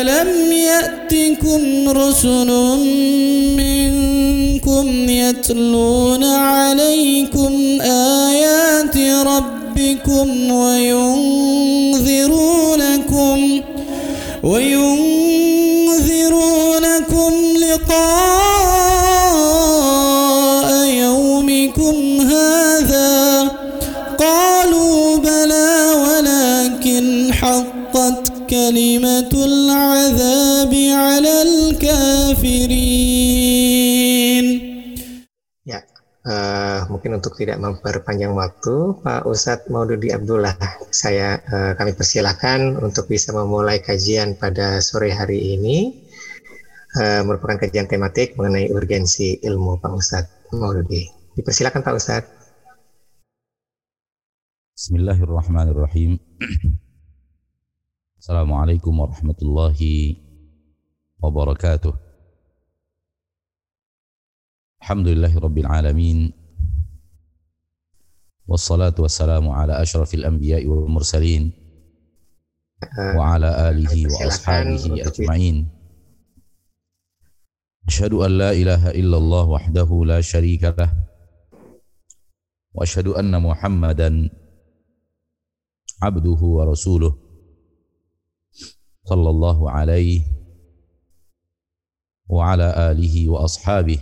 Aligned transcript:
ألم 0.00 0.52
يأتكم 0.52 1.88
رسل 1.88 2.50
منكم 3.56 5.08
يتلون 5.08 6.24
عليكم 6.24 7.80
آيات 7.80 8.96
ربكم 9.26 10.50
وينذرونكم 10.50 12.00
وينذرونكم 14.42 15.09
حقت 28.69 28.69
كلمة 28.69 29.33
العذاب 29.33 30.73
على 30.93 31.33
الكافرين 31.41 32.85
Ya, 35.65 35.81
eh, 36.29 36.85
mungkin 36.93 37.17
untuk 37.17 37.33
tidak 37.33 37.57
memperpanjang 37.57 38.37
waktu, 38.37 39.01
Pak 39.01 39.25
Ustadz 39.25 39.65
Maududi 39.73 40.13
Abdullah, 40.13 40.53
saya 40.93 41.41
eh, 41.41 41.73
kami 41.73 41.97
persilahkan 41.97 42.77
untuk 42.85 43.09
bisa 43.09 43.33
memulai 43.33 43.81
kajian 43.81 44.37
pada 44.37 44.77
sore 44.77 45.09
hari 45.09 45.57
ini. 45.57 46.05
Eh, 47.01 47.25
merupakan 47.25 47.57
kajian 47.57 47.89
tematik 47.89 48.37
mengenai 48.37 48.69
urgensi 48.69 49.41
ilmu 49.41 49.81
Pak 49.81 49.89
Ustadz 49.89 50.53
Maududi. 50.53 51.09
Dipersilakan 51.33 51.81
Pak 51.81 51.93
Ustadz. 51.97 52.29
Bismillahirrahmanirrahim. 54.77 56.21
Assalamualaikum 58.20 58.92
warahmatullahi 59.00 60.20
wabarakatuh. 61.24 61.96
Alhamdulillahi 64.84 65.40
rabbil 65.40 65.64
alamin. 65.64 66.18
Wassalatu 68.44 69.08
wassalamu 69.08 69.56
ala 69.56 69.80
ashrafil 69.80 70.28
anbiya'i 70.28 70.68
wal 70.68 70.84
mursalin 70.84 71.56
Eh, 72.80 73.16
wa 73.16 73.40
ala 73.40 73.72
alihi 73.72 74.04
wa 74.04 74.12
Silakan 74.12 74.76
ashabihi 74.76 74.84
untuk 74.84 75.08
ajma'in. 75.08 75.56
Asyhadu 77.88 78.20
an 78.20 78.32
la 78.36 78.50
ilaha 78.52 78.92
illallah 78.96 79.44
wahdahu 79.48 80.04
la 80.04 80.20
syarika 80.20 80.76
lah. 80.76 80.92
Wa 82.76 82.84
asyhadu 82.84 83.16
anna 83.16 83.40
صلى 89.04 89.30
الله 89.30 89.70
عليه 89.70 90.22
وعلى 92.28 92.68
آله 92.90 93.28
وأصحابه 93.28 93.98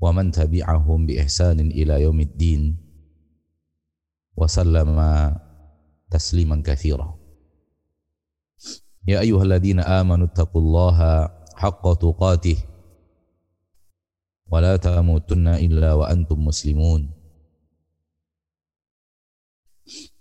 ومن 0.00 0.30
تبعهم 0.32 1.06
بإحسان 1.06 1.60
إلى 1.60 2.02
يوم 2.02 2.20
الدين 2.20 2.76
وسلم 4.36 4.88
تسليما 6.10 6.62
كثيرا. 6.64 7.18
يا 9.08 9.20
أيها 9.20 9.42
الذين 9.42 9.80
آمنوا 9.80 10.26
اتقوا 10.26 10.62
الله 10.62 10.98
حق 11.56 11.84
تقاته 11.94 12.58
ولا 14.50 14.76
تموتن 14.76 15.48
إلا 15.48 15.94
وأنتم 15.94 16.38
مسلمون. 16.44 17.19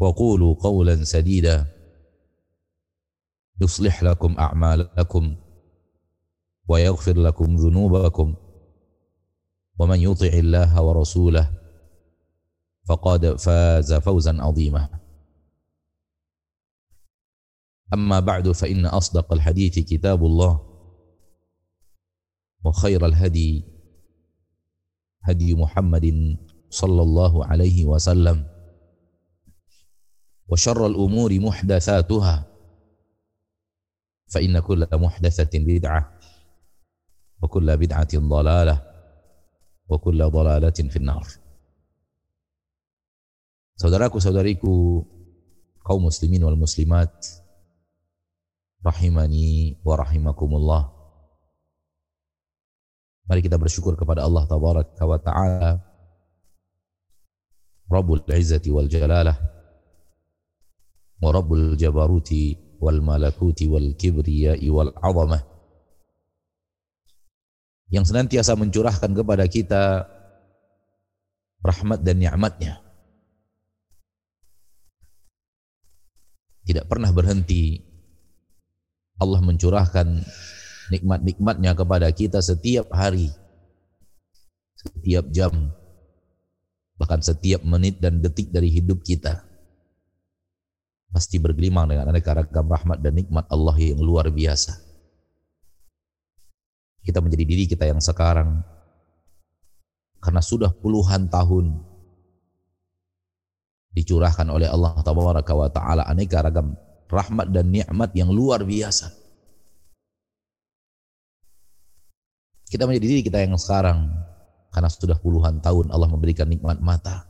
وقولوا 0.00 0.54
قولا 0.54 1.04
سديدا. 1.04 1.66
يصلح 3.60 4.02
لكم 4.02 4.38
أعمالكم 4.38 5.36
ويغفر 6.68 7.16
لكم 7.18 7.56
ذنوبكم. 7.56 8.34
ومن 9.78 10.00
يطع 10.00 10.26
الله 10.26 10.82
ورسوله 10.82 11.58
فقد 12.84 13.36
فاز 13.36 13.94
فوزا 13.94 14.42
عظيما. 14.42 14.88
أما 17.94 18.20
بعد 18.20 18.52
فإن 18.52 18.86
أصدق 18.86 19.32
الحديث 19.32 19.78
كتاب 19.78 20.24
الله 20.24 20.60
وخير 22.64 23.06
الهدي 23.06 23.64
هدي 25.22 25.54
محمد 25.54 26.36
صلى 26.70 27.02
الله 27.02 27.44
عليه 27.44 27.84
وسلم. 27.84 28.57
وشر 30.48 30.86
الأمور 30.86 31.40
محدثاتها 31.40 32.36
فإن 34.28 34.58
كل 34.58 34.88
محدثة 34.92 35.52
بدعة 35.54 36.18
وكل 37.42 37.76
بدعة 37.76 38.12
ضلالة 38.16 38.76
وكل 39.88 40.30
ضلالة 40.30 40.78
في 40.92 40.96
النار 40.96 41.26
Saudaraku 43.78 44.18
saudariku 44.18 45.06
kaum 45.86 46.10
muslimin 46.10 46.42
wal 46.42 46.58
muslimat 46.58 47.14
rahimani 48.82 49.78
wa 49.86 49.94
rahimakumullah. 49.94 50.90
Mari 53.30 53.38
kita 53.38 53.54
bersyukur 53.54 53.94
kepada 53.94 54.26
Allah 54.26 54.50
tabaraka 54.50 54.98
wa 55.06 55.18
taala 55.22 55.78
Rabbul 57.86 58.26
Izzati 58.34 58.74
wal 58.74 58.90
Jalalah 58.90 59.38
Malakuti 63.02 63.66
wal 63.66 63.94
Kibriyai 63.98 64.68
wal 64.70 64.94
Azamah 64.94 65.42
yang 67.88 68.04
senantiasa 68.04 68.52
mencurahkan 68.54 69.10
kepada 69.16 69.48
kita 69.48 70.04
rahmat 71.64 72.04
dan 72.04 72.20
nikmatnya 72.20 72.84
tidak 76.68 76.84
pernah 76.84 77.08
berhenti 77.08 77.80
Allah 79.16 79.40
mencurahkan 79.40 80.20
nikmat-nikmatnya 80.92 81.72
kepada 81.72 82.12
kita 82.12 82.44
setiap 82.44 82.92
hari, 82.92 83.32
setiap 84.76 85.26
jam, 85.32 85.72
bahkan 87.00 87.24
setiap 87.24 87.64
menit 87.64 87.98
dan 87.98 88.20
detik 88.20 88.52
dari 88.52 88.68
hidup 88.68 89.00
kita. 89.00 89.47
Pasti 91.08 91.40
bergelimang 91.40 91.88
dengan 91.88 92.12
aneka 92.12 92.36
ragam 92.36 92.68
rahmat 92.68 93.00
dan 93.00 93.16
nikmat 93.16 93.48
Allah 93.48 93.76
yang 93.80 94.00
luar 94.00 94.28
biasa. 94.28 94.76
Kita 97.00 97.24
menjadi 97.24 97.44
diri 97.48 97.64
kita 97.64 97.88
yang 97.88 98.04
sekarang 98.04 98.60
karena 100.20 100.42
sudah 100.44 100.68
puluhan 100.68 101.32
tahun 101.32 101.80
dicurahkan 103.96 104.46
oleh 104.52 104.68
Allah 104.68 104.92
Tabaraka 105.00 105.52
wa 105.56 105.68
taala 105.72 106.04
aneka 106.04 106.44
ragam 106.44 106.76
rahmat 107.08 107.48
dan 107.48 107.72
nikmat 107.72 108.12
yang 108.12 108.28
luar 108.28 108.60
biasa. 108.62 109.08
Kita 112.68 112.84
menjadi 112.84 113.06
diri 113.08 113.22
kita 113.24 113.40
yang 113.40 113.56
sekarang 113.56 114.12
karena 114.68 114.92
sudah 114.92 115.16
puluhan 115.16 115.64
tahun 115.64 115.88
Allah 115.88 116.12
memberikan 116.12 116.44
nikmat 116.44 116.84
mata, 116.84 117.24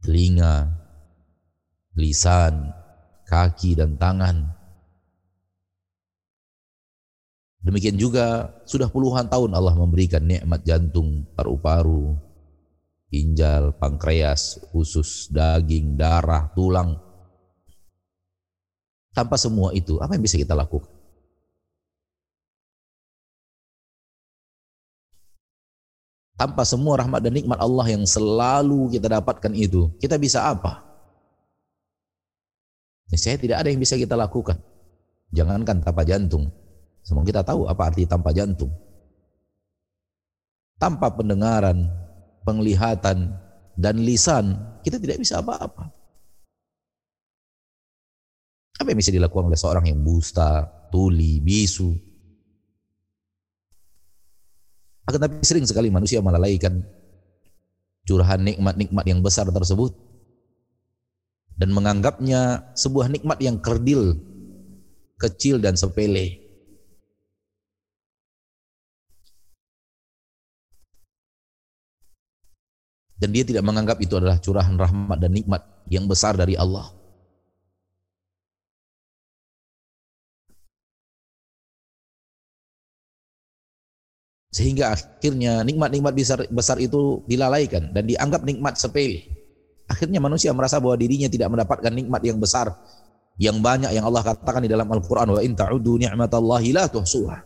telinga, 0.00 0.72
lisan, 1.94 2.74
kaki 3.26 3.78
dan 3.78 3.94
tangan. 3.98 4.50
Demikian 7.64 7.96
juga 7.96 8.52
sudah 8.68 8.92
puluhan 8.92 9.24
tahun 9.24 9.56
Allah 9.56 9.72
memberikan 9.72 10.20
nikmat 10.20 10.60
jantung, 10.68 11.24
paru-paru, 11.32 12.12
ginjal, 13.08 13.72
pankreas, 13.80 14.60
usus, 14.76 15.32
daging, 15.32 15.96
darah, 15.96 16.52
tulang. 16.52 17.00
Tanpa 19.16 19.40
semua 19.40 19.72
itu, 19.72 19.96
apa 19.96 20.12
yang 20.12 20.20
bisa 20.20 20.36
kita 20.36 20.52
lakukan? 20.52 20.92
Tanpa 26.36 26.68
semua 26.68 27.00
rahmat 27.00 27.24
dan 27.24 27.32
nikmat 27.32 27.56
Allah 27.56 27.86
yang 27.88 28.04
selalu 28.04 28.92
kita 28.92 29.08
dapatkan 29.08 29.56
itu, 29.56 29.88
kita 30.04 30.20
bisa 30.20 30.44
apa? 30.52 30.83
Saya 33.18 33.36
tidak 33.40 33.62
ada 33.62 33.68
yang 33.70 33.80
bisa 33.80 33.98
kita 33.98 34.14
lakukan. 34.14 34.58
Jangankan 35.34 35.82
tanpa 35.82 36.02
jantung. 36.06 36.48
Semua 37.04 37.26
kita 37.26 37.44
tahu 37.44 37.68
apa 37.68 37.90
arti 37.90 38.08
tanpa 38.08 38.32
jantung. 38.32 38.72
Tanpa 40.78 41.12
pendengaran, 41.12 41.86
penglihatan, 42.46 43.34
dan 43.74 43.96
lisan, 44.00 44.54
kita 44.86 45.02
tidak 45.02 45.18
bisa 45.20 45.42
apa-apa. 45.42 45.90
Apa 48.74 48.88
yang 48.90 48.98
bisa 48.98 49.14
dilakukan 49.14 49.46
oleh 49.50 49.58
seorang 49.58 49.86
yang 49.86 50.02
busta, 50.02 50.66
tuli, 50.90 51.38
bisu? 51.38 51.94
Akan 55.04 55.20
tapi 55.20 55.44
sering 55.44 55.68
sekali 55.68 55.92
manusia 55.92 56.24
melalaikan 56.24 56.80
curahan 58.08 58.40
nikmat-nikmat 58.40 59.04
yang 59.04 59.20
besar 59.20 59.48
tersebut 59.48 59.92
dan 61.54 61.70
menganggapnya 61.70 62.74
sebuah 62.74 63.10
nikmat 63.10 63.38
yang 63.38 63.56
kerdil, 63.62 64.18
kecil 65.18 65.62
dan 65.62 65.78
sepele. 65.78 66.42
Dan 73.14 73.32
dia 73.32 73.46
tidak 73.46 73.64
menganggap 73.64 73.96
itu 74.04 74.20
adalah 74.20 74.36
curahan 74.36 74.76
rahmat 74.76 75.16
dan 75.16 75.32
nikmat 75.32 75.62
yang 75.88 76.04
besar 76.04 76.36
dari 76.36 76.58
Allah. 76.60 76.92
Sehingga 84.54 84.94
akhirnya 84.94 85.66
nikmat-nikmat 85.66 86.14
besar, 86.14 86.46
besar 86.46 86.78
itu 86.78 87.26
dilalaikan 87.26 87.90
dan 87.90 88.06
dianggap 88.06 88.46
nikmat 88.46 88.78
sepele. 88.78 89.33
Akhirnya 89.84 90.18
manusia 90.18 90.50
merasa 90.56 90.80
bahwa 90.80 90.96
dirinya 90.96 91.28
tidak 91.28 91.52
mendapatkan 91.52 91.92
nikmat 91.92 92.22
yang 92.24 92.40
besar 92.40 92.72
yang 93.34 93.58
banyak 93.58 93.90
yang 93.90 94.06
Allah 94.06 94.22
katakan 94.22 94.62
di 94.62 94.70
dalam 94.70 94.86
Al-Qur'an 94.86 95.26
wa 95.26 95.42
in 95.42 95.58
ta'udu 95.58 95.98
ni'matallahi 95.98 96.70
la 96.70 96.86
tuhsuha. 96.86 97.38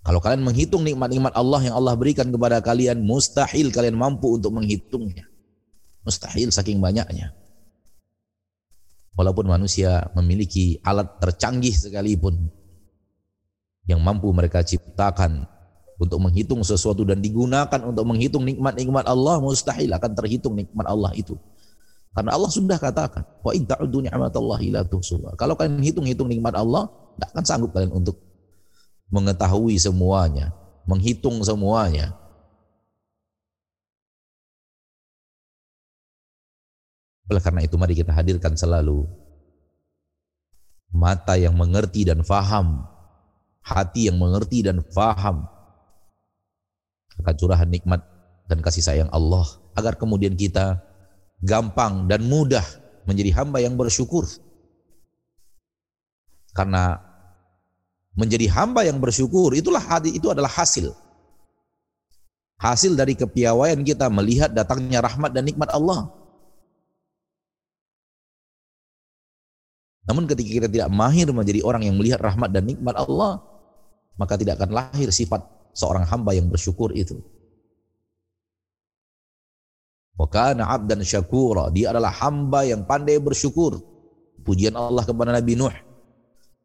Kalau 0.00 0.16
kalian 0.22 0.40
menghitung 0.46 0.80
nikmat-nikmat 0.86 1.36
Allah 1.36 1.60
yang 1.60 1.76
Allah 1.76 1.92
berikan 1.92 2.32
kepada 2.32 2.62
kalian, 2.64 3.04
mustahil 3.04 3.68
kalian 3.68 3.98
mampu 3.98 4.32
untuk 4.40 4.54
menghitungnya. 4.56 5.28
Mustahil 6.06 6.48
saking 6.48 6.80
banyaknya. 6.80 7.36
Walaupun 9.12 9.44
manusia 9.44 10.08
memiliki 10.16 10.80
alat 10.80 11.20
tercanggih 11.20 11.76
sekalipun, 11.76 12.48
yang 13.84 14.00
mampu 14.00 14.32
mereka 14.32 14.64
ciptakan 14.64 15.44
untuk 16.00 16.16
menghitung 16.16 16.64
sesuatu 16.64 17.04
dan 17.04 17.20
digunakan 17.20 17.80
untuk 17.84 18.08
menghitung 18.08 18.48
nikmat-nikmat 18.48 19.04
Allah 19.04 19.36
mustahil 19.36 19.92
akan 19.92 20.16
terhitung 20.16 20.56
nikmat 20.56 20.88
Allah 20.88 21.12
itu. 21.12 21.36
Karena 22.16 22.34
Allah 22.34 22.50
sudah 22.50 22.80
katakan, 22.80 23.22
wa 23.44 23.52
in 23.52 23.68
ta'uddu 23.68 24.02
ni'matallahi 24.08 24.72
la 24.72 24.82
tuhsuha. 24.82 25.36
Kalau 25.36 25.54
kalian 25.54 25.78
hitung-hitung 25.84 26.26
nikmat 26.26 26.56
Allah, 26.56 26.88
tidak 27.14 27.28
akan 27.36 27.44
sanggup 27.44 27.70
kalian 27.76 27.92
untuk 27.92 28.18
mengetahui 29.12 29.76
semuanya, 29.78 30.50
menghitung 30.88 31.38
semuanya. 31.44 32.16
Oleh 37.30 37.38
karena 37.44 37.62
itu 37.62 37.78
mari 37.78 37.94
kita 37.94 38.10
hadirkan 38.10 38.58
selalu 38.58 39.06
mata 40.90 41.38
yang 41.38 41.54
mengerti 41.54 42.02
dan 42.02 42.26
faham 42.26 42.90
hati 43.62 44.10
yang 44.10 44.18
mengerti 44.18 44.66
dan 44.66 44.82
faham 44.90 45.46
akan 47.20 47.34
curahan 47.36 47.68
nikmat 47.68 48.00
dan 48.50 48.58
kasih 48.64 48.82
sayang 48.82 49.10
Allah 49.14 49.46
agar 49.78 49.94
kemudian 49.94 50.34
kita 50.34 50.82
gampang 51.40 52.10
dan 52.10 52.24
mudah 52.26 52.64
menjadi 53.08 53.30
hamba 53.40 53.62
yang 53.62 53.78
bersyukur. 53.78 54.26
Karena 56.50 56.98
menjadi 58.18 58.50
hamba 58.50 58.82
yang 58.82 58.98
bersyukur 58.98 59.54
itulah 59.54 59.80
hati 59.80 60.12
itu 60.12 60.28
adalah 60.28 60.50
hasil. 60.50 60.92
Hasil 62.60 62.92
dari 62.92 63.16
kepiawaian 63.16 63.80
kita 63.80 64.12
melihat 64.12 64.52
datangnya 64.52 65.00
rahmat 65.00 65.32
dan 65.32 65.48
nikmat 65.48 65.70
Allah. 65.72 66.12
Namun 70.04 70.26
ketika 70.26 70.50
kita 70.50 70.68
tidak 70.68 70.90
mahir 70.90 71.30
menjadi 71.30 71.62
orang 71.62 71.86
yang 71.86 71.94
melihat 71.96 72.20
rahmat 72.20 72.50
dan 72.50 72.66
nikmat 72.66 72.98
Allah, 72.98 73.40
maka 74.18 74.34
tidak 74.36 74.58
akan 74.58 74.74
lahir 74.74 75.08
sifat 75.08 75.40
seorang 75.74 76.04
hamba 76.06 76.34
yang 76.34 76.50
bersyukur 76.50 76.90
itu. 76.92 77.18
Wa 80.20 80.28
kana 80.28 80.68
'abdan 80.68 81.00
syakura, 81.00 81.72
dia 81.72 81.94
adalah 81.94 82.12
hamba 82.12 82.68
yang 82.68 82.84
pandai 82.84 83.16
bersyukur. 83.16 83.80
Pujian 84.44 84.76
Allah 84.76 85.04
kepada 85.04 85.32
Nabi 85.32 85.56
Nuh. 85.56 85.72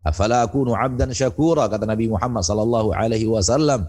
Afala 0.03 0.43
akunu 0.43 0.75
'abdan 0.75 1.15
syakura 1.15 1.71
kata 1.71 1.87
Nabi 1.87 2.11
Muhammad 2.11 2.43
sallallahu 2.43 2.91
alaihi 2.91 3.27
wasallam. 3.31 3.87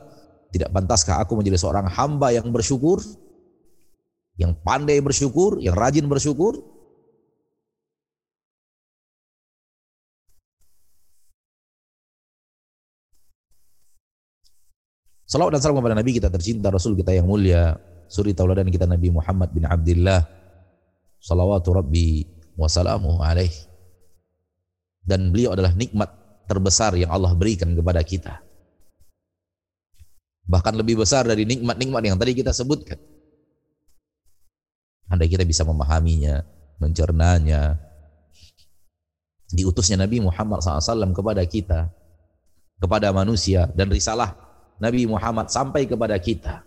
Tidak 0.54 0.70
pantaskah 0.70 1.18
aku 1.26 1.34
menjadi 1.34 1.58
seorang 1.58 1.90
hamba 1.90 2.30
yang 2.30 2.48
bersyukur? 2.54 3.02
Yang 4.38 4.52
pandai 4.62 5.02
bersyukur, 5.02 5.58
yang 5.58 5.74
rajin 5.74 6.06
bersyukur? 6.06 6.75
Salawat 15.36 15.52
dan 15.52 15.60
salam 15.60 15.84
kepada 15.84 16.00
Nabi 16.00 16.16
kita 16.16 16.32
tercinta, 16.32 16.72
Rasul 16.72 16.96
kita 16.96 17.12
yang 17.12 17.28
mulia, 17.28 17.76
suri 18.08 18.32
tauladan 18.32 18.72
kita 18.72 18.88
Nabi 18.88 19.12
Muhammad 19.12 19.52
bin 19.52 19.68
Abdullah. 19.68 20.24
Salawatu 21.20 21.76
Rabbi 21.76 22.24
wa 22.56 22.64
salamu 22.72 23.20
alaih. 23.20 23.52
Dan 25.04 25.28
beliau 25.28 25.52
adalah 25.52 25.76
nikmat 25.76 26.08
terbesar 26.48 26.96
yang 26.96 27.12
Allah 27.12 27.36
berikan 27.36 27.68
kepada 27.76 28.00
kita. 28.00 28.40
Bahkan 30.48 30.72
lebih 30.72 31.04
besar 31.04 31.28
dari 31.28 31.44
nikmat-nikmat 31.44 32.00
yang 32.00 32.16
tadi 32.16 32.32
kita 32.32 32.56
sebutkan. 32.56 32.96
Andai 35.12 35.28
kita 35.28 35.44
bisa 35.44 35.68
memahaminya, 35.68 36.48
mencernanya, 36.80 37.76
diutusnya 39.52 40.00
Nabi 40.00 40.16
Muhammad 40.24 40.64
SAW 40.64 41.12
kepada 41.12 41.44
kita, 41.44 41.92
kepada 42.80 43.12
manusia, 43.12 43.68
dan 43.76 43.92
risalah 43.92 44.45
Nabi 44.76 45.08
Muhammad 45.08 45.48
sampai 45.48 45.88
kepada 45.88 46.16
kita. 46.20 46.62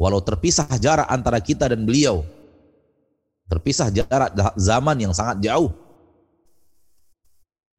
Walau 0.00 0.24
terpisah 0.24 0.66
jarak 0.80 1.06
antara 1.10 1.42
kita 1.42 1.68
dan 1.68 1.84
beliau. 1.84 2.24
Terpisah 3.50 3.90
jarak 3.92 4.30
zaman 4.56 4.96
yang 4.96 5.12
sangat 5.12 5.42
jauh. 5.42 5.74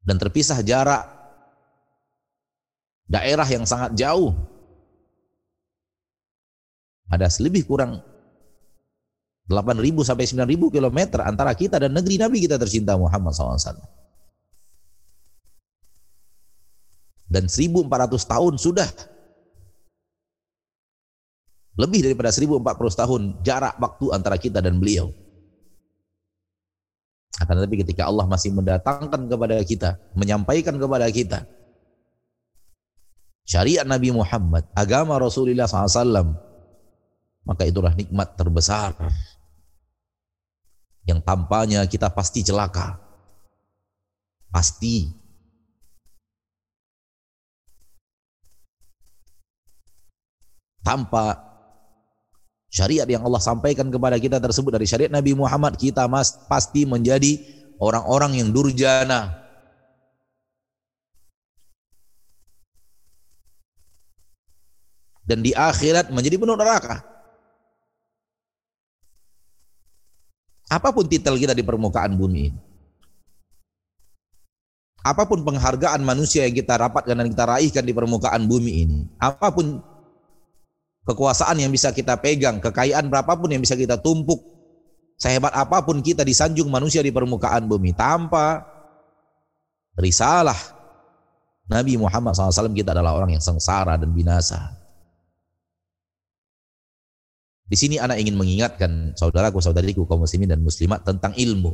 Dan 0.04 0.20
terpisah 0.20 0.60
jarak 0.60 1.02
daerah 3.08 3.48
yang 3.48 3.64
sangat 3.66 3.96
jauh. 3.96 4.36
Ada 7.12 7.28
lebih 7.44 7.68
kurang 7.68 8.00
8.000 9.50 10.06
sampai 10.06 10.24
9.000 10.24 10.72
kilometer 10.72 11.20
antara 11.26 11.52
kita 11.52 11.76
dan 11.76 11.92
negeri 11.92 12.16
Nabi 12.16 12.40
kita 12.40 12.56
tercinta 12.56 12.96
Muhammad 12.96 13.36
SAW. 13.36 13.82
Dan 17.28 17.48
1400 17.48 17.88
tahun 18.28 18.54
sudah 18.60 18.88
lebih 21.76 22.04
daripada 22.04 22.28
1040 22.28 22.60
tahun 22.76 23.22
jarak 23.40 23.74
waktu 23.80 24.04
antara 24.12 24.36
kita 24.36 24.60
dan 24.60 24.76
beliau. 24.76 25.08
Akan 27.40 27.56
tetapi 27.58 27.80
ketika 27.80 28.06
Allah 28.06 28.28
masih 28.28 28.52
mendatangkan 28.52 29.26
kepada 29.26 29.56
kita, 29.64 29.96
menyampaikan 30.12 30.76
kepada 30.76 31.08
kita 31.08 31.48
syariat 33.42 33.86
Nabi 33.86 34.14
Muhammad, 34.14 34.66
agama 34.72 35.18
Rasulullah 35.18 35.66
SAW, 35.66 36.34
maka 37.42 37.62
itulah 37.66 37.92
nikmat 37.94 38.38
terbesar 38.38 38.94
yang 41.02 41.18
tampaknya 41.18 41.82
kita 41.90 42.06
pasti 42.14 42.46
celaka. 42.46 42.98
Pasti. 44.52 45.10
Tanpa 50.82 51.51
syariat 52.72 53.04
yang 53.04 53.20
Allah 53.20 53.38
sampaikan 53.38 53.92
kepada 53.92 54.16
kita 54.16 54.40
tersebut 54.40 54.72
dari 54.72 54.88
syariat 54.88 55.12
Nabi 55.12 55.36
Muhammad 55.36 55.76
kita 55.76 56.08
mas, 56.08 56.32
pasti 56.48 56.88
menjadi 56.88 57.36
orang-orang 57.76 58.40
yang 58.40 58.48
durjana. 58.48 59.36
Dan 65.22 65.44
di 65.44 65.54
akhirat 65.54 66.10
menjadi 66.10 66.34
penuh 66.40 66.58
neraka. 66.58 67.04
Apa 70.66 70.90
pun 70.90 71.06
titel 71.06 71.36
kita 71.36 71.52
di 71.52 71.62
permukaan 71.62 72.16
bumi 72.16 72.40
ini 72.48 72.60
apa 75.02 75.26
pun 75.26 75.42
penghargaan 75.42 75.98
manusia 76.06 76.46
yang 76.46 76.54
kita 76.54 76.78
rapatkan 76.78 77.18
dan 77.18 77.26
kita 77.26 77.42
raihkan 77.42 77.82
di 77.82 77.90
permukaan 77.90 78.46
bumi 78.46 78.86
ini 78.86 78.98
apa 79.18 79.50
pun 79.50 79.82
kekuasaan 81.06 81.58
yang 81.58 81.70
bisa 81.70 81.90
kita 81.90 82.18
pegang, 82.18 82.62
kekayaan 82.62 83.10
berapapun 83.10 83.50
yang 83.50 83.62
bisa 83.62 83.74
kita 83.74 83.98
tumpuk, 83.98 84.52
Sehebat 85.22 85.54
apa 85.54 85.78
pun 85.86 86.02
kita 86.02 86.26
disanjung 86.26 86.66
manusia 86.66 86.98
di 86.98 87.14
permukaan 87.14 87.70
bumi 87.70 87.94
tanpa 87.94 88.66
risalah 89.94 90.58
Nabi 91.70 91.94
Muhammad 91.94 92.34
SAW 92.34 92.74
kita 92.74 92.90
adalah 92.90 93.14
orang 93.14 93.38
yang 93.38 93.38
sengsara 93.38 93.94
dan 93.94 94.10
binasa. 94.10 94.58
Di 97.70 97.78
sini 97.78 98.02
anak 98.02 98.18
ingin 98.18 98.34
mengingatkan 98.34 99.14
saudaraku 99.14 99.62
saudariku 99.62 100.10
kaum 100.10 100.26
muslimin 100.26 100.50
dan 100.50 100.58
muslimat 100.58 101.06
tentang 101.06 101.38
ilmu. 101.38 101.70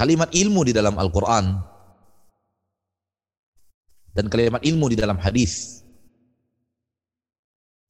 Kalimat 0.00 0.32
ilmu 0.32 0.64
di 0.64 0.72
dalam 0.72 0.96
Al-Quran 0.96 1.60
dan 4.16 4.32
kalimat 4.32 4.64
ilmu 4.64 4.88
di 4.88 4.96
dalam 4.96 5.20
hadis 5.20 5.83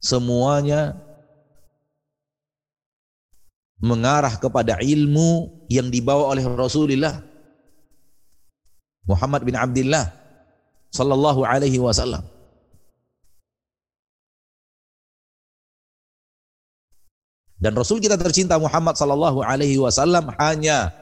semuanya 0.04 1.00
mengarah 3.80 4.36
kepada 4.36 4.76
ilmu 4.84 5.48
yang 5.72 5.88
dibawa 5.88 6.28
oleh 6.36 6.44
Rasulullah 6.44 7.24
Muhammad 9.08 9.48
bin 9.48 9.56
Abdullah 9.56 10.12
sallallahu 10.92 11.44
alaihi 11.48 11.80
wasallam. 11.80 12.24
Dan 17.56 17.72
Rasul 17.72 17.96
kita 17.96 18.20
tercinta 18.20 18.60
Muhammad 18.60 18.92
sallallahu 18.92 19.40
alaihi 19.40 19.80
wasallam 19.80 20.28
hanya 20.36 20.92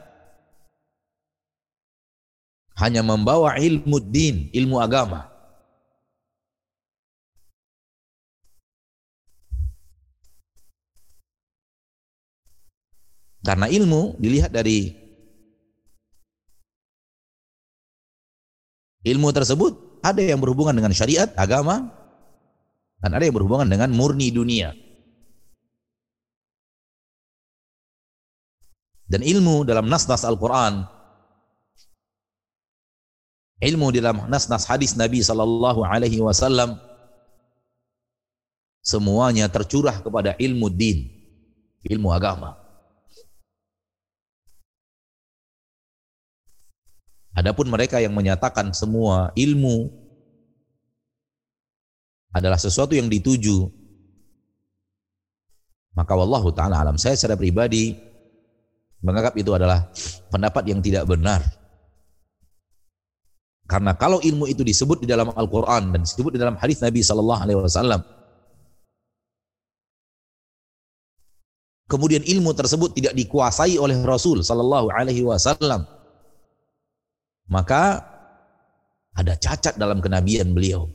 hanya 2.79 3.03
membawa 3.03 3.59
ilmu 3.59 3.99
din, 3.99 4.47
ilmu 4.55 4.79
agama. 4.79 5.32
Karena 13.43 13.67
ilmu 13.67 14.15
dilihat 14.23 14.55
dari 14.55 14.95
ilmu 19.03 19.35
tersebut 19.35 19.99
ada 19.99 20.23
yang 20.23 20.39
berhubungan 20.39 20.71
dengan 20.71 20.95
syariat, 20.95 21.27
agama, 21.35 21.91
dan 23.03 23.11
ada 23.11 23.27
yang 23.27 23.35
berhubungan 23.35 23.67
dengan 23.67 23.91
murni 23.91 24.31
dunia. 24.31 24.71
Dan 29.03 29.27
ilmu 29.27 29.67
dalam 29.67 29.91
nas-nas 29.91 30.23
Al-Quran, 30.23 30.87
ilmu 33.59 33.91
dalam 33.91 34.23
nas-nas 34.31 34.63
hadis 34.63 34.95
Nabi 34.95 35.19
Sallallahu 35.19 35.83
Alaihi 35.83 36.23
Wasallam, 36.23 36.79
semuanya 38.79 39.51
tercurah 39.51 39.99
kepada 39.99 40.39
ilmu 40.39 40.71
din, 40.71 41.11
ilmu 41.91 42.07
agama. 42.15 42.62
Adapun 47.33 47.65
mereka 47.65 47.97
yang 47.97 48.13
menyatakan 48.13 48.69
semua 48.77 49.33
ilmu 49.33 49.89
adalah 52.33 52.57
sesuatu 52.57 52.93
yang 52.93 53.09
dituju 53.09 53.69
maka 55.93 56.13
wallahu 56.17 56.49
taala 56.49 56.81
alam 56.81 56.97
saya 56.97 57.13
secara 57.13 57.37
pribadi 57.37 57.93
menganggap 59.05 59.37
itu 59.37 59.53
adalah 59.53 59.85
pendapat 60.33 60.63
yang 60.65 60.79
tidak 60.81 61.05
benar. 61.05 61.43
Karena 63.63 63.95
kalau 63.95 64.19
ilmu 64.19 64.47
itu 64.49 64.59
disebut 64.61 65.03
di 65.03 65.07
dalam 65.07 65.31
Al-Qur'an 65.31 65.93
dan 65.93 66.03
disebut 66.03 66.35
di 66.35 66.39
dalam 66.41 66.59
hadis 66.59 66.83
Nabi 66.83 66.99
sallallahu 66.99 67.41
alaihi 67.47 67.57
wasallam 67.57 68.01
kemudian 71.87 72.21
ilmu 72.27 72.51
tersebut 72.51 72.91
tidak 72.91 73.15
dikuasai 73.15 73.79
oleh 73.79 73.95
Rasul 74.03 74.43
sallallahu 74.43 74.91
alaihi 74.91 75.23
wasallam 75.23 75.87
maka 77.53 78.01
ada 79.13 79.37
cacat 79.37 79.77
dalam 79.77 80.01
kenabian 80.01 80.49
beliau. 80.57 80.89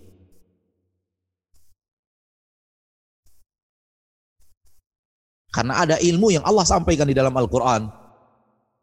Karena 5.54 5.86
ada 5.86 5.96
ilmu 6.02 6.34
yang 6.34 6.42
Allah 6.42 6.66
sampaikan 6.66 7.06
di 7.06 7.14
dalam 7.14 7.32
Al-Quran. 7.32 7.86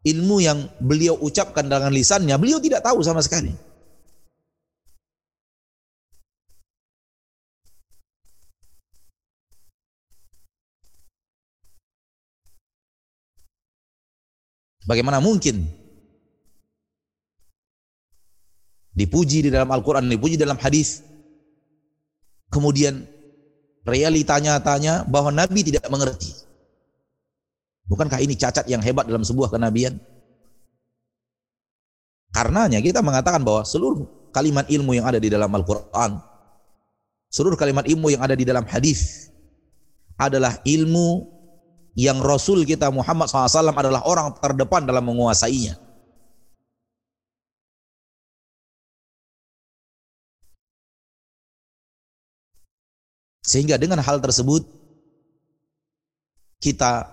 Ilmu 0.06 0.36
yang 0.40 0.70
beliau 0.80 1.18
ucapkan 1.18 1.66
dengan 1.66 1.90
lisannya, 1.92 2.34
beliau 2.38 2.62
tidak 2.62 2.80
tahu 2.80 3.02
sama 3.04 3.20
sekali. 3.20 3.52
Bagaimana 14.86 15.18
mungkin 15.18 15.66
dipuji 18.96 19.44
di 19.46 19.50
dalam 19.52 19.68
Al-Quran, 19.68 20.08
dipuji 20.08 20.40
dalam 20.40 20.56
hadis. 20.56 21.04
Kemudian 22.48 23.04
realitanya 23.84 24.56
tanya 24.64 25.04
bahwa 25.04 25.28
Nabi 25.28 25.60
tidak 25.60 25.84
mengerti. 25.92 26.32
Bukankah 27.86 28.18
ini 28.18 28.34
cacat 28.34 28.66
yang 28.66 28.80
hebat 28.80 29.06
dalam 29.06 29.22
sebuah 29.22 29.52
kenabian? 29.52 30.00
Karenanya 32.34 32.82
kita 32.82 33.04
mengatakan 33.04 33.44
bahwa 33.44 33.62
seluruh 33.62 34.32
kalimat 34.34 34.66
ilmu 34.66 34.96
yang 34.98 35.06
ada 35.06 35.22
di 35.22 35.30
dalam 35.30 35.48
Al-Quran, 35.52 36.18
seluruh 37.30 37.54
kalimat 37.54 37.86
ilmu 37.86 38.10
yang 38.10 38.24
ada 38.24 38.34
di 38.34 38.42
dalam 38.42 38.66
hadis 38.66 39.30
adalah 40.18 40.58
ilmu 40.66 41.36
yang 41.96 42.20
Rasul 42.20 42.64
kita 42.68 42.92
Muhammad 42.92 43.32
SAW 43.32 43.72
adalah 43.72 44.04
orang 44.04 44.36
terdepan 44.36 44.84
dalam 44.84 45.04
menguasainya. 45.06 45.85
Sehingga 53.46 53.78
dengan 53.78 54.02
hal 54.02 54.18
tersebut 54.18 54.66
kita 56.58 57.06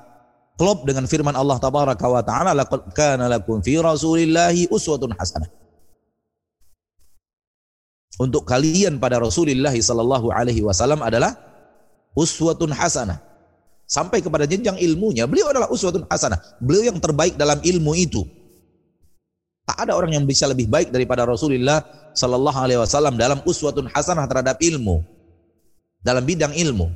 klop 0.58 0.82
dengan 0.90 1.06
firman 1.06 1.38
Allah 1.38 1.62
tabaraka 1.62 2.10
wa 2.10 2.25
taala 2.25 2.58
laqad 2.58 2.90
kana 2.98 3.30
lakum 3.30 3.62
fi 3.62 3.78
rasulillahi 3.78 4.74
uswatun 4.74 5.13
hasanah. 5.13 5.50
Untuk 8.18 8.46
kalian 8.46 8.98
pada 8.98 9.22
Rasulullah 9.22 9.74
sallallahu 9.74 10.34
alaihi 10.34 10.66
wasallam 10.66 11.02
adalah 11.06 11.38
uswatun 12.18 12.74
hasanah. 12.74 13.22
Sampai 13.90 14.25
kepada 14.25 14.50
jenjang 14.50 14.78
ilmunya, 14.82 15.30
beliau 15.30 15.54
adalah 15.54 15.70
uswatun 15.70 16.06
hasanah. 16.10 16.38
Beliau 16.62 16.94
yang 16.94 16.98
terbaik 16.98 17.38
dalam 17.38 17.62
ilmu 17.62 17.94
itu. 17.94 18.25
Tak 19.70 19.86
ada 19.86 19.94
orang 19.94 20.18
yang 20.18 20.25
bisa 20.25 20.50
lebih 20.50 20.66
baik 20.70 20.90
daripada 20.90 21.25
Rasulullah 21.30 21.82
sallallahu 22.13 22.58
alaihi 22.58 22.80
wasallam 22.82 23.18
dalam 23.18 23.42
uswatun 23.46 23.90
hasanah 23.90 24.25
terhadap 24.30 24.62
ilmu 24.62 25.12
dalam 26.03 26.24
bidang 26.27 26.51
ilmu. 26.53 26.91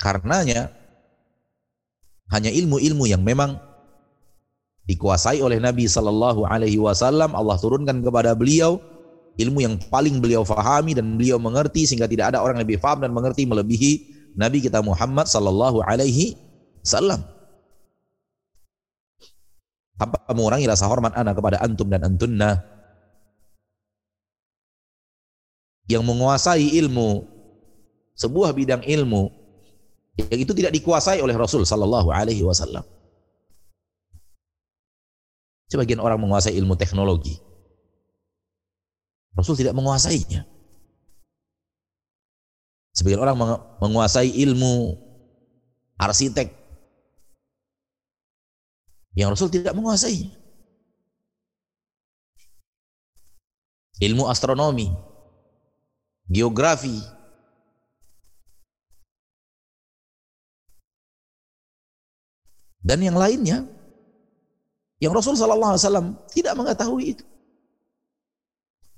Karenanya 0.00 0.72
hanya 2.32 2.48
ilmu-ilmu 2.48 3.04
yang 3.10 3.20
memang 3.20 3.58
dikuasai 4.88 5.44
oleh 5.44 5.60
Nabi 5.60 5.84
Sallallahu 5.84 6.46
Alaihi 6.48 6.80
Wasallam 6.80 7.36
Allah 7.36 7.58
turunkan 7.60 8.00
kepada 8.00 8.32
beliau 8.32 8.80
ilmu 9.36 9.60
yang 9.60 9.76
paling 9.92 10.18
beliau 10.18 10.42
fahami 10.42 10.96
dan 10.96 11.20
beliau 11.20 11.36
mengerti 11.36 11.84
sehingga 11.84 12.08
tidak 12.08 12.32
ada 12.34 12.40
orang 12.40 12.58
yang 12.58 12.64
lebih 12.66 12.80
faham 12.80 13.04
dan 13.04 13.12
mengerti 13.12 13.44
melebihi 13.44 13.92
Nabi 14.38 14.64
kita 14.64 14.80
Muhammad 14.80 15.26
Sallallahu 15.28 15.84
Alaihi 15.84 16.38
Wasallam. 16.82 17.20
Tanpa 20.00 20.16
mengurangi 20.32 20.64
rasa 20.64 20.88
hormat 20.88 21.12
anak 21.12 21.36
kepada 21.36 21.60
antum 21.60 21.92
dan 21.92 22.00
antunna 22.00 22.64
yang 25.90 26.06
menguasai 26.06 26.72
ilmu 26.80 27.26
sebuah 28.20 28.52
bidang 28.52 28.84
ilmu 28.84 29.32
yang 30.20 30.40
itu 30.44 30.52
tidak 30.52 30.76
dikuasai 30.76 31.24
oleh 31.24 31.32
Rasul 31.32 31.64
sallallahu 31.64 32.12
alaihi 32.12 32.44
wasallam. 32.44 32.84
Sebagian 35.72 36.02
orang 36.04 36.20
menguasai 36.20 36.52
ilmu 36.60 36.76
teknologi. 36.76 37.40
Rasul 39.32 39.56
tidak 39.56 39.72
menguasainya. 39.72 40.44
Sebagian 42.92 43.22
orang 43.22 43.38
menguasai 43.80 44.28
ilmu 44.44 44.98
arsitek 45.96 46.52
yang 49.14 49.32
Rasul 49.32 49.48
tidak 49.48 49.72
menguasainya. 49.72 50.36
Ilmu 54.00 54.26
astronomi, 54.26 54.90
geografi, 56.26 56.98
dan 62.80 62.98
yang 63.04 63.16
lainnya 63.16 63.68
yang 65.00 65.12
Rasul 65.16 65.36
Sallallahu 65.36 65.76
Alaihi 65.76 65.84
Wasallam 65.84 66.06
tidak 66.28 66.54
mengetahui 66.56 67.04
itu. 67.16 67.24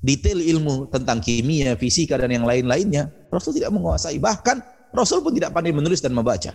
Detail 0.02 0.42
ilmu 0.42 0.90
tentang 0.90 1.22
kimia, 1.22 1.78
fisika 1.78 2.18
dan 2.18 2.34
yang 2.34 2.42
lain-lainnya 2.42 3.06
Rasul 3.30 3.54
tidak 3.54 3.70
menguasai. 3.70 4.18
Bahkan 4.18 4.56
Rasul 4.90 5.22
pun 5.22 5.30
tidak 5.30 5.54
pandai 5.54 5.70
menulis 5.70 6.02
dan 6.02 6.10
membaca. 6.10 6.50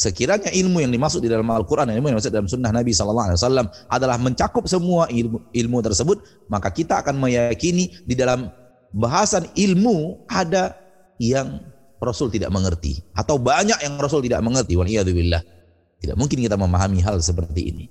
Sekiranya 0.00 0.48
ilmu 0.48 0.80
yang 0.80 0.88
dimaksud 0.88 1.20
di 1.20 1.28
dalam 1.28 1.44
Al-Quran 1.52 1.92
ilmu 1.92 2.08
yang 2.08 2.16
dimaksud 2.16 2.32
dalam 2.32 2.48
sunnah 2.48 2.72
Nabi 2.72 2.88
Sallallahu 2.90 3.26
Alaihi 3.30 3.38
Wasallam 3.38 3.66
adalah 3.92 4.16
mencakup 4.16 4.64
semua 4.64 5.04
ilmu, 5.12 5.52
ilmu 5.52 5.78
tersebut, 5.84 6.48
maka 6.48 6.72
kita 6.72 7.04
akan 7.04 7.20
meyakini 7.20 8.00
di 8.08 8.16
dalam 8.16 8.48
bahasan 8.90 9.46
ilmu 9.54 10.26
ada 10.26 10.74
yang 11.22 11.62
Rasul 12.00 12.32
tidak 12.32 12.48
mengerti 12.50 13.04
atau 13.12 13.36
banyak 13.36 13.76
yang 13.84 13.94
Rasul 14.00 14.24
tidak 14.24 14.40
mengerti. 14.40 14.74
Waliyadzubillah. 14.74 15.42
Tidak 16.00 16.16
mungkin 16.16 16.40
kita 16.40 16.56
memahami 16.56 17.04
hal 17.04 17.20
seperti 17.20 17.60
ini. 17.76 17.86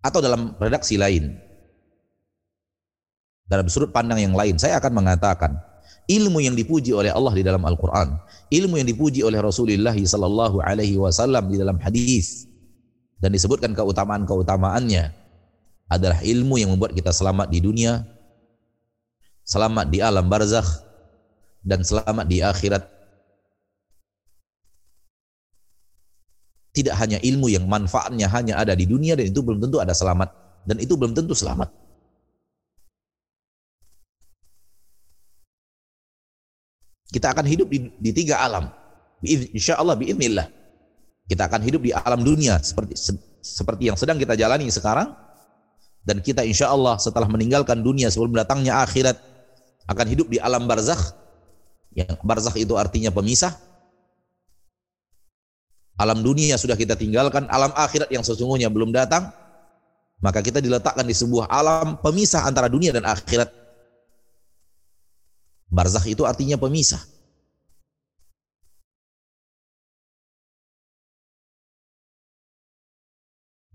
Atau 0.00 0.24
dalam 0.24 0.56
redaksi 0.56 0.96
lain, 0.96 1.36
dalam 3.44 3.66
sudut 3.68 3.92
pandang 3.92 4.22
yang 4.22 4.32
lain, 4.32 4.56
saya 4.56 4.80
akan 4.80 5.02
mengatakan 5.02 5.60
ilmu 6.08 6.40
yang 6.40 6.54
dipuji 6.54 6.94
oleh 6.94 7.10
Allah 7.10 7.34
di 7.36 7.42
dalam 7.42 7.60
Al-Quran, 7.66 8.16
ilmu 8.48 8.80
yang 8.80 8.88
dipuji 8.88 9.26
oleh 9.26 9.42
Rasulullah 9.42 9.92
Sallallahu 9.92 10.62
Alaihi 10.62 10.96
Wasallam 10.96 11.50
di 11.50 11.58
dalam 11.58 11.76
hadis 11.82 12.46
dan 13.16 13.32
disebutkan 13.32 13.72
keutamaan-keutamaannya 13.72 15.12
adalah 15.88 16.18
ilmu 16.20 16.60
yang 16.60 16.74
membuat 16.74 16.92
kita 16.92 17.14
selamat 17.14 17.48
di 17.48 17.62
dunia, 17.62 18.04
selamat 19.46 19.86
di 19.88 19.98
alam 20.02 20.26
barzakh 20.26 20.66
dan 21.64 21.80
selamat 21.80 22.26
di 22.28 22.42
akhirat. 22.44 22.84
Tidak 26.76 26.92
hanya 26.92 27.16
ilmu 27.24 27.48
yang 27.48 27.64
manfaatnya 27.64 28.28
hanya 28.28 28.60
ada 28.60 28.76
di 28.76 28.84
dunia 28.84 29.16
dan 29.16 29.32
itu 29.32 29.40
belum 29.40 29.64
tentu 29.64 29.80
ada 29.80 29.96
selamat 29.96 30.28
dan 30.68 30.76
itu 30.76 30.92
belum 30.92 31.16
tentu 31.16 31.32
selamat. 31.32 31.72
Kita 37.08 37.32
akan 37.32 37.48
hidup 37.48 37.72
di, 37.72 37.88
di 37.96 38.10
tiga 38.12 38.44
alam. 38.44 38.68
Insya 39.24 39.80
Allah, 39.80 39.96
biiznillah. 39.96 40.52
Kita 41.26 41.50
akan 41.50 41.60
hidup 41.62 41.82
di 41.82 41.90
alam 41.90 42.22
dunia 42.22 42.62
seperti 42.62 42.94
seperti 43.42 43.90
yang 43.90 43.98
sedang 43.98 44.18
kita 44.18 44.38
jalani 44.38 44.70
sekarang. 44.70 45.14
Dan 46.06 46.22
kita 46.22 46.46
insya 46.46 46.70
Allah 46.70 47.02
setelah 47.02 47.26
meninggalkan 47.26 47.82
dunia 47.82 48.06
sebelum 48.14 48.38
datangnya 48.38 48.78
akhirat 48.86 49.18
akan 49.90 50.06
hidup 50.06 50.30
di 50.30 50.38
alam 50.38 50.70
barzakh. 50.70 51.18
Yang 51.98 52.14
barzakh 52.22 52.54
itu 52.62 52.78
artinya 52.78 53.10
pemisah. 53.10 53.58
Alam 55.98 56.22
dunia 56.22 56.54
sudah 56.60 56.78
kita 56.78 56.94
tinggalkan 56.94 57.48
alam 57.50 57.74
akhirat 57.74 58.12
yang 58.12 58.22
sesungguhnya 58.22 58.70
belum 58.70 58.92
datang 58.94 59.32
maka 60.20 60.40
kita 60.40 60.64
diletakkan 60.64 61.04
di 61.04 61.12
sebuah 61.12 61.48
alam 61.52 62.00
pemisah 62.00 62.48
antara 62.48 62.72
dunia 62.72 62.92
dan 62.92 63.04
akhirat. 63.04 63.52
Barzakh 65.68 66.08
itu 66.08 66.24
artinya 66.24 66.56
pemisah. 66.56 67.02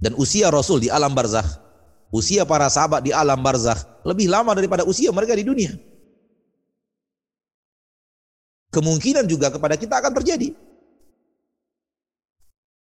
Dan 0.02 0.18
usia 0.18 0.50
Rasul 0.50 0.82
di 0.82 0.90
alam 0.90 1.14
barzakh, 1.14 1.46
usia 2.10 2.42
para 2.42 2.66
sahabat 2.74 3.06
di 3.06 3.14
alam 3.14 3.38
barzakh 3.38 3.86
lebih 4.02 4.26
lama 4.26 4.58
daripada 4.58 4.82
usia 4.82 5.14
mereka 5.14 5.38
di 5.38 5.46
dunia. 5.46 5.72
Kemungkinan 8.74 9.30
juga 9.30 9.54
kepada 9.54 9.78
kita 9.78 10.02
akan 10.02 10.12
terjadi. 10.18 10.58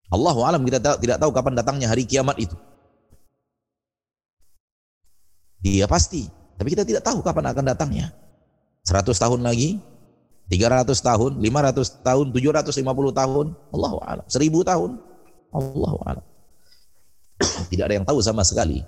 Allah 0.10 0.38
alam 0.46 0.62
kita 0.62 0.78
tidak 1.02 1.18
tahu 1.18 1.32
kapan 1.34 1.54
datangnya 1.58 1.90
hari 1.90 2.06
kiamat 2.06 2.38
itu. 2.38 2.54
Dia 5.66 5.90
pasti, 5.90 6.30
tapi 6.56 6.72
kita 6.78 6.86
tidak 6.86 7.04
tahu 7.04 7.26
kapan 7.26 7.52
akan 7.52 7.66
datangnya. 7.74 8.14
100 8.88 9.18
tahun 9.18 9.44
lagi, 9.44 9.82
300 10.50 10.98
tahun, 11.04 11.32
500 11.42 12.06
tahun, 12.06 12.26
750 12.32 13.12
tahun, 13.12 13.46
Allah 13.76 13.92
alam. 14.08 14.26
1000 14.26 14.62
tahun, 14.66 14.92
Allah 15.52 15.94
alam. 16.10 16.26
Tidak 17.72 17.84
ada 17.84 17.96
yang 17.96 18.08
tahu 18.08 18.20
sama 18.20 18.44
sekali. 18.44 18.84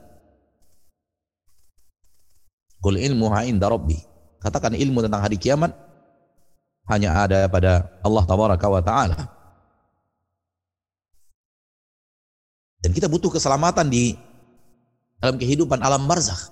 Kul 2.81 2.97
ilmu 2.97 3.29
inda 3.45 3.69
rabbi. 3.69 3.95
Katakan 4.41 4.73
ilmu 4.73 5.05
tentang 5.05 5.21
hari 5.21 5.37
kiamat 5.37 5.69
hanya 6.89 7.13
ada 7.13 7.45
pada 7.45 7.87
Allah 8.01 8.23
tabaraka 8.25 8.67
wa 8.67 8.81
taala. 8.81 9.19
Dan 12.81 12.97
kita 12.97 13.05
butuh 13.05 13.29
keselamatan 13.29 13.93
di 13.93 14.17
dalam 15.21 15.37
kehidupan 15.37 15.77
alam 15.85 16.09
barzakh. 16.09 16.49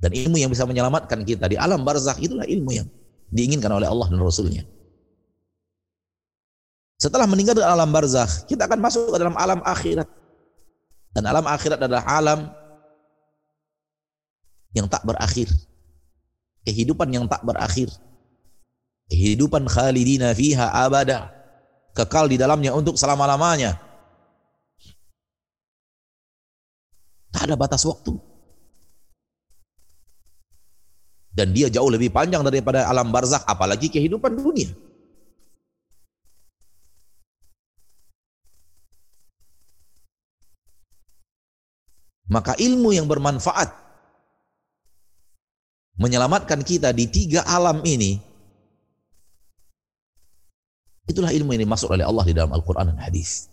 Dan 0.00 0.12
ilmu 0.12 0.36
yang 0.36 0.52
bisa 0.52 0.68
menyelamatkan 0.68 1.24
kita 1.24 1.48
di 1.48 1.56
alam 1.56 1.80
barzakh 1.80 2.20
itulah 2.20 2.44
ilmu 2.44 2.70
yang 2.76 2.88
diinginkan 3.32 3.72
oleh 3.72 3.88
Allah 3.88 4.12
dan 4.12 4.20
Rasulnya. 4.20 4.64
Setelah 7.00 7.24
meninggal 7.24 7.56
di 7.56 7.64
alam 7.64 7.88
barzakh, 7.88 8.44
kita 8.44 8.68
akan 8.68 8.76
masuk 8.84 9.08
ke 9.08 9.16
dalam 9.16 9.32
alam 9.40 9.64
akhirat. 9.64 10.19
Dan 11.10 11.26
alam 11.26 11.42
akhirat 11.46 11.80
adalah 11.82 12.06
alam 12.06 12.50
yang 14.74 14.86
tak 14.86 15.02
berakhir. 15.02 15.50
Kehidupan 16.62 17.10
yang 17.10 17.26
tak 17.26 17.42
berakhir. 17.42 17.90
Kehidupan 19.10 19.66
khalidina 19.66 20.30
fiha 20.36 20.70
abada. 20.70 21.34
Kekal 21.96 22.30
di 22.30 22.38
dalamnya 22.38 22.70
untuk 22.70 22.94
selama-lamanya. 22.94 23.74
Tak 27.34 27.50
ada 27.50 27.54
batas 27.58 27.82
waktu. 27.82 28.30
dan 31.30 31.54
dia 31.54 31.70
jauh 31.70 31.88
lebih 31.88 32.10
panjang 32.10 32.42
daripada 32.42 32.84
alam 32.90 33.08
barzakh 33.08 33.40
apalagi 33.46 33.88
kehidupan 33.88 34.34
dunia 34.34 34.68
maka 42.30 42.54
ilmu 42.56 42.94
yang 42.94 43.10
bermanfaat 43.10 43.74
menyelamatkan 45.98 46.62
kita 46.62 46.94
di 46.94 47.10
tiga 47.10 47.44
alam 47.44 47.82
ini 47.84 48.16
itulah 51.10 51.34
ilmu 51.34 51.52
yang 51.52 51.66
dimaksud 51.66 51.90
oleh 51.90 52.06
Allah 52.06 52.24
di 52.24 52.32
dalam 52.32 52.54
Al-Quran 52.54 52.94
dan 52.94 52.98
hadis 53.02 53.50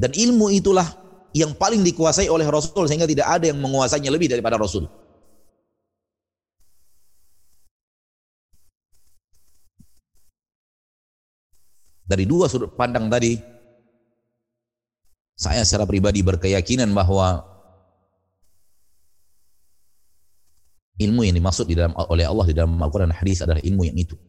dan 0.00 0.16
ilmu 0.16 0.48
itulah 0.48 0.88
yang 1.36 1.54
paling 1.54 1.84
dikuasai 1.84 2.26
oleh 2.32 2.48
Rasul 2.48 2.88
sehingga 2.88 3.06
tidak 3.06 3.28
ada 3.28 3.52
yang 3.52 3.58
menguasainya 3.60 4.10
lebih 4.10 4.32
daripada 4.32 4.58
Rasul. 4.58 4.88
Dari 12.10 12.26
dua 12.26 12.50
sudut 12.50 12.74
pandang 12.74 13.06
tadi, 13.06 13.38
saya 15.40 15.64
secara 15.64 15.88
pribadi 15.88 16.20
berkeyakinan 16.20 16.92
bahwa 16.92 17.40
ilmu 21.00 21.24
yang 21.24 21.40
dimaksud 21.40 21.64
di 21.64 21.72
dalam 21.72 21.96
oleh 21.96 22.28
Allah 22.28 22.44
di 22.44 22.52
dalam 22.52 22.76
Al-Quran 22.76 23.08
dan 23.08 23.16
hadis 23.16 23.40
adalah 23.40 23.64
ilmu 23.64 23.88
yang 23.88 23.96
itu. 23.96 24.20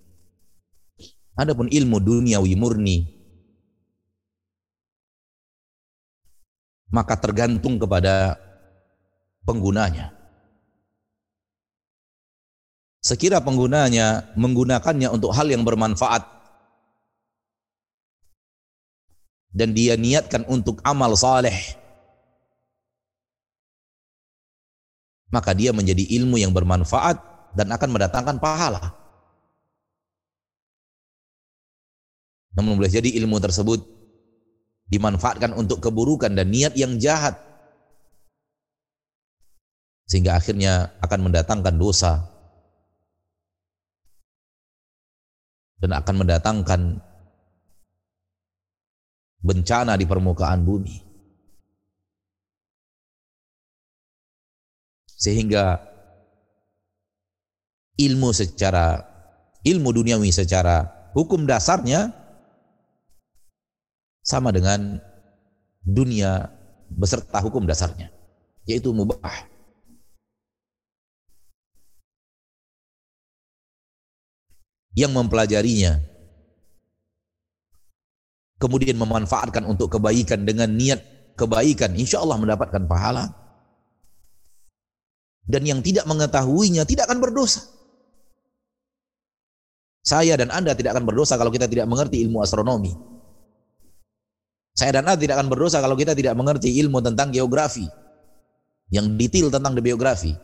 Adapun 1.36 1.68
ilmu 1.68 2.00
duniawi 2.00 2.56
murni 2.56 2.98
maka 6.96 7.20
tergantung 7.20 7.76
kepada 7.76 8.40
penggunanya. 9.44 10.16
Sekira 13.04 13.44
penggunanya 13.44 14.32
menggunakannya 14.40 15.12
untuk 15.12 15.36
hal 15.36 15.52
yang 15.52 15.68
bermanfaat 15.68 16.41
dan 19.52 19.76
dia 19.76 20.00
niatkan 20.00 20.48
untuk 20.48 20.80
amal 20.88 21.16
saleh, 21.16 21.76
maka 25.32 25.52
dia 25.56 25.72
menjadi 25.72 26.04
ilmu 26.20 26.40
yang 26.40 26.52
bermanfaat 26.52 27.20
dan 27.56 27.72
akan 27.72 27.90
mendatangkan 27.92 28.38
pahala. 28.40 28.96
Namun 32.52 32.76
boleh 32.80 32.92
jadi 32.92 33.08
ilmu 33.24 33.40
tersebut 33.40 33.80
dimanfaatkan 34.92 35.56
untuk 35.56 35.80
keburukan 35.80 36.36
dan 36.36 36.52
niat 36.52 36.76
yang 36.76 37.00
jahat. 37.00 37.40
Sehingga 40.12 40.36
akhirnya 40.36 40.92
akan 41.00 41.32
mendatangkan 41.32 41.76
dosa. 41.80 42.28
Dan 45.80 45.96
akan 45.96 46.16
mendatangkan 46.28 46.82
bencana 49.42 49.98
di 49.98 50.06
permukaan 50.06 50.62
bumi. 50.62 50.96
Sehingga 55.06 55.78
ilmu 57.98 58.34
secara 58.34 59.06
ilmu 59.62 59.90
duniawi 59.94 60.34
secara 60.34 60.90
hukum 61.14 61.46
dasarnya 61.46 62.10
sama 64.26 64.50
dengan 64.50 64.98
dunia 65.86 66.50
beserta 66.90 67.38
hukum 67.42 67.66
dasarnya 67.70 68.10
yaitu 68.66 68.94
mubah. 68.94 69.50
Yang 74.92 75.12
mempelajarinya 75.16 76.04
kemudian 78.62 78.94
memanfaatkan 79.02 79.66
untuk 79.66 79.98
kebaikan 79.98 80.46
dengan 80.46 80.70
niat 80.70 81.02
kebaikan 81.34 81.98
insya 81.98 82.22
Allah 82.22 82.38
mendapatkan 82.38 82.86
pahala. 82.86 83.34
Dan 85.42 85.66
yang 85.66 85.82
tidak 85.82 86.06
mengetahuinya 86.06 86.86
tidak 86.86 87.10
akan 87.10 87.18
berdosa. 87.18 87.66
Saya 90.06 90.38
dan 90.38 90.54
anda 90.54 90.78
tidak 90.78 90.94
akan 90.94 91.10
berdosa 91.10 91.36
kalau 91.42 91.50
kita 91.50 91.66
tidak 91.66 91.90
mengerti 91.90 92.22
ilmu 92.22 92.46
astronomi. 92.46 92.94
Saya 94.78 95.02
dan 95.02 95.10
anda 95.10 95.18
tidak 95.18 95.42
akan 95.42 95.50
berdosa 95.50 95.82
kalau 95.82 95.98
kita 95.98 96.14
tidak 96.14 96.38
mengerti 96.38 96.78
ilmu 96.78 97.02
tentang 97.02 97.34
geografi. 97.34 97.90
Yang 98.94 99.18
detail 99.18 99.48
tentang 99.50 99.74
biografi. 99.82 100.38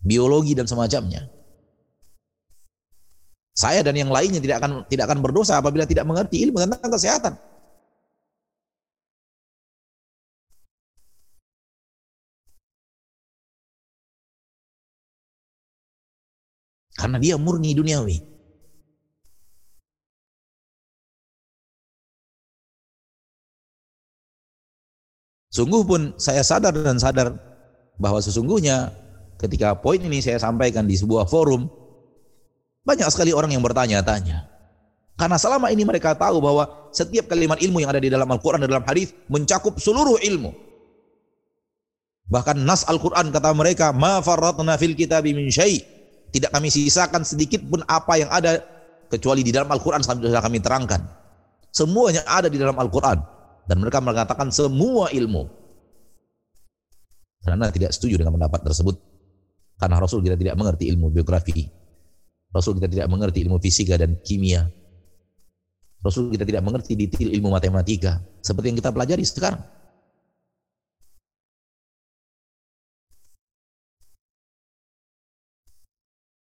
Biologi 0.00 0.56
dan 0.56 0.64
semacamnya 0.64 1.39
saya 3.60 3.80
dan 3.84 3.92
yang 3.92 4.08
lainnya 4.08 4.40
tidak 4.40 4.56
akan 4.64 4.72
tidak 4.88 5.04
akan 5.12 5.18
berdosa 5.20 5.60
apabila 5.60 5.84
tidak 5.84 6.08
mengerti 6.08 6.36
ilmu 6.48 6.58
tentang 6.64 6.90
kesehatan. 6.96 7.34
Karena 16.96 17.16
dia 17.16 17.36
murni 17.40 17.72
duniawi. 17.72 18.16
Sungguh 25.50 25.82
pun 25.82 26.14
saya 26.20 26.46
sadar 26.46 26.70
dan 26.76 27.00
sadar 27.00 27.34
bahwa 27.98 28.22
sesungguhnya 28.22 28.94
ketika 29.40 29.74
poin 29.74 29.98
ini 29.98 30.22
saya 30.22 30.38
sampaikan 30.38 30.86
di 30.86 30.94
sebuah 30.94 31.26
forum 31.26 31.79
banyak 32.90 33.06
sekali 33.06 33.30
orang 33.30 33.54
yang 33.54 33.62
bertanya-tanya. 33.62 34.50
Karena 35.14 35.38
selama 35.38 35.70
ini 35.70 35.86
mereka 35.86 36.18
tahu 36.18 36.42
bahwa 36.42 36.90
setiap 36.90 37.30
kalimat 37.30 37.62
ilmu 37.62 37.78
yang 37.78 37.94
ada 37.94 38.02
di 38.02 38.10
dalam 38.10 38.26
Al-Quran 38.26 38.66
dan 38.66 38.72
dalam 38.72 38.82
hadis 38.88 39.14
mencakup 39.30 39.78
seluruh 39.78 40.18
ilmu. 40.18 40.50
Bahkan 42.30 42.56
nas 42.66 42.88
Al-Quran 42.88 43.30
kata 43.30 43.52
mereka, 43.54 43.94
Ma 43.94 44.18
farratna 44.24 44.74
fil 44.80 44.98
kitabi 44.98 45.36
min 45.36 45.52
syai. 45.52 45.84
Tidak 46.30 46.50
kami 46.50 46.70
sisakan 46.70 47.26
sedikit 47.26 47.60
pun 47.66 47.82
apa 47.84 48.16
yang 48.16 48.30
ada 48.30 48.62
kecuali 49.10 49.44
di 49.44 49.50
dalam 49.52 49.68
Al-Quran 49.70 50.00
sudah 50.02 50.40
kami 50.40 50.62
terangkan. 50.62 51.02
Semuanya 51.70 52.24
ada 52.26 52.48
di 52.48 52.58
dalam 52.58 52.78
Al-Quran. 52.78 53.18
Dan 53.66 53.76
mereka 53.82 54.00
mengatakan 54.02 54.50
semua 54.50 55.12
ilmu. 55.12 55.46
Karena 57.44 57.68
tidak 57.70 57.92
setuju 57.92 58.18
dengan 58.24 58.40
pendapat 58.40 58.62
tersebut. 58.66 58.94
Karena 59.76 60.00
Rasul 60.00 60.22
kita 60.22 60.38
tidak 60.38 60.54
mengerti 60.56 60.88
ilmu 60.88 61.12
biografi 61.12 61.79
Rasul 62.50 62.82
kita 62.82 62.90
tidak 62.90 63.06
mengerti 63.06 63.46
ilmu 63.46 63.62
fisika 63.62 63.94
dan 63.94 64.18
kimia. 64.26 64.66
Rasul 66.02 66.34
kita 66.34 66.42
tidak 66.42 66.66
mengerti 66.66 66.98
detail 66.98 67.30
ilmu 67.30 67.54
matematika 67.54 68.18
seperti 68.42 68.74
yang 68.74 68.78
kita 68.82 68.90
pelajari 68.90 69.22
sekarang. 69.22 69.62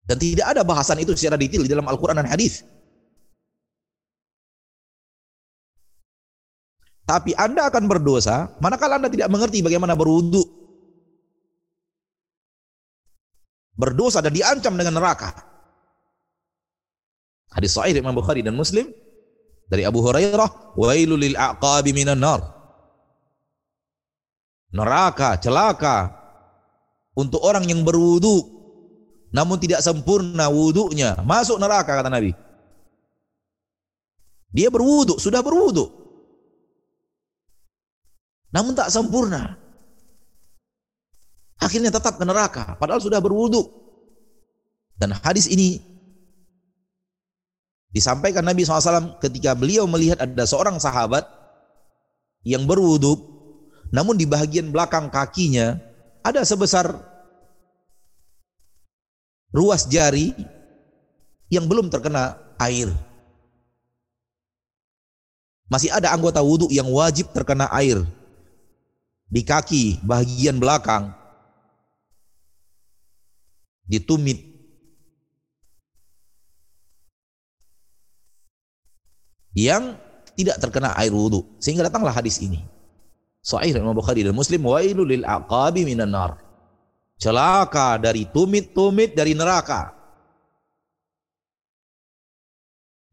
Dan 0.07 0.19
tidak 0.19 0.47
ada 0.51 0.63
bahasan 0.67 0.99
itu 1.03 1.15
secara 1.15 1.39
detail 1.39 1.63
di 1.63 1.71
dalam 1.71 1.87
Al-Quran 1.87 2.19
dan 2.19 2.27
Hadis. 2.27 2.67
Tapi 7.07 7.35
Anda 7.35 7.67
akan 7.67 7.91
berdosa 7.91 8.55
manakala 8.63 9.03
Anda 9.03 9.11
tidak 9.11 9.31
mengerti 9.31 9.67
bagaimana 9.67 9.99
berwudu. 9.99 10.47
Berdosa 13.75 14.23
dan 14.23 14.31
diancam 14.31 14.79
dengan 14.79 14.99
neraka. 14.99 15.50
Hadis 17.51 17.75
sahih 17.75 17.99
Imam 17.99 18.15
Bukhari 18.15 18.47
dan 18.47 18.55
Muslim 18.55 18.91
dari 19.67 19.83
Abu 19.83 20.03
Hurairah, 20.03 20.75
"Wailul 20.79 21.19
lil 21.19 21.35
aqabi 21.35 21.91
minan 21.91 22.23
nar." 22.23 22.43
Neraka, 24.71 25.35
celaka 25.43 26.15
untuk 27.19 27.43
orang 27.43 27.67
yang 27.67 27.83
berwudu 27.83 28.61
namun 29.31 29.63
tidak 29.63 29.79
sempurna 29.83 30.51
wudunya, 30.51 31.15
masuk 31.23 31.59
neraka 31.63 32.03
kata 32.03 32.11
Nabi. 32.11 32.35
Dia 34.51 34.67
berwudu, 34.67 35.23
sudah 35.23 35.39
berwudu. 35.39 35.87
Namun 38.51 38.75
tak 38.75 38.91
sempurna. 38.91 39.55
Akhirnya 41.63 41.95
tetap 41.95 42.19
ke 42.19 42.25
neraka 42.27 42.75
padahal 42.75 42.99
sudah 42.99 43.23
berwudu. 43.23 43.63
Dan 44.99 45.15
hadis 45.15 45.47
ini 45.47 45.79
Disampaikan 47.91 48.47
Nabi 48.47 48.63
SAW 48.63 49.19
ketika 49.19 49.51
beliau 49.59 49.83
melihat 49.91 50.23
ada 50.23 50.47
seorang 50.47 50.79
sahabat 50.79 51.27
yang 52.47 52.63
berwudhu, 52.63 53.19
namun 53.91 54.15
di 54.15 54.31
bagian 54.31 54.71
belakang 54.71 55.11
kakinya 55.11 55.75
ada 56.23 56.47
sebesar 56.47 56.95
ruas 59.51 59.91
jari 59.91 60.31
yang 61.51 61.67
belum 61.67 61.91
terkena 61.91 62.39
air. 62.63 62.95
Masih 65.67 65.91
ada 65.91 66.15
anggota 66.15 66.43
wudhu 66.43 66.71
yang 66.71 66.87
wajib 66.91 67.31
terkena 67.35 67.71
air 67.75 68.03
di 69.31 69.43
kaki 69.47 70.03
bagian 70.03 70.59
belakang, 70.59 71.15
di 73.87 74.03
tumit 74.03 74.50
yang 79.55 79.99
tidak 80.39 80.57
terkena 80.63 80.95
air 80.97 81.13
wudhu. 81.13 81.45
Sehingga 81.59 81.87
datanglah 81.87 82.15
hadis 82.15 82.39
ini. 82.41 82.65
Sahih 83.41 83.73
Imam 83.73 83.97
Bukhari 83.97 84.21
dan 84.21 84.37
Muslim 84.37 84.69
wailul 84.69 85.09
lil 85.09 85.25
aqabi 85.25 85.89
minan 85.89 86.13
nar. 86.13 86.37
Celaka 87.21 88.01
dari 88.01 88.29
tumit-tumit 88.29 89.17
dari 89.17 89.33
neraka. 89.37 89.93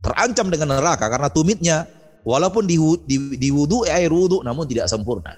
Terancam 0.03 0.47
dengan 0.47 0.79
neraka 0.79 1.11
karena 1.11 1.27
tumitnya 1.27 1.77
walaupun 2.23 2.63
di, 2.63 2.79
di, 3.03 3.17
di 3.35 3.49
wudhu 3.51 3.83
air 3.83 4.07
wudhu 4.07 4.43
namun 4.43 4.63
tidak 4.67 4.87
sempurna. 4.87 5.35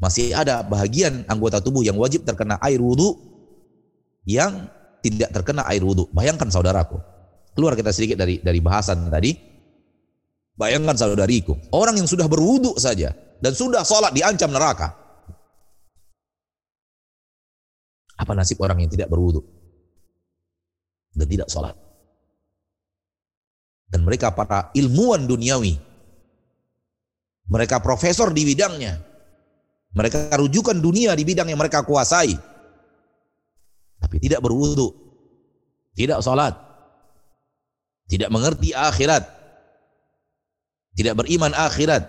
Masih 0.00 0.32
ada 0.32 0.64
bahagian 0.64 1.24
anggota 1.28 1.60
tubuh 1.60 1.84
yang 1.84 1.94
wajib 2.00 2.24
terkena 2.24 2.56
air 2.64 2.80
wudhu 2.80 3.20
yang 4.24 4.68
tidak 5.04 5.34
terkena 5.34 5.66
air 5.68 5.84
wudhu. 5.84 6.08
Bayangkan 6.14 6.48
saudaraku, 6.48 7.00
Keluar 7.52 7.76
kita 7.76 7.92
sedikit 7.92 8.16
dari 8.20 8.40
dari 8.40 8.60
bahasan 8.64 9.12
tadi. 9.12 9.52
Bayangkan 10.52 10.96
saudariku, 10.96 11.56
orang 11.72 11.96
yang 11.96 12.08
sudah 12.08 12.28
berwudu 12.28 12.76
saja 12.76 13.16
dan 13.40 13.52
sudah 13.56 13.82
sholat 13.82 14.12
diancam 14.12 14.52
neraka. 14.52 14.92
Apa 18.20 18.32
nasib 18.36 18.60
orang 18.62 18.84
yang 18.84 18.92
tidak 18.92 19.08
berwudu 19.08 19.42
dan 21.16 21.26
tidak 21.26 21.48
sholat? 21.48 21.74
Dan 23.90 24.04
mereka 24.06 24.32
para 24.32 24.70
ilmuwan 24.76 25.24
duniawi, 25.24 25.76
mereka 27.48 27.80
profesor 27.82 28.30
di 28.32 28.46
bidangnya, 28.46 29.00
mereka 29.92 30.32
rujukan 30.36 30.78
dunia 30.80 31.12
di 31.16 31.24
bidang 31.26 31.50
yang 31.50 31.60
mereka 31.60 31.84
kuasai, 31.84 32.32
tapi 34.00 34.16
tidak 34.22 34.40
berwudu, 34.40 34.92
tidak 35.92 36.24
sholat, 36.24 36.56
tidak 38.12 38.28
mengerti 38.28 38.76
akhirat, 38.76 39.24
tidak 40.92 41.24
beriman 41.24 41.56
akhirat, 41.56 42.04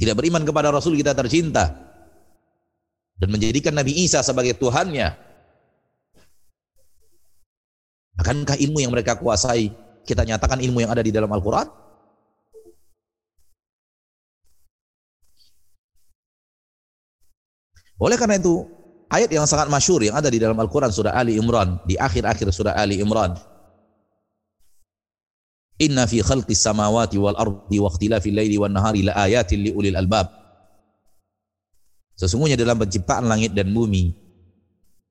tidak 0.00 0.16
beriman 0.16 0.48
kepada 0.48 0.72
Rasul 0.72 0.96
kita 0.96 1.12
tercinta, 1.12 1.76
dan 3.20 3.28
menjadikan 3.28 3.76
Nabi 3.76 3.92
Isa 4.00 4.24
sebagai 4.24 4.56
Tuhannya, 4.56 5.12
akankah 8.16 8.56
ilmu 8.56 8.80
yang 8.80 8.96
mereka 8.96 9.20
kuasai 9.20 9.68
kita 10.08 10.24
nyatakan 10.24 10.56
ilmu 10.64 10.80
yang 10.80 10.96
ada 10.96 11.04
di 11.04 11.12
dalam 11.12 11.28
Al-Quran? 11.28 11.68
Oleh 18.00 18.16
karena 18.16 18.40
itu, 18.40 18.64
ayat 19.12 19.28
yang 19.28 19.44
sangat 19.44 19.68
masyur 19.68 20.00
yang 20.00 20.16
ada 20.16 20.32
di 20.32 20.40
dalam 20.40 20.56
Al-Quran 20.56 20.88
surah 20.88 21.12
Ali 21.12 21.36
Imran, 21.36 21.76
di 21.84 22.00
akhir-akhir 22.00 22.48
surah 22.52 22.72
Ali 22.76 23.00
Imran, 23.00 23.36
Inna 25.76 26.08
fi 26.08 26.24
khalqis 26.24 26.64
samawati 26.64 27.20
wal 27.20 27.36
ardi 27.36 27.76
wa 27.76 27.92
ikhtilafil 27.92 28.32
laili 28.32 28.56
wan 28.56 28.72
nahari 28.72 29.04
la 29.04 29.12
ayatin 29.12 29.60
li 29.60 29.70
ulil 29.76 29.92
albab. 29.92 30.24
Sesungguhnya 32.16 32.56
dalam 32.56 32.80
penciptaan 32.80 33.28
langit 33.28 33.52
dan 33.52 33.68
bumi, 33.76 34.08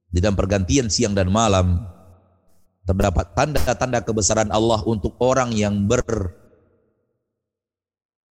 di 0.09 0.17
dalam 0.17 0.33
pergantian 0.33 0.89
siang 0.89 1.13
dan 1.13 1.29
malam, 1.29 1.85
terdapat 2.89 3.37
tanda-tanda 3.37 4.01
kebesaran 4.01 4.49
Allah 4.49 4.81
untuk 4.89 5.13
orang 5.21 5.53
yang 5.53 5.85
ber 5.85 6.01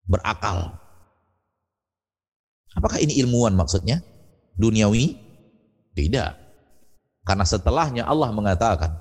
berakal. 0.08 0.80
Apakah 2.72 2.96
ini 2.96 3.20
ilmuwan 3.20 3.52
maksudnya? 3.52 4.00
Duniawi? 4.56 5.20
Tidak. 5.92 6.30
Karena 7.28 7.44
setelahnya 7.44 8.08
Allah 8.08 8.32
mengatakan, 8.32 8.96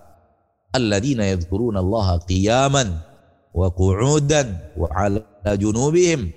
alladzina 0.76 1.24
yadhkuruna 1.32 1.80
Allah 1.80 2.20
qiyaman 2.28 3.11
wa 3.52 3.68
qu'udan 3.72 4.56
wa 4.76 4.88
'ala 4.92 5.54
junubihim. 5.60 6.32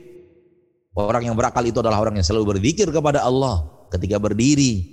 Orang 0.94 1.26
yang 1.26 1.34
berakal 1.34 1.66
itu 1.66 1.82
adalah 1.82 1.98
orang 1.98 2.22
yang 2.22 2.26
selalu 2.26 2.54
berzikir 2.54 2.86
kepada 2.90 3.26
Allah 3.26 3.66
ketika 3.90 4.18
berdiri, 4.22 4.86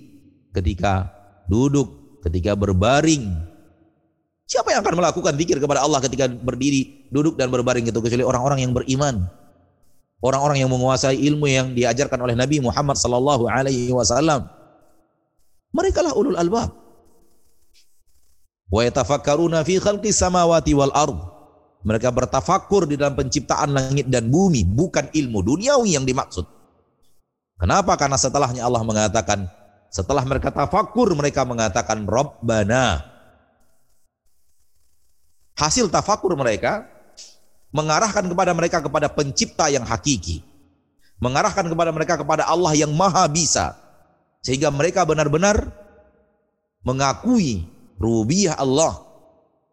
ketika 0.49 1.13
duduk, 1.45 2.17
ketika 2.25 2.57
berbaring. 2.57 3.29
Siapa 4.49 4.73
yang 4.73 4.83
akan 4.83 4.97
melakukan 4.97 5.33
zikir 5.37 5.61
kepada 5.61 5.85
Allah 5.85 6.01
ketika 6.03 6.27
berdiri, 6.27 7.07
duduk 7.13 7.37
dan 7.37 7.47
berbaring 7.53 7.87
itu 7.87 8.01
kecuali 8.03 8.25
orang-orang 8.25 8.65
yang 8.65 8.73
beriman. 8.75 9.29
Orang-orang 10.21 10.61
yang 10.61 10.69
menguasai 10.69 11.17
ilmu 11.17 11.49
yang 11.49 11.73
diajarkan 11.73 12.19
oleh 12.21 12.37
Nabi 12.37 12.61
Muhammad 12.61 12.99
sallallahu 12.99 13.49
alaihi 13.49 13.89
wasallam. 13.89 14.45
Mereka 15.71 16.03
lah 16.03 16.13
ulul 16.13 16.35
albab. 16.35 16.75
Wa 18.69 18.85
yatafakkaruna 18.85 19.63
fi 19.63 19.79
khalqis 19.79 20.19
samawati 20.19 20.75
wal 20.75 20.93
ard. 20.93 21.30
Mereka 21.81 22.13
bertafakur 22.13 22.85
di 22.85 22.93
dalam 22.93 23.17
penciptaan 23.17 23.73
langit 23.73 24.05
dan 24.05 24.29
bumi, 24.29 24.61
bukan 24.61 25.09
ilmu 25.09 25.41
duniawi 25.41 25.97
yang 25.97 26.05
dimaksud. 26.05 26.45
Kenapa? 27.57 27.97
Karena 27.97 28.17
setelahnya 28.17 28.65
Allah 28.65 28.85
mengatakan, 28.85 29.49
setelah 29.91 30.23
mereka 30.23 30.53
tafakur, 30.53 31.11
mereka 31.17 31.41
mengatakan 31.43 32.05
Rabbana. 32.05 33.01
Hasil 35.57 35.91
tafakur 35.91 36.33
mereka 36.37 36.87
mengarahkan 37.75 38.23
kepada 38.29 38.51
mereka 38.55 38.77
kepada 38.79 39.11
pencipta 39.11 39.67
yang 39.67 39.83
hakiki. 39.83 40.41
Mengarahkan 41.21 41.69
kepada 41.69 41.91
mereka 41.93 42.17
kepada 42.17 42.49
Allah 42.49 42.73
yang 42.73 42.89
maha 42.93 43.29
bisa. 43.29 43.77
Sehingga 44.41 44.73
mereka 44.73 45.05
benar-benar 45.05 45.69
mengakui 46.81 47.69
rububiyah 48.01 48.57
Allah 48.57 49.05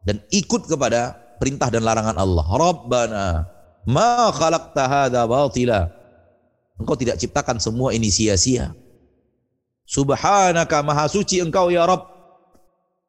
dan 0.05 0.21
ikut 0.29 0.69
kepada 0.69 1.17
perintah 1.39 1.73
dan 1.73 1.87
larangan 1.87 2.19
Allah. 2.19 2.47
Rabbana 2.47 3.27
ma 3.87 4.29
khalaqta 4.35 4.83
hadza 4.85 5.23
batila. 5.25 5.89
Engkau 6.79 6.95
tidak 6.95 7.19
ciptakan 7.19 7.59
semua 7.59 7.91
ini 7.91 8.07
sia-sia. 8.07 8.71
Subhanaka 9.89 10.85
maha 10.85 11.09
suci 11.09 11.41
engkau 11.41 11.73
ya 11.73 11.89
Rabb. 11.89 12.07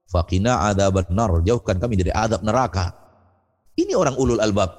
Faqina 0.09 0.65
adzaban 0.65 1.05
nar. 1.13 1.29
Jauhkan 1.45 1.77
kami 1.77 2.01
dari 2.01 2.09
adab 2.09 2.41
neraka. 2.41 2.97
Ini 3.77 3.93
orang 3.93 4.17
ulul 4.17 4.41
albab. 4.41 4.73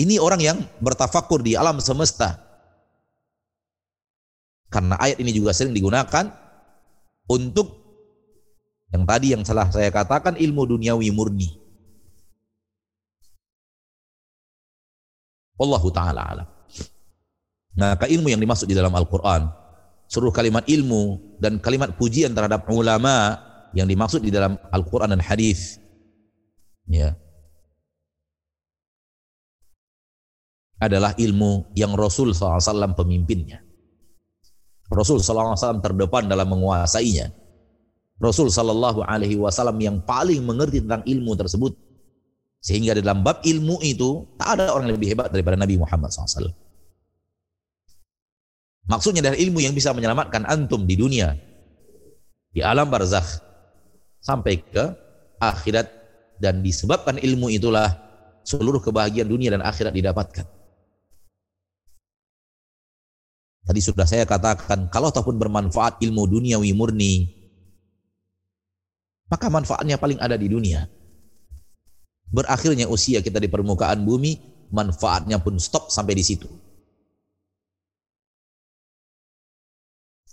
Ini 0.00 0.16
orang 0.16 0.40
yang 0.40 0.58
bertafakur 0.80 1.44
di 1.44 1.60
alam 1.60 1.76
semesta. 1.84 2.40
Karena 4.72 4.96
ayat 4.96 5.20
ini 5.20 5.34
juga 5.34 5.52
sering 5.52 5.76
digunakan 5.76 6.30
untuk 7.28 7.76
yang 8.90 9.04
tadi 9.04 9.36
yang 9.36 9.42
salah 9.44 9.68
saya 9.68 9.92
katakan 9.92 10.40
ilmu 10.40 10.78
duniawi 10.78 11.12
murni. 11.12 11.59
Wallahu 15.60 15.92
taala 15.92 16.24
alam. 16.24 16.48
Maka 17.76 18.08
ilmu 18.08 18.32
yang 18.32 18.40
dimaksud 18.40 18.64
di 18.64 18.72
dalam 18.72 18.96
Al-Qur'an 18.96 19.44
seluruh 20.08 20.32
kalimat 20.32 20.64
ilmu 20.66 21.36
dan 21.38 21.60
kalimat 21.60 21.94
pujian 21.94 22.32
terhadap 22.32 22.66
ulama 22.72 23.38
yang 23.76 23.86
dimaksud 23.86 24.24
di 24.24 24.32
dalam 24.32 24.56
Al-Qur'an 24.72 25.12
dan 25.12 25.22
hadis 25.22 25.78
ya 26.88 27.14
adalah 30.80 31.12
ilmu 31.14 31.76
yang 31.76 31.92
Rasul 31.92 32.32
SAW 32.32 32.96
pemimpinnya. 32.96 33.60
Rasul 34.88 35.20
SAW 35.20 35.54
terdepan 35.84 36.26
dalam 36.26 36.48
menguasainya. 36.50 37.30
Rasul 38.20 38.52
Sallallahu 38.52 39.00
Alaihi 39.04 39.40
yang 39.80 40.04
paling 40.04 40.44
mengerti 40.44 40.84
tentang 40.84 41.00
ilmu 41.08 41.32
tersebut, 41.40 41.72
sehingga 42.60 42.92
dalam 42.92 43.24
bab 43.24 43.40
ilmu 43.40 43.80
itu 43.80 44.36
tak 44.36 44.60
ada 44.60 44.76
orang 44.76 44.92
yang 44.92 44.96
lebih 45.00 45.16
hebat 45.16 45.32
daripada 45.32 45.56
Nabi 45.56 45.80
Muhammad 45.80 46.12
SAW. 46.12 46.52
Maksudnya 48.84 49.32
dari 49.32 49.40
ilmu 49.48 49.64
yang 49.64 49.72
bisa 49.72 49.96
menyelamatkan 49.96 50.44
antum 50.44 50.84
di 50.84 50.94
dunia, 50.98 51.32
di 52.52 52.60
alam 52.60 52.92
barzakh, 52.92 53.40
sampai 54.20 54.60
ke 54.60 54.84
akhirat 55.40 55.88
dan 56.36 56.60
disebabkan 56.60 57.16
ilmu 57.16 57.48
itulah 57.48 57.88
seluruh 58.44 58.80
kebahagiaan 58.84 59.28
dunia 59.28 59.56
dan 59.56 59.64
akhirat 59.64 59.96
didapatkan. 59.96 60.44
Tadi 63.64 63.80
sudah 63.80 64.04
saya 64.04 64.26
katakan, 64.26 64.90
kalau 64.90 65.14
ataupun 65.14 65.38
bermanfaat 65.38 66.02
ilmu 66.02 66.26
duniawi 66.26 66.74
murni, 66.74 67.30
maka 69.30 69.46
manfaatnya 69.46 69.94
paling 69.94 70.18
ada 70.18 70.34
di 70.34 70.50
dunia. 70.50 70.90
Berakhirnya 72.30 72.86
usia 72.86 73.18
kita 73.18 73.42
di 73.42 73.50
permukaan 73.50 74.06
bumi, 74.06 74.38
manfaatnya 74.70 75.42
pun 75.42 75.58
stop 75.58 75.90
sampai 75.90 76.14
di 76.14 76.24
situ. 76.24 76.46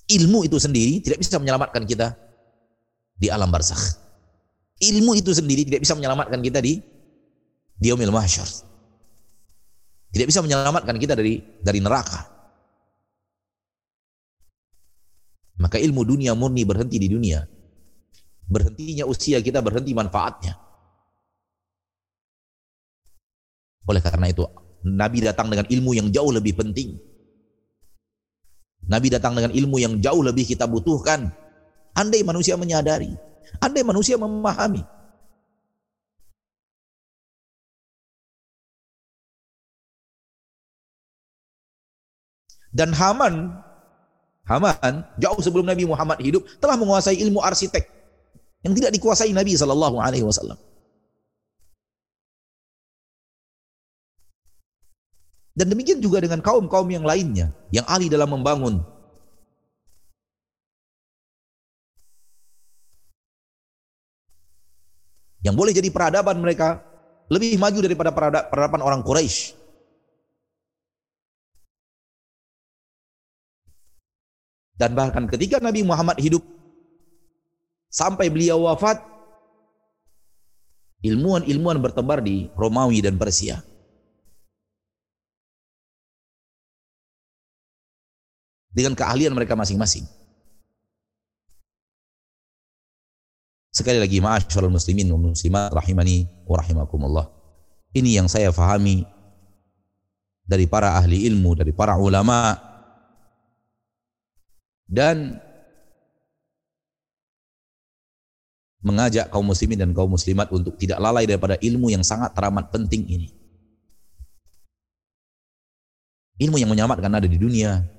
Ilmu 0.08 0.48
itu 0.48 0.56
sendiri 0.56 1.04
tidak 1.04 1.20
bisa 1.20 1.36
menyelamatkan 1.36 1.84
kita 1.84 2.16
di 3.18 3.28
alam 3.28 3.52
barzakh. 3.52 3.98
Ilmu 4.78 5.18
itu 5.18 5.34
sendiri 5.34 5.66
tidak 5.66 5.84
bisa 5.84 5.98
menyelamatkan 5.98 6.40
kita 6.40 6.62
di 6.62 6.80
yaumil 7.82 8.14
mahsyar. 8.14 8.48
Tidak 10.14 10.28
bisa 10.30 10.40
menyelamatkan 10.46 10.96
kita 10.96 11.18
dari 11.18 11.42
dari 11.60 11.82
neraka. 11.84 12.24
Maka 15.58 15.82
ilmu 15.82 16.06
dunia 16.06 16.38
murni 16.38 16.62
berhenti 16.64 17.02
di 17.02 17.10
dunia 17.10 17.42
berhentinya 18.48 19.04
usia 19.04 19.44
kita 19.44 19.60
berhenti 19.60 19.92
manfaatnya. 19.92 20.56
Oleh 23.88 24.04
karena 24.04 24.28
itu, 24.28 24.44
Nabi 24.84 25.24
datang 25.24 25.48
dengan 25.48 25.66
ilmu 25.68 25.96
yang 25.96 26.12
jauh 26.12 26.30
lebih 26.30 26.60
penting. 26.60 27.00
Nabi 28.88 29.08
datang 29.12 29.36
dengan 29.36 29.52
ilmu 29.52 29.80
yang 29.80 30.00
jauh 30.04 30.24
lebih 30.24 30.44
kita 30.48 30.68
butuhkan. 30.68 31.32
Andai 31.98 32.22
manusia 32.22 32.54
menyadari, 32.60 33.10
andai 33.64 33.82
manusia 33.82 34.20
memahami. 34.20 34.86
Dan 42.70 42.94
Haman, 42.94 43.50
Haman 44.46 44.94
jauh 45.18 45.40
sebelum 45.42 45.66
Nabi 45.66 45.90
Muhammad 45.90 46.22
hidup 46.22 46.46
telah 46.62 46.78
menguasai 46.78 47.18
ilmu 47.18 47.42
arsitek 47.42 47.90
yang 48.62 48.78
tidak 48.78 48.94
dikuasai 48.94 49.34
Nabi 49.34 49.58
Shallallahu 49.58 49.98
Alaihi. 49.98 50.22
Dan 55.58 55.74
demikian 55.74 55.98
juga 55.98 56.22
dengan 56.22 56.38
kaum-kaum 56.38 56.86
yang 56.86 57.02
lainnya 57.02 57.50
yang 57.74 57.82
ahli 57.90 58.06
dalam 58.14 58.30
membangun. 58.30 58.86
Yang 65.42 65.56
boleh 65.58 65.74
jadi 65.74 65.90
peradaban 65.90 66.38
mereka 66.38 66.86
lebih 67.34 67.58
maju 67.58 67.80
daripada 67.82 68.14
peradaban 68.46 68.86
orang 68.86 69.02
Quraisy. 69.02 69.58
Dan 74.78 74.94
bahkan 74.94 75.26
ketika 75.26 75.58
Nabi 75.58 75.82
Muhammad 75.82 76.22
hidup, 76.22 76.46
Sampai 77.88 78.28
beliau 78.28 78.68
wafat, 78.68 79.00
ilmuwan-ilmuwan 81.02 81.80
bertebar 81.80 82.20
di 82.20 82.52
Romawi 82.54 83.00
dan 83.00 83.16
Persia. 83.16 83.64
Dengan 88.78 88.94
keahlian 88.94 89.34
mereka 89.34 89.58
masing-masing. 89.58 90.06
Sekali 93.74 93.98
lagi, 93.98 94.22
ma'asyarul 94.22 94.70
muslimin 94.70 95.10
wa 95.10 95.34
muslimat 95.34 95.74
rahimani 95.74 96.30
wa 96.46 96.62
rahimakumullah. 96.62 97.26
Ini 97.98 98.22
yang 98.22 98.30
saya 98.30 98.54
fahami 98.54 99.02
dari 100.46 100.70
para 100.70 100.94
ahli 100.94 101.26
ilmu, 101.26 101.58
dari 101.58 101.74
para 101.74 101.98
ulama 101.98 102.54
dan 104.86 105.42
mengajak 108.86 109.34
kaum 109.34 109.50
muslimin 109.50 109.82
dan 109.82 109.92
kaum 109.98 110.14
muslimat 110.14 110.54
untuk 110.54 110.78
tidak 110.78 111.02
lalai 111.02 111.26
daripada 111.26 111.58
ilmu 111.58 111.90
yang 111.90 112.06
sangat 112.06 112.32
teramat 112.38 112.70
penting 112.70 113.10
ini. 113.10 113.34
Ilmu 116.38 116.62
yang 116.62 116.70
menyelamatkan 116.70 117.10
ada 117.10 117.26
di 117.26 117.42
dunia. 117.42 117.97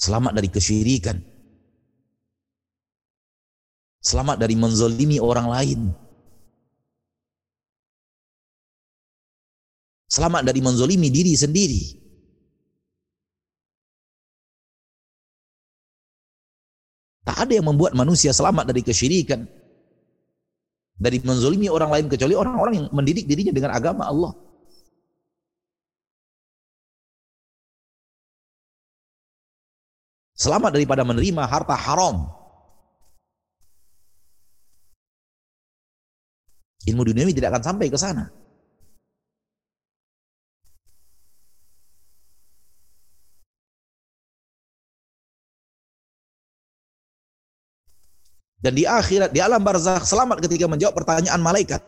Selamat 0.00 0.32
dari 0.32 0.48
kesyirikan. 0.48 1.20
Selamat 4.00 4.40
dari 4.40 4.56
menzolimi 4.56 5.20
orang 5.20 5.46
lain. 5.52 5.80
Selamat 10.08 10.48
dari 10.48 10.64
menzolimi 10.64 11.12
diri 11.12 11.36
sendiri. 11.36 11.82
Tak 17.28 17.46
ada 17.46 17.52
yang 17.60 17.68
membuat 17.68 17.92
manusia 17.92 18.32
selamat 18.32 18.72
dari 18.72 18.80
kesyirikan 18.80 19.44
dari 21.00 21.16
menzolimi 21.24 21.68
orang 21.72 21.92
lain 21.92 22.06
kecuali 22.12 22.36
orang-orang 22.36 22.74
yang 22.76 22.86
mendidik 22.92 23.28
dirinya 23.28 23.52
dengan 23.52 23.76
agama 23.76 24.08
Allah. 24.08 24.32
Selamat 30.40 30.72
daripada 30.72 31.04
menerima 31.04 31.44
harta 31.44 31.76
haram. 31.76 32.24
Ilmu 36.88 37.04
duniawi 37.04 37.36
tidak 37.36 37.52
akan 37.52 37.64
sampai 37.68 37.92
ke 37.92 38.00
sana. 38.00 38.32
Dan 48.64 48.72
di 48.76 48.88
akhirat, 48.88 49.36
di 49.36 49.44
alam 49.44 49.60
barzakh 49.60 50.08
selamat 50.08 50.40
ketika 50.48 50.64
menjawab 50.64 50.96
pertanyaan 50.96 51.40
malaikat. 51.44 51.84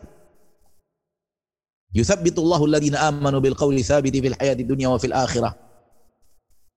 Yuthabbitullahu 1.97 2.69
alladhina 2.69 3.01
amanu 3.01 3.41
bil 3.41 3.57
qawli 3.57 3.81
fil 3.81 4.37
hayati 4.37 4.61
dunya 4.61 4.93
wa 4.93 5.01
fil 5.01 5.13
akhirah. 5.13 5.72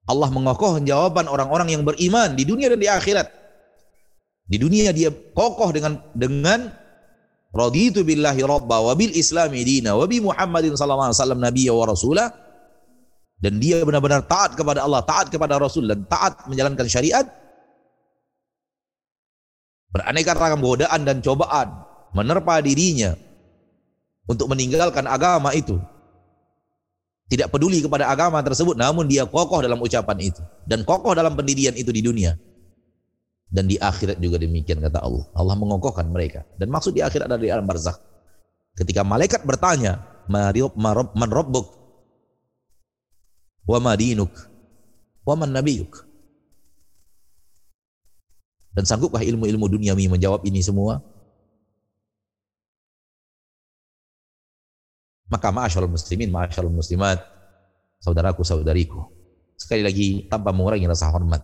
Allah 0.07 0.31
mengokoh 0.31 0.79
jawaban 0.83 1.27
orang-orang 1.27 1.75
yang 1.75 1.83
beriman 1.83 2.39
di 2.39 2.47
dunia 2.47 2.71
dan 2.71 2.79
di 2.79 2.87
akhirat. 2.87 3.27
Di 4.47 4.57
dunia 4.63 4.95
dia 4.95 5.11
kokoh 5.11 5.75
dengan 5.75 5.99
dengan 6.15 6.71
raditu 7.51 8.07
billahi 8.07 8.47
rabba 8.47 8.79
wa 8.79 8.95
bil 8.95 9.11
islami 9.11 9.67
dina 9.67 9.99
wa 9.99 10.07
bi 10.07 10.23
Muhammadin 10.23 10.79
sallallahu 10.79 11.11
alaihi 11.11 11.19
wasallam 11.19 11.41
nabiyya 11.43 11.73
wa 11.75 11.85
rasulah 11.91 12.29
dan 13.43 13.59
dia 13.59 13.83
benar-benar 13.83 14.23
taat 14.31 14.55
kepada 14.55 14.87
Allah, 14.87 15.03
taat 15.03 15.29
kepada 15.29 15.59
Rasul 15.59 15.91
dan 15.91 16.07
taat 16.09 16.47
menjalankan 16.47 16.87
syariat 16.89 17.27
Beraneka 19.97 20.37
ragam 20.37 20.61
godaan 20.61 21.09
dan 21.09 21.25
cobaan 21.25 21.73
menerpa 22.13 22.61
dirinya 22.61 23.17
untuk 24.29 24.53
meninggalkan 24.53 25.09
agama 25.09 25.57
itu. 25.57 25.81
Tidak 27.27 27.51
peduli 27.51 27.83
kepada 27.83 28.07
agama 28.07 28.39
tersebut, 28.39 28.79
namun 28.79 29.11
dia 29.11 29.27
kokoh 29.27 29.59
dalam 29.59 29.83
ucapan 29.83 30.31
itu 30.31 30.43
dan 30.63 30.87
kokoh 30.87 31.11
dalam 31.11 31.35
pendirian 31.35 31.75
itu 31.75 31.91
di 31.91 31.99
dunia. 31.99 32.39
Dan 33.47 33.67
di 33.67 33.79
akhirat 33.79 34.19
juga 34.19 34.39
demikian 34.43 34.79
kata 34.79 35.03
Allah. 35.03 35.27
Allah 35.35 35.55
mengokohkan 35.59 36.07
mereka. 36.11 36.47
Dan 36.59 36.71
maksud 36.71 36.95
di 36.95 37.03
akhirat 37.03 37.31
adalah 37.31 37.43
di 37.43 37.51
alam 37.51 37.67
barzakh. 37.67 37.99
Ketika 38.75 39.07
malaikat 39.07 39.43
bertanya, 39.47 40.03
"Man 40.27 41.31
rabbuk?" 41.31 41.67
"Wa 43.67 43.79
ma 43.83 43.95
dinuk?" 43.95 44.31
"Wa 45.23 45.35
man 45.39 45.51
nabiyuk?" 45.55 46.07
Dan 48.77 48.85
sanggupkah 48.85 49.25
ilmu-ilmu 49.25 49.67
duniawi 49.73 50.11
menjawab 50.11 50.45
ini 50.45 50.61
semua? 50.61 51.01
Maka 55.27 55.51
ma'asyarul 55.51 55.91
muslimin, 55.91 56.31
ma'asyarul 56.31 56.73
muslimat, 56.73 57.19
saudaraku, 57.99 58.47
saudariku. 58.47 59.11
Sekali 59.59 59.83
lagi, 59.83 60.09
tanpa 60.31 60.55
mengurangi 60.55 60.87
rasa 60.87 61.11
hormat 61.11 61.43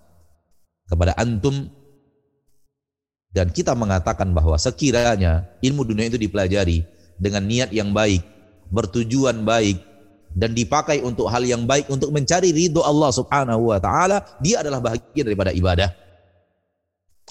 kepada 0.87 1.17
antum 1.19 1.67
dan 3.33 3.49
kita 3.49 3.73
mengatakan 3.73 4.29
bahwa 4.37 4.61
sekiranya 4.61 5.49
ilmu 5.65 5.89
dunia 5.89 6.13
itu 6.13 6.21
dipelajari 6.21 6.85
dengan 7.17 7.49
niat 7.49 7.73
yang 7.73 7.91
baik, 7.91 8.21
bertujuan 8.69 9.41
baik, 9.41 9.81
dan 10.37 10.53
dipakai 10.53 11.01
untuk 11.01 11.33
hal 11.33 11.41
yang 11.41 11.65
baik 11.65 11.89
untuk 11.89 12.13
mencari 12.13 12.53
ridho 12.53 12.85
Allah 12.85 13.09
Subhanahu 13.09 13.73
wa 13.73 13.81
taala, 13.81 14.21
dia 14.45 14.61
adalah 14.61 14.85
bagian 14.85 15.25
daripada 15.25 15.51
ibadah 15.51 16.03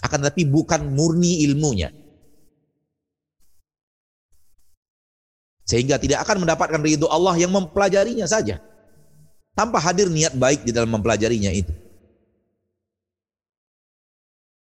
akan 0.02 0.18
tetapi 0.26 0.50
bukan 0.50 0.82
murni 0.98 1.46
ilmunya. 1.46 1.94
Sehingga 5.72 5.96
tidak 5.96 6.28
akan 6.28 6.44
mendapatkan 6.44 6.84
ridho 6.84 7.08
Allah 7.08 7.40
yang 7.40 7.56
mempelajarinya 7.56 8.28
saja. 8.28 8.60
Tanpa 9.56 9.80
hadir 9.80 10.12
niat 10.12 10.36
baik 10.36 10.68
di 10.68 10.76
dalam 10.76 10.92
mempelajarinya 10.92 11.52
itu. 11.56 11.72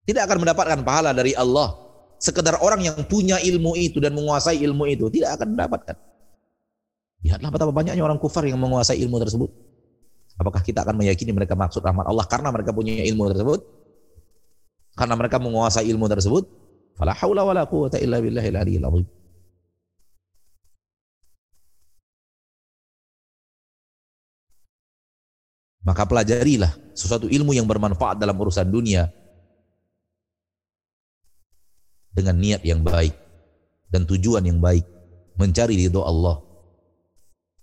Tidak 0.06 0.22
akan 0.22 0.46
mendapatkan 0.46 0.78
pahala 0.86 1.10
dari 1.10 1.34
Allah. 1.34 1.74
Sekedar 2.22 2.62
orang 2.62 2.86
yang 2.86 2.98
punya 3.10 3.42
ilmu 3.42 3.74
itu 3.74 3.98
dan 3.98 4.14
menguasai 4.14 4.62
ilmu 4.62 4.86
itu. 4.86 5.10
Tidak 5.10 5.34
akan 5.34 5.58
mendapatkan. 5.58 5.96
Lihatlah 7.26 7.50
betapa 7.50 7.72
banyaknya 7.74 8.04
orang 8.06 8.22
kufar 8.22 8.46
yang 8.46 8.62
menguasai 8.62 9.02
ilmu 9.02 9.18
tersebut. 9.18 9.50
Apakah 10.38 10.62
kita 10.62 10.86
akan 10.86 11.02
meyakini 11.02 11.34
mereka 11.34 11.58
maksud 11.58 11.82
rahmat 11.82 12.06
Allah 12.06 12.26
karena 12.30 12.54
mereka 12.54 12.70
punya 12.70 13.02
ilmu 13.02 13.34
tersebut? 13.34 13.84
karena 14.94 15.14
mereka 15.18 15.36
menguasai 15.42 15.90
ilmu 15.90 16.06
tersebut 16.06 16.46
fala 16.94 17.12
haula 17.18 17.42
wala 17.42 17.62
quwata 17.66 17.98
illa 17.98 18.22
billahil 18.22 18.54
azim 18.54 19.04
maka 25.84 26.08
pelajarilah 26.08 26.72
sesuatu 26.96 27.28
ilmu 27.28 27.52
yang 27.52 27.68
bermanfaat 27.68 28.16
dalam 28.16 28.34
urusan 28.34 28.66
dunia 28.66 29.12
dengan 32.14 32.34
niat 32.40 32.64
yang 32.64 32.80
baik 32.80 33.12
dan 33.92 34.08
tujuan 34.08 34.42
yang 34.42 34.58
baik 34.58 34.82
mencari 35.36 35.76
ridho 35.76 36.00
Allah 36.00 36.40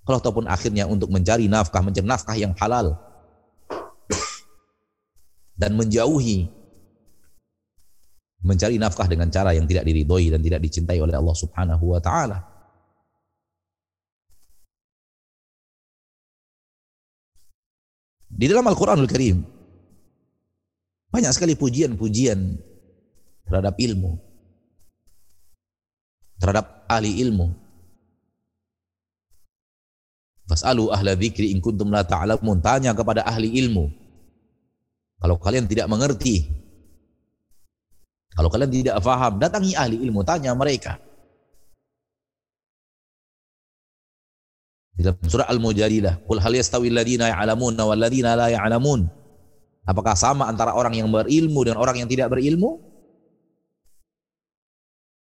kalau 0.06 0.18
ataupun 0.18 0.46
akhirnya 0.46 0.86
untuk 0.86 1.10
mencari 1.10 1.50
nafkah 1.50 1.82
mencari 1.82 2.08
nafkah 2.08 2.38
yang 2.38 2.54
halal 2.58 2.94
dan 5.58 5.78
menjauhi 5.78 6.62
mencari 8.42 8.82
nafkah 8.82 9.06
dengan 9.06 9.30
cara 9.30 9.54
yang 9.54 9.70
tidak 9.70 9.86
diridhoi 9.86 10.34
dan 10.34 10.42
tidak 10.42 10.60
dicintai 10.66 10.98
oleh 10.98 11.14
Allah 11.14 11.38
Subhanahu 11.38 11.94
wa 11.94 12.02
taala. 12.02 12.42
Di 18.42 18.50
dalam 18.50 18.66
Al-Qur'anul 18.66 19.06
Karim 19.06 19.46
banyak 21.14 21.30
sekali 21.30 21.54
pujian-pujian 21.54 22.58
terhadap 23.46 23.78
ilmu. 23.78 24.18
Terhadap 26.42 26.90
ahli 26.90 27.22
ilmu. 27.22 27.54
Fas'alu 30.50 30.90
ahla 30.90 31.14
dzikri 31.14 31.54
in 31.54 31.62
kuntum 31.62 31.94
la 31.94 32.02
ta'lamun. 32.02 32.58
Tanya 32.66 32.98
kepada 32.98 33.22
ahli 33.22 33.54
ilmu. 33.62 33.86
Kalau 35.22 35.38
kalian 35.38 35.70
tidak 35.70 35.86
mengerti 35.86 36.62
kalau 38.32 38.48
kalian 38.48 38.72
tidak 38.72 38.96
faham, 39.04 39.44
datangi 39.44 39.76
ahli 39.76 40.00
ilmu, 40.08 40.24
tanya 40.24 40.56
mereka. 40.56 40.96
Dalam 45.02 45.18
surah 45.26 45.50
Al-Mujadilah, 45.50 46.22
"Qul 46.30 46.38
hal 46.38 46.54
yastawi 46.54 46.94
alladziina 46.94 47.34
ya'lamun 47.34 47.74
wal 47.76 47.98
ladziina 47.98 48.38
la 48.38 48.48
ya'lamun?" 48.54 49.10
Apakah 49.82 50.14
sama 50.14 50.46
antara 50.46 50.78
orang 50.78 50.94
yang 50.94 51.10
berilmu 51.10 51.66
dan 51.66 51.76
orang 51.76 52.06
yang 52.06 52.10
tidak 52.10 52.30
berilmu? 52.30 52.78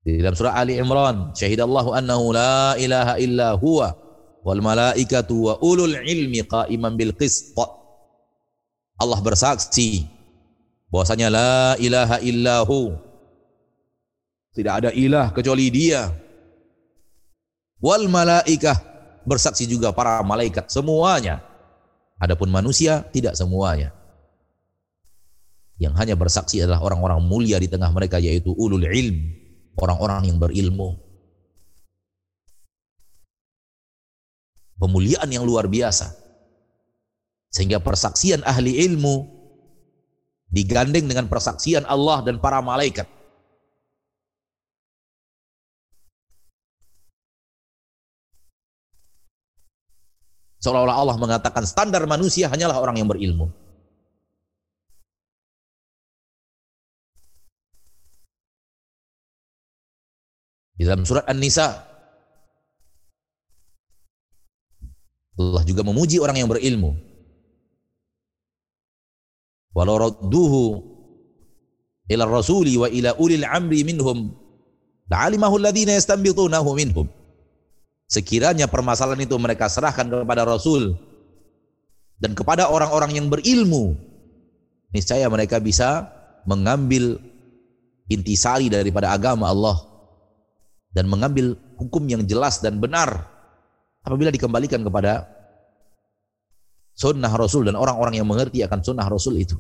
Di 0.04 0.20
dalam 0.20 0.36
surah 0.36 0.60
Ali 0.60 0.76
Imran, 0.76 1.32
"Syahidallahu 1.32 1.96
annahu 1.96 2.36
la 2.36 2.76
ilaha 2.76 3.16
illa 3.20 3.56
huwa 3.56 3.96
wal 4.44 4.60
malaikatu 4.60 5.36
wa 5.48 5.54
ulul 5.64 5.96
ilmi 5.96 6.44
qa'iman 6.44 7.00
bil 7.00 7.16
qist." 7.16 7.56
Allah 9.00 9.20
bersaksi 9.24 10.04
bahwasanya 10.92 11.30
la 11.32 11.58
ilaha 11.80 12.18
illahu 12.20 12.98
tidak 14.52 14.74
ada 14.84 14.90
ilah 14.92 15.32
kecuali 15.32 15.70
dia 15.72 16.10
wal 17.80 18.10
malaikah 18.10 18.76
bersaksi 19.30 19.70
juga 19.70 19.94
para 19.94 20.18
malaikat 20.26 20.66
semuanya. 20.74 21.46
Adapun 22.18 22.50
manusia 22.50 23.06
tidak 23.14 23.38
semuanya. 23.38 23.94
Yang 25.80 25.94
hanya 25.96 26.16
bersaksi 26.18 26.60
adalah 26.60 26.84
orang-orang 26.84 27.22
mulia 27.24 27.56
di 27.62 27.72
tengah 27.72 27.88
mereka 27.94 28.20
yaitu 28.20 28.52
ulul 28.52 28.84
ilm 28.84 29.16
orang-orang 29.80 30.28
yang 30.28 30.38
berilmu. 30.42 31.00
Pemuliaan 34.82 35.30
yang 35.32 35.48
luar 35.48 35.70
biasa. 35.72 36.12
Sehingga 37.54 37.80
persaksian 37.80 38.44
ahli 38.44 38.84
ilmu 38.90 39.40
digandeng 40.50 41.06
dengan 41.08 41.30
persaksian 41.30 41.86
Allah 41.86 42.26
dan 42.26 42.42
para 42.42 42.60
malaikat. 42.60 43.19
Seolah-olah 50.60 50.96
Allah 50.96 51.16
mengatakan 51.16 51.64
standar 51.64 52.04
manusia 52.04 52.52
hanyalah 52.52 52.80
orang 52.80 53.00
yang 53.00 53.08
berilmu. 53.08 53.48
Di 60.80 60.88
dalam 60.88 61.04
surat 61.04 61.28
An-Nisa 61.28 61.76
Allah 65.40 65.64
juga 65.68 65.84
memuji 65.84 66.24
orang 66.24 66.40
yang 66.40 66.48
berilmu 66.52 66.96
walau 69.76 70.00
radduhu 70.00 70.64
ila 72.12 72.24
rasuli 72.28 72.80
wa 72.80 72.88
ila 72.88 73.12
ulil 73.20 73.44
amri 73.44 73.84
minhum 73.84 74.32
La'alimahu 75.10 75.58
alladhina 75.58 75.98
yastanbitunahu 75.98 76.70
minhum. 76.78 77.10
Sekiranya 78.10 78.66
permasalahan 78.66 79.22
itu 79.22 79.38
mereka 79.38 79.70
serahkan 79.70 80.10
kepada 80.10 80.42
Rasul 80.42 80.98
dan 82.18 82.34
kepada 82.34 82.66
orang-orang 82.66 83.22
yang 83.22 83.30
berilmu, 83.30 83.94
niscaya 84.90 85.30
mereka 85.30 85.62
bisa 85.62 86.10
mengambil 86.50 87.22
intisari 88.10 88.66
daripada 88.66 89.14
agama 89.14 89.54
Allah 89.54 89.78
dan 90.90 91.06
mengambil 91.06 91.54
hukum 91.78 92.02
yang 92.10 92.26
jelas 92.26 92.58
dan 92.58 92.82
benar 92.82 93.30
apabila 94.02 94.34
dikembalikan 94.34 94.82
kepada 94.82 95.30
sunnah 96.98 97.30
Rasul 97.30 97.70
dan 97.70 97.78
orang-orang 97.78 98.18
yang 98.18 98.26
mengerti 98.26 98.66
akan 98.66 98.82
sunnah 98.82 99.06
Rasul 99.06 99.38
itu. 99.38 99.54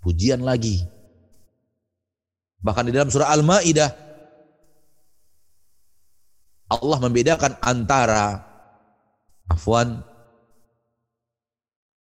Pujian 0.00 0.40
lagi. 0.40 0.80
Bahkan 2.64 2.88
di 2.88 2.92
dalam 2.96 3.12
surah 3.12 3.28
Al-Maidah 3.28 4.03
Allah 6.68 6.98
membedakan 7.00 7.60
antara 7.60 8.40
afwan 9.50 10.00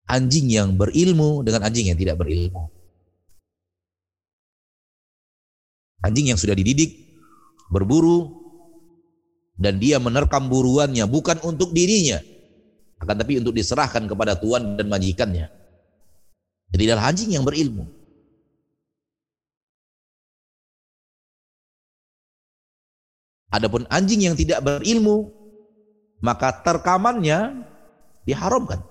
anjing 0.07 0.47
yang 0.53 0.79
berilmu 0.79 1.43
dengan 1.43 1.67
anjing 1.67 1.91
yang 1.91 1.99
tidak 1.99 2.21
berilmu. 2.21 2.71
Anjing 6.05 6.31
yang 6.31 6.39
sudah 6.39 6.53
dididik 6.53 6.95
berburu 7.73 8.29
dan 9.57 9.81
dia 9.81 9.97
menerkam 9.97 10.53
buruannya 10.53 11.09
bukan 11.09 11.41
untuk 11.43 11.73
dirinya 11.73 12.21
akan 13.01 13.17
tapi 13.21 13.41
untuk 13.41 13.57
diserahkan 13.57 14.07
kepada 14.07 14.39
tuan 14.39 14.79
dan 14.79 14.87
majikannya. 14.89 15.51
Jadi 16.71 16.83
adalah 16.89 17.11
anjing 17.11 17.35
yang 17.35 17.45
berilmu. 17.47 18.04
Adapun 23.55 23.87
anjing 23.87 24.27
yang 24.27 24.35
tidak 24.35 24.59
berilmu 24.67 25.31
maka 26.19 26.51
terkamannya 26.67 27.63
diharamkan. 28.27 28.83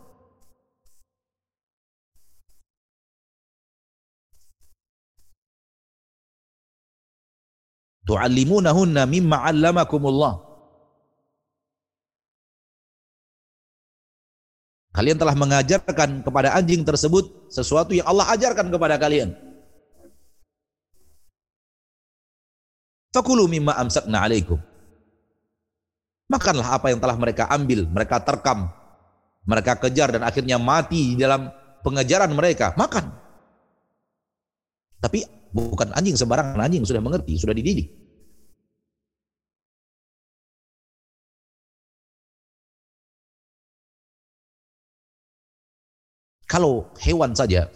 tu'allimunahunna 8.03 9.07
mimma 9.07 9.47
'allamakumullah 9.47 10.53
Kalian 14.93 15.18
telah 15.18 15.34
mengajarkan 15.34 16.22
kepada 16.22 16.53
anjing 16.53 16.86
tersebut 16.86 17.49
sesuatu 17.49 17.97
yang 17.97 18.05
Allah 18.05 18.30
ajarkan 18.38 18.70
kepada 18.70 18.93
kalian. 19.01 19.34
Fakulu 23.14 23.45
mimma 23.45 23.78
amsakna 23.78 24.26
alaikum. 24.26 24.57
Makanlah 26.28 26.82
apa 26.82 26.89
yang 26.89 26.97
telah 26.97 27.14
mereka 27.14 27.45
ambil, 27.53 27.86
mereka 27.86 28.18
terkam, 28.18 28.74
mereka 29.45 29.78
kejar 29.78 30.09
dan 30.18 30.26
akhirnya 30.26 30.57
mati 30.57 31.14
di 31.14 31.22
dalam 31.22 31.53
pengejaran 31.86 32.34
mereka. 32.34 32.74
Makan. 32.74 33.05
Tapi 34.97 35.43
Bukan 35.53 35.93
anjing 35.93 36.18
sembarangan, 36.18 36.57
anjing 36.66 36.82
sudah 36.82 36.97
mengerti, 36.97 37.38
sudah 37.38 37.53
dididik. 37.53 37.93
Kalau 46.49 46.89
hewan 46.97 47.38
saja, 47.38 47.70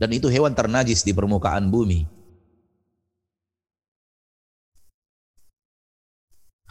dan 0.00 0.10
itu 0.12 0.32
hewan 0.32 0.56
ternajis 0.56 1.04
di 1.04 1.12
permukaan 1.12 1.68
bumi, 1.68 2.08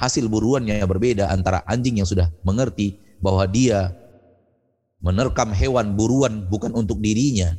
hasil 0.02 0.26
buruannya 0.26 0.82
berbeda 0.90 1.30
antara 1.30 1.62
anjing 1.70 2.02
yang 2.02 2.10
sudah 2.10 2.34
mengerti 2.42 2.98
bahwa 3.22 3.46
dia 3.46 3.94
menerkam 4.98 5.54
hewan 5.54 5.94
buruan 5.94 6.50
bukan 6.50 6.74
untuk 6.74 6.98
dirinya, 6.98 7.54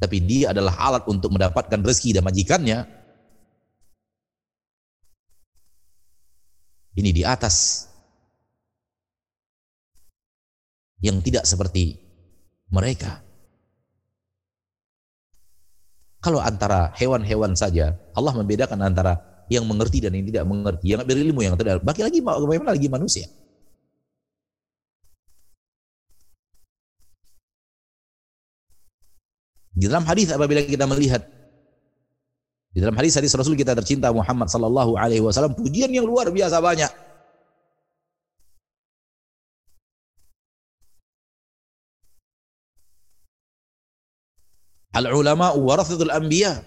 tapi 0.00 0.24
dia 0.24 0.56
adalah 0.56 0.72
alat 0.80 1.04
untuk 1.04 1.36
mendapatkan 1.36 1.80
rezeki 1.84 2.16
dan 2.16 2.24
majikannya. 2.24 2.78
Ini 6.94 7.10
di 7.10 7.26
atas 7.26 7.84
yang 11.04 11.20
tidak 11.20 11.44
seperti 11.44 12.00
mereka. 12.72 13.20
Kalau 16.22 16.40
antara 16.40 16.94
hewan-hewan 16.96 17.52
saja 17.52 17.98
Allah 18.16 18.32
membedakan 18.32 18.80
antara 18.80 19.33
yang 19.52 19.64
mengerti 19.68 20.00
dan 20.00 20.12
yang 20.16 20.26
tidak 20.28 20.44
mengerti 20.48 20.86
yang 20.92 21.00
berilmu 21.04 21.40
yang 21.44 21.56
tidak 21.58 21.80
bagi 21.84 22.02
lagi 22.02 22.18
bagaimana 22.20 22.72
lagi 22.72 22.88
manusia 22.88 23.26
Di 29.74 29.90
dalam 29.90 30.06
hadis 30.06 30.30
apabila 30.30 30.62
kita 30.62 30.86
melihat 30.86 31.26
di 32.74 32.82
dalam 32.82 32.94
hadis-hadis 32.98 33.34
Rasul 33.34 33.54
kita 33.54 33.74
tercinta 33.74 34.10
Muhammad 34.10 34.50
sallallahu 34.50 34.98
alaihi 34.98 35.22
wasallam 35.22 35.54
pujian 35.54 35.90
yang 35.90 36.06
luar 36.06 36.30
biasa 36.30 36.58
banyak. 36.58 36.90
Al 44.94 45.10
ulama 45.10 45.54
warathatul 45.58 46.10
anbiya. 46.10 46.62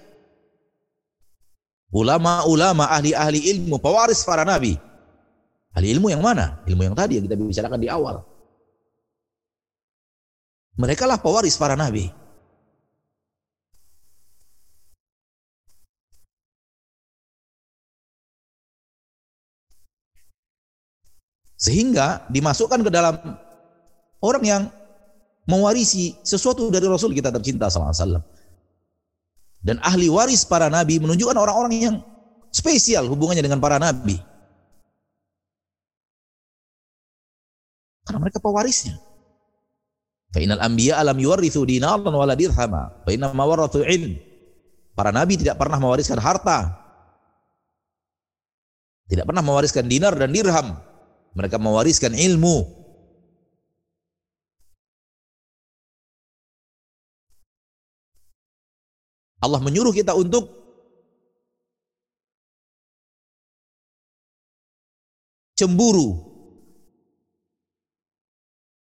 Ulama-ulama 1.88 2.92
ahli-ahli 2.92 3.48
ilmu, 3.56 3.80
pewaris 3.80 4.28
para 4.28 4.44
nabi. 4.44 4.76
Ahli 5.72 5.88
ilmu 5.96 6.12
yang 6.12 6.20
mana? 6.20 6.60
Ilmu 6.68 6.84
yang 6.84 6.96
tadi 6.98 7.16
yang 7.16 7.24
kita 7.24 7.40
bicarakan 7.40 7.80
di 7.80 7.88
awal. 7.88 8.26
Mereka 10.78 11.08
lah 11.08 11.18
pewaris 11.18 11.56
para 11.56 11.80
nabi. 11.80 12.12
Sehingga 21.58 22.30
dimasukkan 22.30 22.86
ke 22.86 22.92
dalam 22.94 23.18
orang 24.22 24.44
yang 24.46 24.64
mewarisi 25.50 26.14
sesuatu 26.22 26.70
dari 26.70 26.86
Rasul 26.86 27.18
kita 27.18 27.34
tercinta 27.34 27.72
SAW. 27.72 28.22
Dan 29.64 29.82
ahli 29.82 30.08
waris 30.08 30.46
para 30.46 30.70
nabi 30.70 31.02
menunjukkan 31.02 31.36
orang-orang 31.36 31.74
yang 31.76 31.96
spesial 32.54 33.10
hubungannya 33.10 33.44
dengan 33.44 33.60
para 33.60 33.82
nabi. 33.82 34.22
Karena 38.08 38.24
mereka 38.24 38.40
pewarisnya. 38.40 38.96
Fa'inal 40.32 40.64
anbiya 40.64 41.00
alam 41.00 41.18
yuwarithu 41.20 41.66
dinaran 41.68 42.14
wala 42.14 42.36
dirhama. 42.38 43.04
Mawarathu 43.08 43.84
ilm. 43.84 44.16
Para 44.96 45.12
nabi 45.12 45.36
tidak 45.36 45.60
pernah 45.60 45.82
mewariskan 45.82 46.22
harta. 46.22 46.78
Tidak 49.08 49.24
pernah 49.24 49.44
mewariskan 49.44 49.88
dinar 49.88 50.16
dan 50.16 50.32
dirham. 50.32 50.80
Mereka 51.36 51.60
mewariskan 51.60 52.16
ilmu. 52.16 52.77
Allah 59.38 59.62
menyuruh 59.62 59.94
kita 59.94 60.18
untuk 60.18 60.50
cemburu 65.58 66.22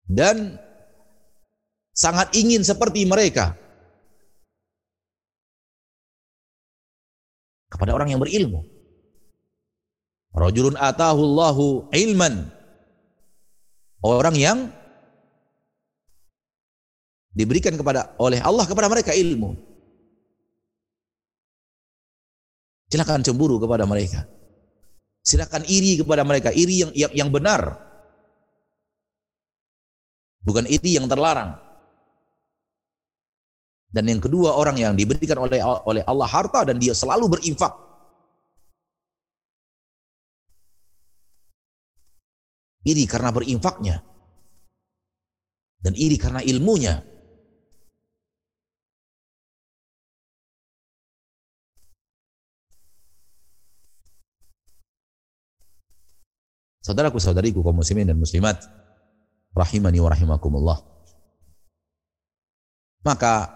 dan 0.06 0.60
sangat 1.96 2.36
ingin 2.36 2.62
seperti 2.62 3.08
mereka 3.08 3.56
kepada 7.72 7.96
orang 7.96 8.12
yang 8.12 8.22
berilmu. 8.22 8.64
Rajulun 10.36 10.76
atahullahu 10.76 11.92
ilman. 11.96 12.52
Orang 14.04 14.36
yang 14.38 14.70
diberikan 17.34 17.74
kepada 17.74 18.14
oleh 18.22 18.38
Allah 18.44 18.68
kepada 18.68 18.92
mereka 18.92 19.16
ilmu. 19.16 19.65
Silakan 22.96 23.28
cemburu 23.28 23.60
kepada 23.60 23.84
mereka. 23.84 24.24
Silakan 25.20 25.68
iri 25.68 26.00
kepada 26.00 26.24
mereka, 26.24 26.56
iri 26.56 26.80
yang 26.80 26.96
yang, 26.96 27.12
yang 27.12 27.28
benar. 27.28 27.76
Bukan 30.48 30.64
iri 30.64 30.96
yang 30.96 31.12
terlarang. 31.12 31.60
Dan 33.92 34.08
yang 34.08 34.24
kedua 34.24 34.56
orang 34.56 34.80
yang 34.80 34.96
diberikan 34.96 35.44
oleh 35.44 35.60
oleh 35.60 36.08
Allah 36.08 36.30
harta 36.32 36.64
dan 36.64 36.80
dia 36.80 36.96
selalu 36.96 37.36
berinfak 37.36 37.86
Iri 42.86 43.10
karena 43.10 43.34
berinfaknya. 43.34 43.98
Dan 45.82 45.98
iri 45.98 46.22
karena 46.22 46.46
ilmunya. 46.46 47.02
Saudaraku 56.86 57.18
saudariku 57.18 57.66
kaum 57.66 57.82
muslimin 57.82 58.06
dan 58.06 58.22
muslimat 58.22 58.62
rahimani 59.58 59.98
wa 59.98 60.10
rahimakumullah. 60.14 60.78
Maka 63.02 63.50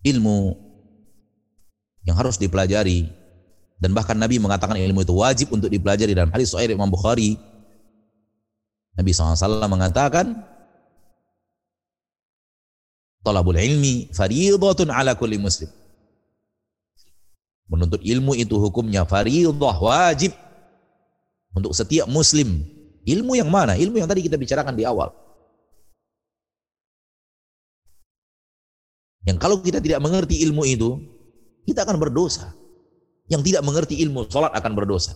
ilmu 0.00 0.56
yang 2.08 2.16
harus 2.16 2.40
dipelajari 2.40 3.04
dan 3.76 3.92
bahkan 3.92 4.16
Nabi 4.16 4.40
mengatakan 4.40 4.80
ilmu 4.80 5.04
itu 5.04 5.12
wajib 5.12 5.52
untuk 5.52 5.68
dipelajari 5.68 6.16
dalam 6.16 6.32
hadis 6.32 6.56
sahih 6.56 6.72
Imam 6.72 6.88
Bukhari 6.88 7.36
Nabi 8.96 9.12
SAW 9.12 9.68
mengatakan 9.68 10.40
talabul 13.20 13.60
ilmi 13.60 14.08
fariidatun 14.16 14.88
ala 14.88 15.12
kulli 15.16 15.36
muslim 15.36 15.68
menuntut 17.68 18.00
ilmu 18.00 18.32
itu 18.40 18.56
hukumnya 18.56 19.04
fariidah 19.04 19.76
wajib 19.76 20.32
untuk 21.56 21.74
setiap 21.74 22.06
muslim 22.06 22.62
ilmu 23.04 23.32
yang 23.38 23.48
mana 23.48 23.74
ilmu 23.74 23.98
yang 23.98 24.08
tadi 24.10 24.26
kita 24.26 24.36
bicarakan 24.38 24.76
di 24.76 24.84
awal 24.86 25.10
Yang 29.28 29.38
kalau 29.38 29.56
kita 29.60 29.78
tidak 29.78 30.00
mengerti 30.00 30.40
ilmu 30.48 30.64
itu, 30.64 30.96
kita 31.68 31.84
akan 31.84 32.00
berdosa. 32.00 32.56
Yang 33.28 33.52
tidak 33.52 33.62
mengerti 33.62 34.00
ilmu 34.02 34.26
sholat 34.26 34.50
akan 34.56 34.72
berdosa. 34.72 35.14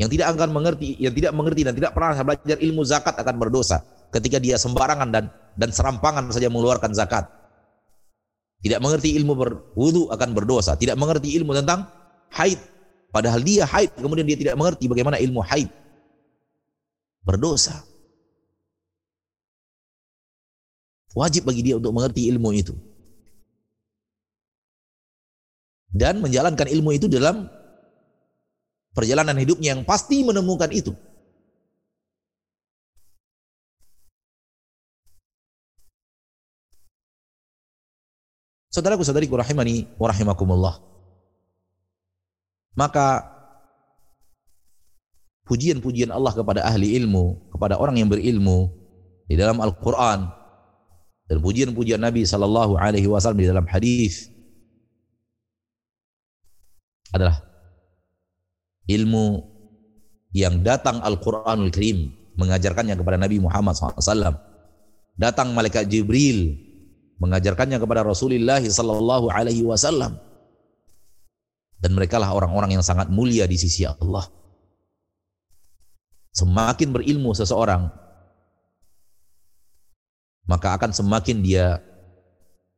Yang 0.00 0.16
tidak 0.16 0.26
akan 0.32 0.48
mengerti, 0.54 0.96
yang 0.96 1.12
tidak 1.12 1.32
mengerti 1.36 1.60
dan 1.66 1.74
tidak 1.76 1.92
pernah 1.92 2.16
belajar 2.24 2.56
ilmu 2.56 2.82
zakat 2.86 3.14
akan 3.20 3.36
berdosa. 3.36 3.84
Ketika 4.14 4.40
dia 4.40 4.56
sembarangan 4.56 5.12
dan 5.12 5.28
dan 5.58 5.70
serampangan 5.74 6.30
saja 6.32 6.48
mengeluarkan 6.48 6.94
zakat. 6.94 7.28
Tidak 8.60 8.80
mengerti 8.80 9.12
ilmu 9.18 9.36
berwudu 9.36 10.08
akan 10.08 10.30
berdosa. 10.32 10.76
Tidak 10.78 10.96
mengerti 10.96 11.36
ilmu 11.36 11.52
tentang 11.52 11.84
haid. 12.32 12.60
Padahal 13.10 13.42
dia 13.42 13.66
haid, 13.66 13.90
kemudian 13.98 14.26
dia 14.26 14.38
tidak 14.38 14.54
mengerti 14.54 14.86
bagaimana 14.86 15.18
ilmu 15.18 15.42
haid. 15.42 15.70
Berdosa. 17.26 17.82
Wajib 21.14 21.42
bagi 21.42 21.66
dia 21.66 21.74
untuk 21.74 21.90
mengerti 21.90 22.30
ilmu 22.30 22.54
itu 22.54 22.70
dan 25.90 26.22
menjalankan 26.22 26.70
ilmu 26.70 26.94
itu 26.94 27.10
dalam 27.10 27.50
perjalanan 28.94 29.34
hidupnya 29.34 29.74
yang 29.74 29.82
pasti 29.82 30.22
menemukan 30.22 30.70
itu. 30.70 30.94
Saudaraku 38.70 39.02
saudariku 39.02 39.34
rahimani 39.34 39.90
wa 39.98 40.06
rahimakumullah. 40.06 40.89
Maka 42.78 43.26
pujian-pujian 45.46 46.14
Allah 46.14 46.30
kepada 46.30 46.62
ahli 46.62 46.94
ilmu, 46.94 47.50
kepada 47.50 47.78
orang 47.78 47.98
yang 47.98 48.06
berilmu 48.06 48.70
di 49.26 49.34
dalam 49.34 49.58
Al-Qur'an 49.58 50.30
dan 51.30 51.38
pujian-pujian 51.38 52.02
Nabi 52.02 52.26
sallallahu 52.26 52.74
alaihi 52.78 53.06
wasallam 53.06 53.38
di 53.38 53.50
dalam 53.50 53.66
hadis 53.70 54.30
adalah 57.14 57.42
ilmu 58.90 59.42
yang 60.34 60.62
datang 60.62 61.02
Al-Quranul 61.02 61.74
Karim 61.74 62.14
mengajarkannya 62.38 62.94
kepada 62.94 63.18
Nabi 63.18 63.42
Muhammad 63.42 63.74
SAW. 63.74 64.38
Datang 65.18 65.52
malaikat 65.52 65.90
Jibril 65.90 66.56
mengajarkannya 67.18 67.76
kepada 67.82 68.06
Rasulullah 68.06 68.62
sallallahu 68.62 69.28
alaihi 69.30 69.66
wasallam. 69.66 70.16
Dan 71.80 71.96
mereka 71.96 72.20
lah 72.20 72.36
orang-orang 72.36 72.76
yang 72.76 72.84
sangat 72.84 73.08
mulia 73.08 73.48
di 73.48 73.56
sisi 73.56 73.88
Allah. 73.88 74.28
Semakin 76.30 76.92
berilmu 76.92 77.32
seseorang, 77.34 77.88
maka 80.46 80.76
akan 80.76 80.92
semakin 80.92 81.40
dia 81.42 81.80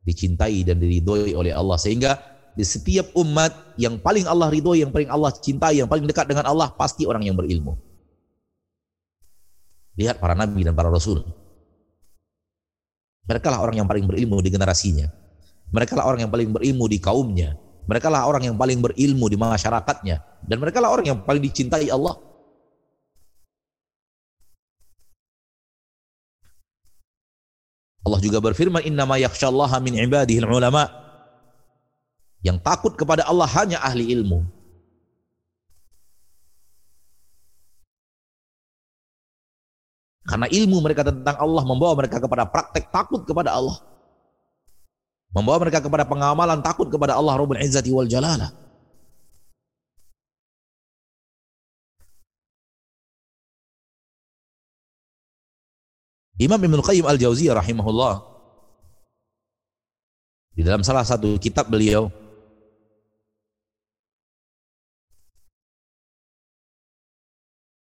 dicintai 0.07 0.63
dan 0.65 0.79
diridhoi 0.79 1.35
oleh 1.35 1.53
Allah 1.53 1.77
sehingga 1.77 2.17
di 2.53 2.61
setiap 2.61 3.09
umat 3.17 3.75
yang 3.81 3.97
paling 3.97 4.29
Allah 4.29 4.49
ridho, 4.53 4.77
yang 4.77 4.93
paling 4.93 5.09
Allah 5.09 5.33
cintai, 5.33 5.81
yang 5.81 5.89
paling 5.89 6.05
dekat 6.05 6.29
dengan 6.29 6.45
Allah 6.45 6.69
pasti 6.69 7.09
orang 7.09 7.25
yang 7.25 7.33
berilmu. 7.33 7.73
Lihat 9.97 10.21
para 10.21 10.37
nabi 10.37 10.61
dan 10.61 10.73
para 10.77 10.89
rasul. 10.89 11.21
Mereka 13.25 13.47
lah 13.49 13.63
orang 13.63 13.81
yang 13.81 13.87
paling 13.89 14.05
berilmu 14.05 14.37
di 14.43 14.49
generasinya. 14.53 15.07
Mereka 15.73 15.97
lah 15.97 16.05
orang 16.05 16.27
yang 16.27 16.31
paling 16.33 16.49
berilmu 16.53 16.85
di 16.85 16.97
kaumnya. 17.01 17.57
Mereka 17.83 18.07
lah 18.07 18.23
orang 18.23 18.47
yang 18.47 18.55
paling 18.55 18.79
berilmu 18.79 19.27
di 19.27 19.35
masyarakatnya. 19.35 20.23
Dan 20.43 20.57
mereka 20.59 20.79
lah 20.79 20.91
orang 20.91 21.07
yang 21.07 21.19
paling 21.19 21.43
dicintai 21.43 21.91
Allah. 21.91 22.15
Allah 28.03 28.19
juga 28.19 28.43
berfirman, 28.43 28.83
"Innama 28.83 29.15
yakhsyallaha 29.19 29.79
min 29.79 29.95
ibadihi 29.99 30.43
ulama." 30.43 30.91
Yang 32.43 32.59
takut 32.59 32.93
kepada 32.99 33.23
Allah 33.23 33.47
hanya 33.55 33.79
ahli 33.79 34.11
ilmu. 34.11 34.43
Karena 40.23 40.47
ilmu 40.47 40.77
mereka 40.79 41.03
tentang 41.03 41.35
Allah 41.35 41.63
membawa 41.67 41.99
mereka 41.99 42.19
kepada 42.19 42.47
praktek 42.47 42.91
takut 42.91 43.27
kepada 43.27 43.55
Allah. 43.55 43.79
Membawa 45.33 45.65
mereka 45.65 45.81
kepada 45.81 46.05
pengamalan 46.05 46.61
takut 46.61 46.87
kepada 46.93 47.17
Allah 47.17 47.33
Rabbul 47.33 47.57
Izzati 47.57 47.89
wal 47.89 48.05
Jalalah. 48.05 48.53
Imam 56.37 56.57
Ibn 56.57 56.81
Qayyim 56.81 57.05
Al-Jauziyah 57.05 57.55
rahimahullah 57.55 58.19
di 60.53 60.61
dalam 60.61 60.85
salah 60.85 61.05
satu 61.05 61.37
kitab 61.41 61.69
beliau 61.69 62.13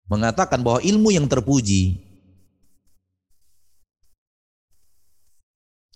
mengatakan 0.08 0.64
bahwa 0.64 0.80
ilmu 0.80 1.12
yang 1.12 1.28
terpuji 1.28 2.02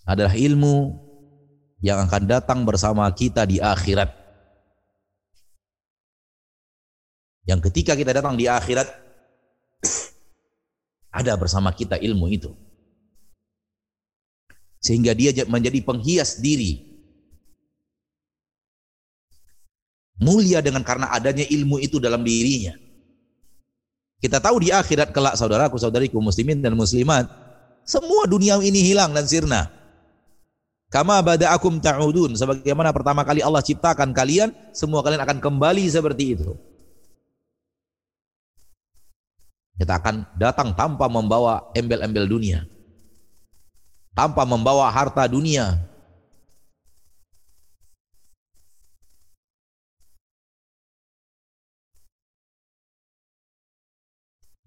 adalah 0.05 0.36
ilmu 0.36 0.99
yang 1.83 1.99
akan 2.07 2.22
datang 2.30 2.62
bersama 2.62 3.11
kita 3.11 3.43
di 3.43 3.59
akhirat. 3.59 4.14
Yang 7.43 7.68
ketika 7.68 7.99
kita 7.99 8.14
datang 8.14 8.39
di 8.39 8.47
akhirat 8.47 8.87
ada 11.11 11.35
bersama 11.35 11.74
kita 11.74 11.99
ilmu 11.99 12.30
itu. 12.30 12.55
Sehingga 14.78 15.11
dia 15.12 15.35
menjadi 15.51 15.83
penghias 15.83 16.39
diri. 16.39 16.95
Mulia 20.22 20.62
dengan 20.62 20.87
karena 20.87 21.11
adanya 21.11 21.43
ilmu 21.43 21.83
itu 21.83 21.99
dalam 21.99 22.22
dirinya. 22.22 22.78
Kita 24.22 24.39
tahu 24.39 24.62
di 24.62 24.70
akhirat 24.70 25.11
kelak 25.11 25.35
saudaraku, 25.35 25.83
saudariku 25.83 26.22
muslimin 26.22 26.62
dan 26.62 26.78
muslimat, 26.78 27.26
semua 27.83 28.30
dunia 28.30 28.55
ini 28.62 28.87
hilang 28.87 29.11
dan 29.11 29.26
sirna. 29.26 29.82
Kama 30.93 31.24
bada'akum 31.24 31.80
ta'udun, 31.80 32.36
sebagaimana 32.36 32.93
pertama 32.93 33.24
kali 33.24 33.40
Allah 33.40 33.64
ciptakan 33.64 34.12
kalian, 34.12 34.53
semua 34.76 35.01
kalian 35.01 35.24
akan 35.24 35.40
kembali 35.40 35.88
seperti 35.88 36.36
itu. 36.36 36.53
Kita 39.80 39.97
akan 39.97 40.36
datang 40.36 40.76
tanpa 40.76 41.09
membawa 41.09 41.72
embel-embel 41.72 42.28
dunia. 42.28 42.68
Tanpa 44.12 44.45
membawa 44.45 44.93
harta 44.93 45.24
dunia, 45.24 45.80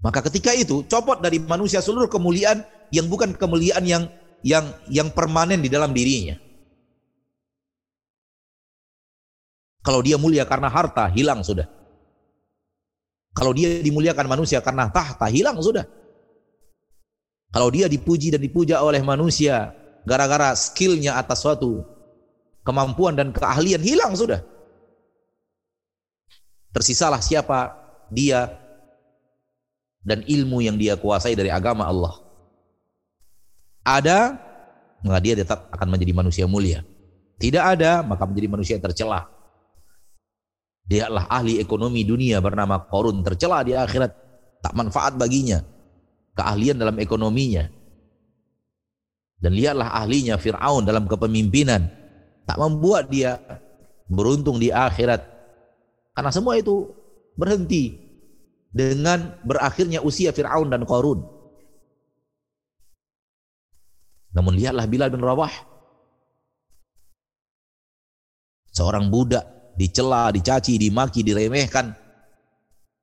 Maka 0.05 0.21
ketika 0.29 0.53
itu 0.53 0.85
copot 0.85 1.17
dari 1.17 1.41
manusia 1.41 1.81
seluruh 1.81 2.05
kemuliaan 2.05 2.61
yang 2.93 3.09
bukan 3.09 3.33
kemuliaan 3.33 3.81
yang 3.89 4.05
yang 4.45 4.69
yang 4.85 5.09
permanen 5.09 5.57
di 5.57 5.73
dalam 5.73 5.89
dirinya. 5.89 6.37
Kalau 9.81 10.05
dia 10.05 10.21
mulia 10.21 10.45
karena 10.45 10.69
harta, 10.69 11.09
hilang 11.09 11.41
sudah. 11.41 11.65
Kalau 13.33 13.51
dia 13.53 13.81
dimuliakan 13.81 14.25
manusia 14.29 14.61
karena 14.61 14.89
tahta, 14.89 15.29
hilang 15.29 15.57
sudah. 15.61 15.85
Kalau 17.53 17.69
dia 17.69 17.85
dipuji 17.85 18.33
dan 18.33 18.41
dipuja 18.41 18.81
oleh 18.81 19.01
manusia 19.05 19.73
gara-gara 20.05 20.53
skillnya 20.57 21.17
atas 21.17 21.41
suatu 21.45 21.85
kemampuan 22.65 23.13
dan 23.13 23.29
keahlian, 23.29 23.81
hilang 23.81 24.17
sudah. 24.17 24.41
Tersisalah 26.73 27.21
siapa 27.21 27.77
dia 28.09 28.57
dan 30.01 30.25
ilmu 30.25 30.65
yang 30.65 30.77
dia 30.81 30.97
kuasai 30.97 31.37
dari 31.37 31.53
agama 31.53 31.85
Allah. 31.85 32.24
Ada, 33.85 34.33
maka 35.05 35.19
dia 35.21 35.37
tetap 35.37 35.69
akan 35.69 35.87
menjadi 35.93 36.13
manusia 36.17 36.45
mulia. 36.49 36.81
Tidak 37.37 37.61
ada, 37.61 38.01
maka 38.01 38.25
menjadi 38.25 38.47
manusia 38.49 38.75
tercela. 38.81 39.29
Dialah 40.85 41.29
ahli 41.29 41.61
ekonomi 41.61 42.01
dunia 42.01 42.41
bernama 42.41 42.81
Korun 42.81 43.21
tercela 43.21 43.61
di 43.61 43.77
akhirat. 43.77 44.09
Tak 44.65 44.73
manfaat 44.73 45.13
baginya. 45.13 45.61
Keahlian 46.33 46.81
dalam 46.81 46.97
ekonominya. 46.97 47.69
Dan 49.37 49.53
lihatlah 49.53 49.93
ahlinya 49.93 50.41
Fir'aun 50.41 50.81
dalam 50.81 51.05
kepemimpinan. 51.05 51.85
Tak 52.49 52.57
membuat 52.57 53.13
dia 53.13 53.37
beruntung 54.09 54.57
di 54.57 54.73
akhirat. 54.73 55.21
Karena 56.17 56.31
semua 56.33 56.57
itu 56.57 56.89
berhenti 57.37 57.97
dengan 58.73 59.37
berakhirnya 59.45 60.01
usia 60.01 60.33
Fir'aun 60.33 60.71
dan 60.73 60.81
Korun. 60.87 61.34
Namun 64.35 64.59
lihatlah 64.59 64.83
Bilal 64.85 65.09
bin 65.09 65.23
Rawah. 65.23 65.51
Seorang 68.75 69.07
budak 69.07 69.55
dicela, 69.79 70.27
dicaci, 70.35 70.75
dimaki, 70.75 71.23
diremehkan. 71.23 71.95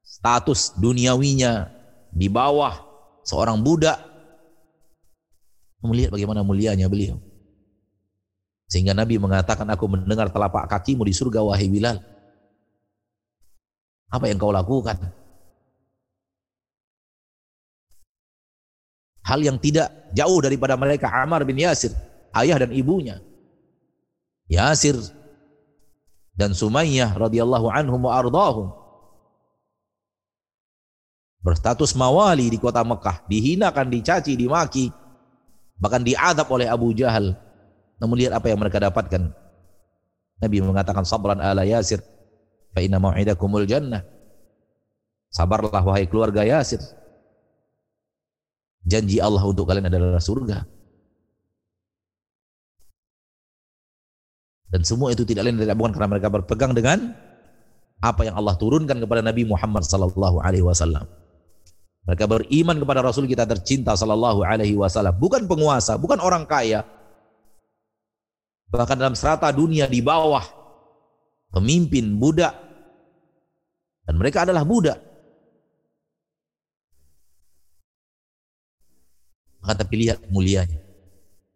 Status 0.05 0.77
duniawinya 0.77 1.73
di 2.13 2.29
bawah 2.29 2.77
seorang 3.25 3.65
budak. 3.65 3.97
Melihat 5.83 6.13
bagaimana 6.13 6.45
mulianya 6.45 6.87
beliau. 6.87 7.19
Sehingga 8.71 8.97
Nabi 8.97 9.19
mengatakan, 9.21 9.69
aku 9.69 9.85
mendengar 9.85 10.33
telapak 10.33 10.71
kakimu 10.71 11.05
di 11.05 11.13
surga, 11.13 11.45
wahai 11.45 11.69
Bilal. 11.69 12.01
Apa 14.13 14.29
yang 14.29 14.37
kau 14.37 14.53
lakukan? 14.53 15.22
Hal 19.23 19.39
yang 19.43 19.59
tidak 19.59 20.11
jauh 20.15 20.43
daripada 20.43 20.75
mereka 20.75 21.07
Ammar 21.07 21.47
bin 21.47 21.59
Yasir, 21.59 21.95
ayah 22.35 22.59
dan 22.67 22.75
ibunya. 22.75 23.23
Yasir 24.51 24.99
dan 26.35 26.53
Sumayyah 26.53 27.15
radhiyallahu 27.15 27.71
anhum 27.71 28.03
wa 28.03 28.19
berstatus 31.43 31.93
mawali 31.99 32.49
di 32.49 32.57
kota 32.57 32.81
Mekah, 32.87 33.27
dihinakan, 33.27 33.91
dicaci, 33.91 34.39
dimaki, 34.39 34.89
bahkan 35.77 36.01
diadab 36.07 36.47
oleh 36.49 36.71
Abu 36.71 36.95
Jahal. 36.95 37.35
Namun 37.99 38.19
lihat 38.19 38.35
apa 38.35 38.51
yang 38.51 38.59
mereka 38.63 38.79
dapatkan. 38.79 39.31
Nabi 40.43 40.59
mengatakan 40.59 41.07
sabran 41.07 41.39
ala 41.39 41.63
Yasir 41.63 42.03
fa 42.75 42.83
inna 42.83 42.99
mau'idakumul 42.99 43.67
jannah. 43.67 44.03
Sabarlah 45.31 45.83
wahai 45.83 46.07
keluarga 46.11 46.43
Yasir. 46.43 46.83
Janji 48.83 49.23
Allah 49.23 49.43
untuk 49.47 49.67
kalian 49.67 49.87
adalah 49.87 50.19
surga. 50.19 50.67
Dan 54.73 54.83
semua 54.89 55.13
itu 55.13 55.23
tidak 55.29 55.45
lain 55.47 55.61
tidak 55.61 55.77
bukan 55.77 55.93
karena 55.93 56.09
mereka 56.09 56.33
berpegang 56.33 56.73
dengan 56.73 57.13
apa 58.03 58.25
yang 58.25 58.35
Allah 58.41 58.57
turunkan 58.57 58.99
kepada 58.99 59.21
Nabi 59.21 59.45
Muhammad 59.45 59.85
sallallahu 59.85 60.41
alaihi 60.41 60.65
wasallam. 60.65 61.05
Mereka 62.09 62.25
beriman 62.27 62.83
kepada 62.83 63.05
Rasul 63.05 63.31
kita 63.31 63.47
tercinta 63.47 63.95
sallallahu 63.95 64.43
alaihi 64.43 64.75
wasallam, 64.75 65.15
bukan 65.21 65.47
penguasa, 65.47 65.95
bukan 66.01 66.19
orang 66.19 66.49
kaya. 66.49 66.83
Bahkan 68.73 68.97
dalam 68.97 69.15
serata 69.15 69.53
dunia 69.53 69.87
di 69.87 70.01
bawah 70.01 70.43
pemimpin 71.53 72.17
budak 72.17 72.57
dan 74.09 74.15
mereka 74.17 74.49
adalah 74.49 74.65
budak. 74.65 75.12
Maka 79.63 79.87
tapi 79.87 80.03
lihat 80.07 80.19
mulianya. 80.29 80.83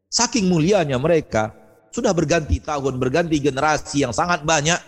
Saking 0.07 0.47
mulianya 0.47 0.97
mereka, 0.97 1.51
sudah 1.91 2.15
berganti 2.15 2.63
tahun, 2.63 3.03
berganti 3.03 3.37
generasi 3.43 4.07
yang 4.07 4.15
sangat 4.15 4.47
banyak, 4.47 4.79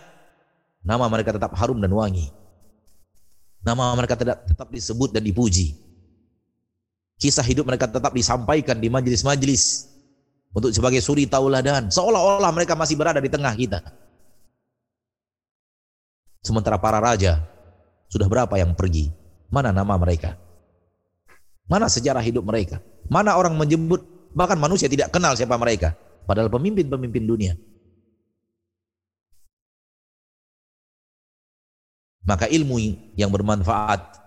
nama 0.81 1.05
mereka 1.11 1.35
tetap 1.35 1.51
harum 1.59 1.83
dan 1.83 1.91
wangi. 1.91 2.31
Nama 3.59 3.91
mereka 3.99 4.15
tetap, 4.15 4.47
tetap 4.47 4.67
disebut 4.71 5.11
dan 5.11 5.21
dipuji. 5.27 5.75
Kisah 7.19 7.43
hidup 7.43 7.67
mereka 7.67 7.91
tetap 7.91 8.15
disampaikan 8.15 8.79
di 8.79 8.87
majelis-majelis 8.87 9.91
untuk 10.55 10.71
sebagai 10.71 11.03
suri 11.03 11.27
tauladan, 11.27 11.91
seolah-olah 11.91 12.49
mereka 12.55 12.73
masih 12.73 12.95
berada 12.95 13.19
di 13.19 13.27
tengah 13.27 13.51
kita. 13.53 13.83
Sementara 16.39 16.79
para 16.79 17.03
raja 17.03 17.43
sudah 18.07 18.25
berapa 18.31 18.55
yang 18.55 18.71
pergi? 18.73 19.11
Mana 19.51 19.75
nama 19.75 19.99
mereka? 19.99 20.39
Mana 21.69 21.85
sejarah 21.85 22.25
hidup 22.25 22.41
mereka? 22.41 22.81
Mana 23.05 23.37
orang 23.37 23.53
menyebut 23.53 24.01
bahkan 24.33 24.57
manusia 24.57 24.89
tidak 24.89 25.13
kenal 25.13 25.37
siapa 25.37 25.53
mereka? 25.55 25.93
Padahal 26.25 26.49
pemimpin-pemimpin 26.49 27.25
dunia. 27.29 27.53
Maka 32.29 32.45
ilmu 32.45 32.77
yang 33.17 33.33
bermanfaat, 33.33 34.21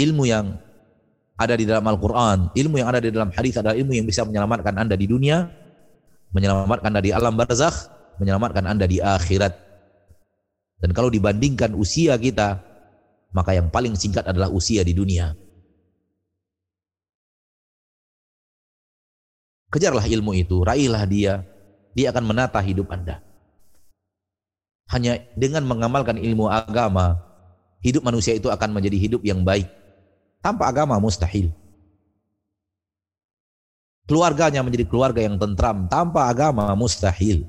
ilmu 0.00 0.24
yang 0.24 0.56
ada 1.36 1.52
di 1.60 1.68
dalam 1.68 1.84
Al-Quran, 1.84 2.48
ilmu 2.56 2.80
yang 2.80 2.88
ada 2.88 3.04
di 3.04 3.12
dalam 3.12 3.28
hadis 3.28 3.60
adalah 3.60 3.76
ilmu 3.76 3.92
yang 3.92 4.08
bisa 4.08 4.24
menyelamatkan 4.24 4.72
anda 4.80 4.96
di 4.96 5.04
dunia, 5.04 5.44
menyelamatkan 6.32 6.88
anda 6.88 7.04
di 7.04 7.12
alam 7.12 7.36
barzakh, 7.36 7.92
menyelamatkan 8.16 8.64
anda 8.64 8.88
di 8.88 9.04
akhirat. 9.04 9.52
Dan 10.80 10.96
kalau 10.96 11.12
dibandingkan 11.12 11.76
usia 11.76 12.16
kita, 12.16 12.63
maka 13.34 13.50
yang 13.50 13.66
paling 13.66 13.98
singkat 13.98 14.22
adalah 14.22 14.46
usia 14.46 14.86
di 14.86 14.94
dunia. 14.94 15.34
Kejarlah 19.74 20.06
ilmu 20.06 20.38
itu, 20.38 20.62
raihlah 20.62 21.02
dia. 21.02 21.42
Dia 21.98 22.14
akan 22.14 22.30
menata 22.30 22.62
hidup 22.62 22.94
Anda. 22.94 23.18
Hanya 24.86 25.18
dengan 25.34 25.66
mengamalkan 25.66 26.14
ilmu 26.14 26.46
agama, 26.46 27.18
hidup 27.82 28.06
manusia 28.06 28.38
itu 28.38 28.46
akan 28.46 28.70
menjadi 28.70 28.94
hidup 28.94 29.26
yang 29.26 29.42
baik. 29.42 29.66
Tanpa 30.38 30.70
agama 30.70 30.94
mustahil. 31.02 31.50
Keluarganya 34.06 34.62
menjadi 34.62 34.86
keluarga 34.86 35.26
yang 35.26 35.40
tentram. 35.42 35.90
Tanpa 35.90 36.30
agama 36.30 36.70
mustahil. 36.78 37.48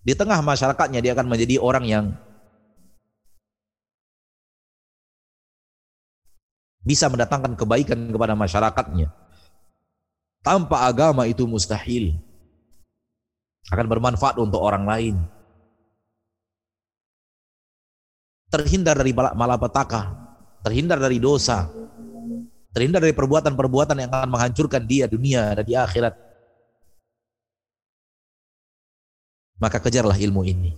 Di 0.00 0.16
tengah 0.16 0.40
masyarakatnya 0.40 1.04
dia 1.04 1.12
akan 1.12 1.28
menjadi 1.28 1.60
orang 1.60 1.84
yang 1.84 2.04
bisa 6.82 7.06
mendatangkan 7.06 7.54
kebaikan 7.54 8.10
kepada 8.10 8.34
masyarakatnya 8.34 9.22
tanpa 10.42 10.90
agama 10.90 11.24
itu 11.30 11.46
mustahil. 11.46 12.18
Akan 13.70 13.86
bermanfaat 13.86 14.36
untuk 14.42 14.58
orang 14.58 14.84
lain. 14.84 15.16
Terhindar 18.50 19.00
dari 19.00 19.16
malapetaka, 19.16 20.12
terhindar 20.60 21.00
dari 21.00 21.16
dosa, 21.16 21.70
terhindar 22.74 23.00
dari 23.00 23.16
perbuatan-perbuatan 23.16 23.96
yang 23.96 24.10
akan 24.12 24.28
menghancurkan 24.28 24.82
dia 24.84 25.08
dunia 25.08 25.56
dan 25.56 25.64
di 25.64 25.72
akhirat. 25.72 26.12
Maka 29.56 29.78
kejarlah 29.78 30.18
ilmu 30.18 30.42
ini. 30.44 30.74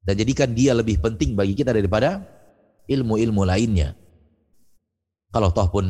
Dan 0.00 0.16
jadikan 0.16 0.48
dia 0.56 0.72
lebih 0.72 0.96
penting 1.02 1.36
bagi 1.36 1.52
kita 1.52 1.76
daripada 1.76 2.24
ilmu-ilmu 2.88 3.44
lainnya. 3.44 3.99
Kalau 5.30 5.48
toh 5.54 5.68
pun 5.70 5.86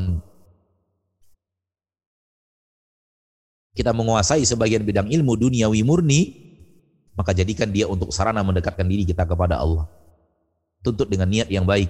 kita 3.72 3.97
menguasai 3.97 4.45
sebagian 4.45 4.84
bidang 4.84 5.09
ilmu 5.09 5.41
duniawi 5.41 5.80
murni, 5.80 6.20
maka 7.16 7.32
jadikan 7.32 7.72
dia 7.72 7.88
untuk 7.88 8.12
sarana 8.12 8.45
mendekatkan 8.45 8.84
diri 8.84 9.09
kita 9.09 9.24
kepada 9.24 9.57
Allah. 9.57 9.88
Tuntut 10.84 11.09
dengan 11.09 11.28
niat 11.28 11.49
yang 11.49 11.64
baik, 11.64 11.88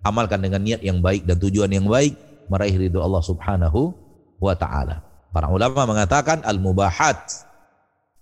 amalkan 0.00 0.40
dengan 0.40 0.64
niat 0.64 0.80
yang 0.80 1.00
baik 1.04 1.28
dan 1.28 1.36
tujuan 1.36 1.68
yang 1.68 1.84
baik, 1.84 2.16
meraih 2.48 2.76
ridho 2.76 3.04
Allah 3.04 3.20
Subhanahu 3.20 3.92
wa 4.40 4.54
taala. 4.56 5.04
Para 5.32 5.52
ulama 5.52 5.84
mengatakan 5.84 6.40
al-mubahat 6.48 7.44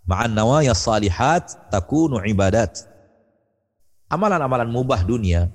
ma'an 0.02 0.34
nawaya 0.34 0.74
salihat 0.74 1.70
takunu 1.70 2.18
ibadat. 2.26 2.90
Amalan-amalan 4.10 4.66
mubah 4.70 5.02
dunia 5.02 5.50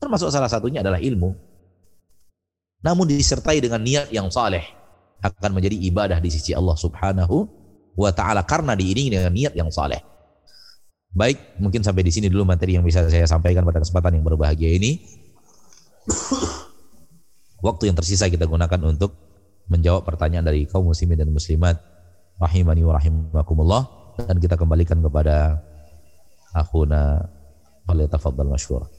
termasuk 0.00 0.28
salah 0.32 0.50
satunya 0.50 0.80
adalah 0.80 0.98
ilmu. 0.98 1.51
Namun 2.82 3.06
disertai 3.06 3.62
dengan 3.62 3.78
niat 3.78 4.10
yang 4.10 4.26
saleh 4.28 4.62
akan 5.22 5.54
menjadi 5.54 5.78
ibadah 5.78 6.18
di 6.18 6.30
sisi 6.34 6.50
Allah 6.50 6.74
Subhanahu 6.74 7.46
wa 7.94 8.10
taala 8.10 8.42
karena 8.42 8.74
diiringi 8.74 9.10
dengan 9.14 9.30
niat 9.30 9.54
yang 9.54 9.70
saleh. 9.70 10.02
Baik, 11.12 11.60
mungkin 11.60 11.84
sampai 11.84 12.02
di 12.02 12.10
sini 12.10 12.26
dulu 12.32 12.42
materi 12.48 12.74
yang 12.74 12.82
bisa 12.82 13.04
saya 13.06 13.28
sampaikan 13.28 13.62
pada 13.62 13.84
kesempatan 13.84 14.18
yang 14.18 14.24
berbahagia 14.24 14.72
ini. 14.74 14.98
Waktu 17.66 17.92
yang 17.92 17.96
tersisa 17.96 18.26
kita 18.26 18.48
gunakan 18.48 18.80
untuk 18.82 19.14
menjawab 19.70 20.02
pertanyaan 20.02 20.42
dari 20.42 20.66
kaum 20.66 20.90
muslimin 20.90 21.20
dan 21.22 21.30
muslimat 21.30 21.78
rahimani 22.42 22.82
wa 22.82 22.98
rahimakumullah 22.98 23.82
dan 24.26 24.36
kita 24.42 24.58
kembalikan 24.58 24.98
kepada 24.98 25.62
akhuna 26.50 27.30
falyatafaddal 27.86 28.50
masyhur. 28.50 28.90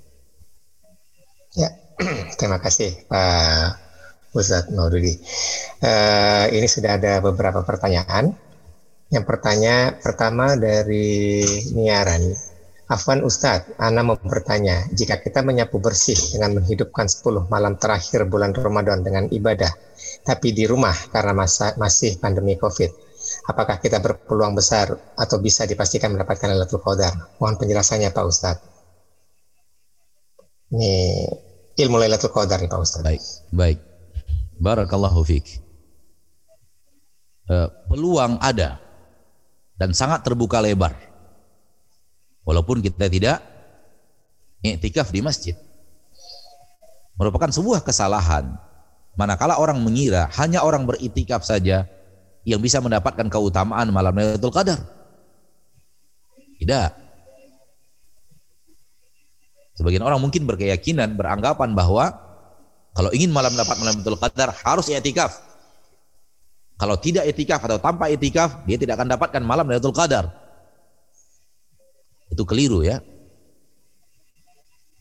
Ya, 1.59 1.69
terima 2.39 2.57
kasih 2.57 3.05
Pak 3.05 3.83
Ustadz 4.33 4.73
Maududi. 4.73 5.13
Uh, 5.83 6.49
ini 6.49 6.65
sudah 6.65 6.97
ada 6.97 7.21
beberapa 7.21 7.61
pertanyaan 7.61 8.33
Yang 9.13 9.25
pertanyaan 9.29 10.01
pertama 10.01 10.57
dari 10.57 11.45
Niaran. 11.77 12.33
Afwan 12.89 13.21
Ustadz, 13.21 13.77
Ana 13.77 14.01
mau 14.01 14.17
bertanya, 14.17 14.89
jika 14.89 15.21
kita 15.21 15.45
menyapu 15.45 15.77
bersih 15.77 16.17
dengan 16.33 16.57
menghidupkan 16.57 17.05
10 17.05 17.45
malam 17.45 17.77
terakhir 17.77 18.25
bulan 18.25 18.57
Ramadan 18.57 19.05
dengan 19.05 19.29
ibadah, 19.29 19.69
tapi 20.25 20.49
di 20.49 20.65
rumah 20.65 20.97
karena 21.13 21.31
masa, 21.37 21.77
masih 21.77 22.17
pandemi 22.17 22.57
COVID, 22.57 22.89
apakah 23.53 23.77
kita 23.77 24.01
berpeluang 24.01 24.57
besar 24.57 24.97
atau 25.13 25.37
bisa 25.37 25.69
dipastikan 25.69 26.09
mendapatkan 26.09 26.49
Lailatul 26.49 26.81
Qadar? 26.81 27.37
Mohon 27.37 27.55
penjelasannya 27.61 28.09
Pak 28.09 28.25
Ustadz. 28.25 28.65
Ini 30.73 30.93
ilmu 31.77 31.95
Lailatul 31.97 32.33
Qadar 32.33 32.61
Pak 32.61 32.79
Ustadz. 32.79 33.05
Baik, 33.05 33.23
baik. 33.49 33.79
Barakallahu 34.61 35.25
fiqh. 35.25 35.61
Uh, 37.43 37.67
peluang 37.91 38.39
ada 38.39 38.79
dan 39.75 39.91
sangat 39.91 40.23
terbuka 40.23 40.63
lebar. 40.63 40.95
Walaupun 42.43 42.83
kita 42.83 43.07
tidak 43.07 43.39
iktikaf 44.63 45.11
di 45.11 45.19
masjid. 45.19 45.55
Merupakan 47.19 47.51
sebuah 47.51 47.83
kesalahan. 47.83 48.55
Manakala 49.13 49.61
orang 49.61 49.77
mengira 49.77 50.25
hanya 50.41 50.65
orang 50.65 50.89
beriktikaf 50.89 51.45
saja 51.45 51.85
yang 52.43 52.59
bisa 52.59 52.81
mendapatkan 52.81 53.29
keutamaan 53.29 53.93
malam 53.93 54.15
Lailatul 54.15 54.51
Qadar. 54.51 54.79
Tidak. 56.57 57.02
Sebagian 59.73 60.05
orang 60.05 60.21
mungkin 60.21 60.45
berkeyakinan, 60.45 61.17
beranggapan 61.17 61.73
bahwa 61.73 62.13
kalau 62.93 63.09
ingin 63.09 63.33
malam 63.33 63.57
dapat 63.57 63.73
malam 63.81 63.97
Lailatul 63.97 64.21
Qadar 64.21 64.53
harus 64.53 64.85
iktikaf. 64.85 65.33
Kalau 66.77 66.93
tidak 67.01 67.25
itikaf 67.25 67.57
atau 67.65 67.81
tanpa 67.81 68.05
itikaf, 68.13 68.65
dia 68.69 68.77
tidak 68.77 69.01
akan 69.01 69.17
dapatkan 69.17 69.41
malam 69.41 69.65
Lailatul 69.65 69.97
Qadar. 69.97 70.29
Itu 72.29 72.45
keliru 72.45 72.85
ya. 72.85 73.01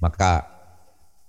Maka 0.01 0.49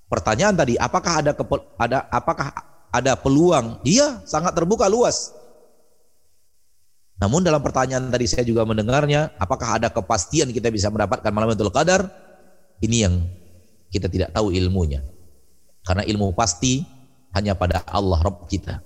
pertanyaan 0.07 0.55
tadi, 0.55 0.79
apakah 0.79 1.19
ada 1.19 1.31
ada 1.75 1.97
apakah 2.07 2.47
ada 2.95 3.13
peluang? 3.19 3.83
Iya, 3.83 4.23
sangat 4.23 4.55
terbuka 4.55 4.87
luas. 4.87 5.35
Namun 7.19 7.43
dalam 7.43 7.59
pertanyaan 7.59 8.07
tadi 8.07 8.23
saya 8.23 8.47
juga 8.47 8.63
mendengarnya, 8.63 9.35
apakah 9.35 9.83
ada 9.83 9.91
kepastian 9.91 10.51
kita 10.55 10.71
bisa 10.71 10.87
mendapatkan 10.87 11.27
malam 11.27 11.51
Lailatul 11.51 11.75
Qadar? 11.75 12.22
Ini 12.81 12.97
yang 13.05 13.15
kita 13.93 14.09
tidak 14.09 14.33
tahu 14.33 14.49
ilmunya. 14.49 15.05
Karena 15.83 16.07
ilmu 16.07 16.33
pasti 16.33 16.81
hanya 17.35 17.53
pada 17.53 17.83
Allah 17.85 18.17
Rabb 18.23 18.47
kita. 18.47 18.81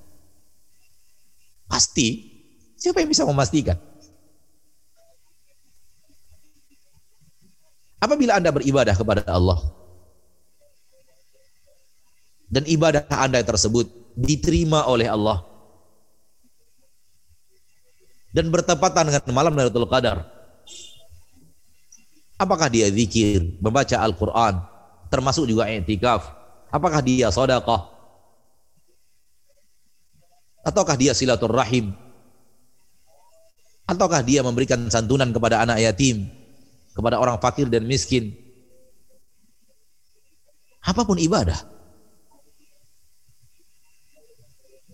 Pasti. 1.69 2.35
Siapa 2.77 3.01
yang 3.01 3.09
bisa 3.09 3.25
memastikan? 3.25 3.77
Apabila 7.97 8.37
Anda 8.37 8.53
beribadah 8.53 8.93
kepada 8.93 9.25
Allah 9.25 9.57
dan 12.47 12.63
ibadah 12.69 13.09
Anda 13.09 13.41
tersebut 13.41 13.89
diterima 14.13 14.85
oleh 14.85 15.09
Allah 15.09 15.41
dan 18.37 18.53
bertepatan 18.53 19.09
dengan 19.09 19.33
malam 19.33 19.57
Lailatul 19.57 19.89
Qadar. 19.89 20.36
Apakah 22.37 22.69
dia 22.69 22.85
zikir, 22.93 23.57
membaca 23.57 23.97
Al-Qur'an, 23.97 24.61
termasuk 25.09 25.49
juga 25.49 25.65
i'tikaf? 25.65 26.29
Apakah 26.69 27.01
dia 27.01 27.33
sedekah? 27.33 27.89
Ataukah 30.61 30.93
dia 30.99 31.17
silaturahim? 31.17 31.95
Ataukah 33.87 34.19
dia 34.21 34.43
memberikan 34.43 34.85
santunan 34.91 35.31
kepada 35.33 35.63
anak 35.63 35.79
yatim? 35.79 36.27
Kepada 36.93 37.17
orang 37.17 37.41
fakir 37.41 37.71
dan 37.71 37.87
miskin? 37.87 38.35
Apa 40.83 41.07
pun 41.07 41.17
ibadah. 41.17 41.57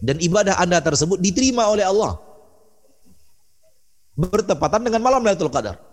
Dan 0.04 0.22
ibadah 0.22 0.62
anda 0.62 0.78
tersebut 0.80 1.18
diterima 1.18 1.68
oleh 1.68 1.84
Allah. 1.84 2.22
Bertepatan 4.14 4.84
dengan 4.86 5.02
malam 5.02 5.26
Lailatul 5.26 5.50
Qadar. 5.50 5.93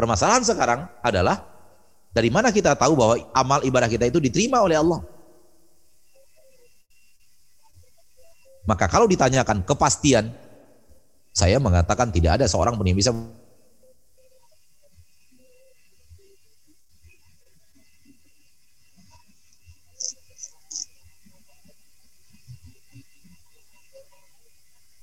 Permasalahan 0.00 0.40
sekarang 0.40 0.80
adalah 1.04 1.44
dari 2.08 2.32
mana 2.32 2.48
kita 2.48 2.72
tahu 2.72 2.96
bahwa 2.96 3.20
amal 3.36 3.60
ibadah 3.60 3.84
kita 3.84 4.08
itu 4.08 4.16
diterima 4.16 4.64
oleh 4.64 4.80
Allah? 4.80 5.04
Maka 8.64 8.88
kalau 8.88 9.04
ditanyakan 9.04 9.60
kepastian, 9.60 10.32
saya 11.36 11.60
mengatakan 11.60 12.08
tidak 12.08 12.40
ada 12.40 12.48
seorang 12.48 12.80
pun 12.80 12.88
yang 12.88 12.96
bisa 12.96 13.12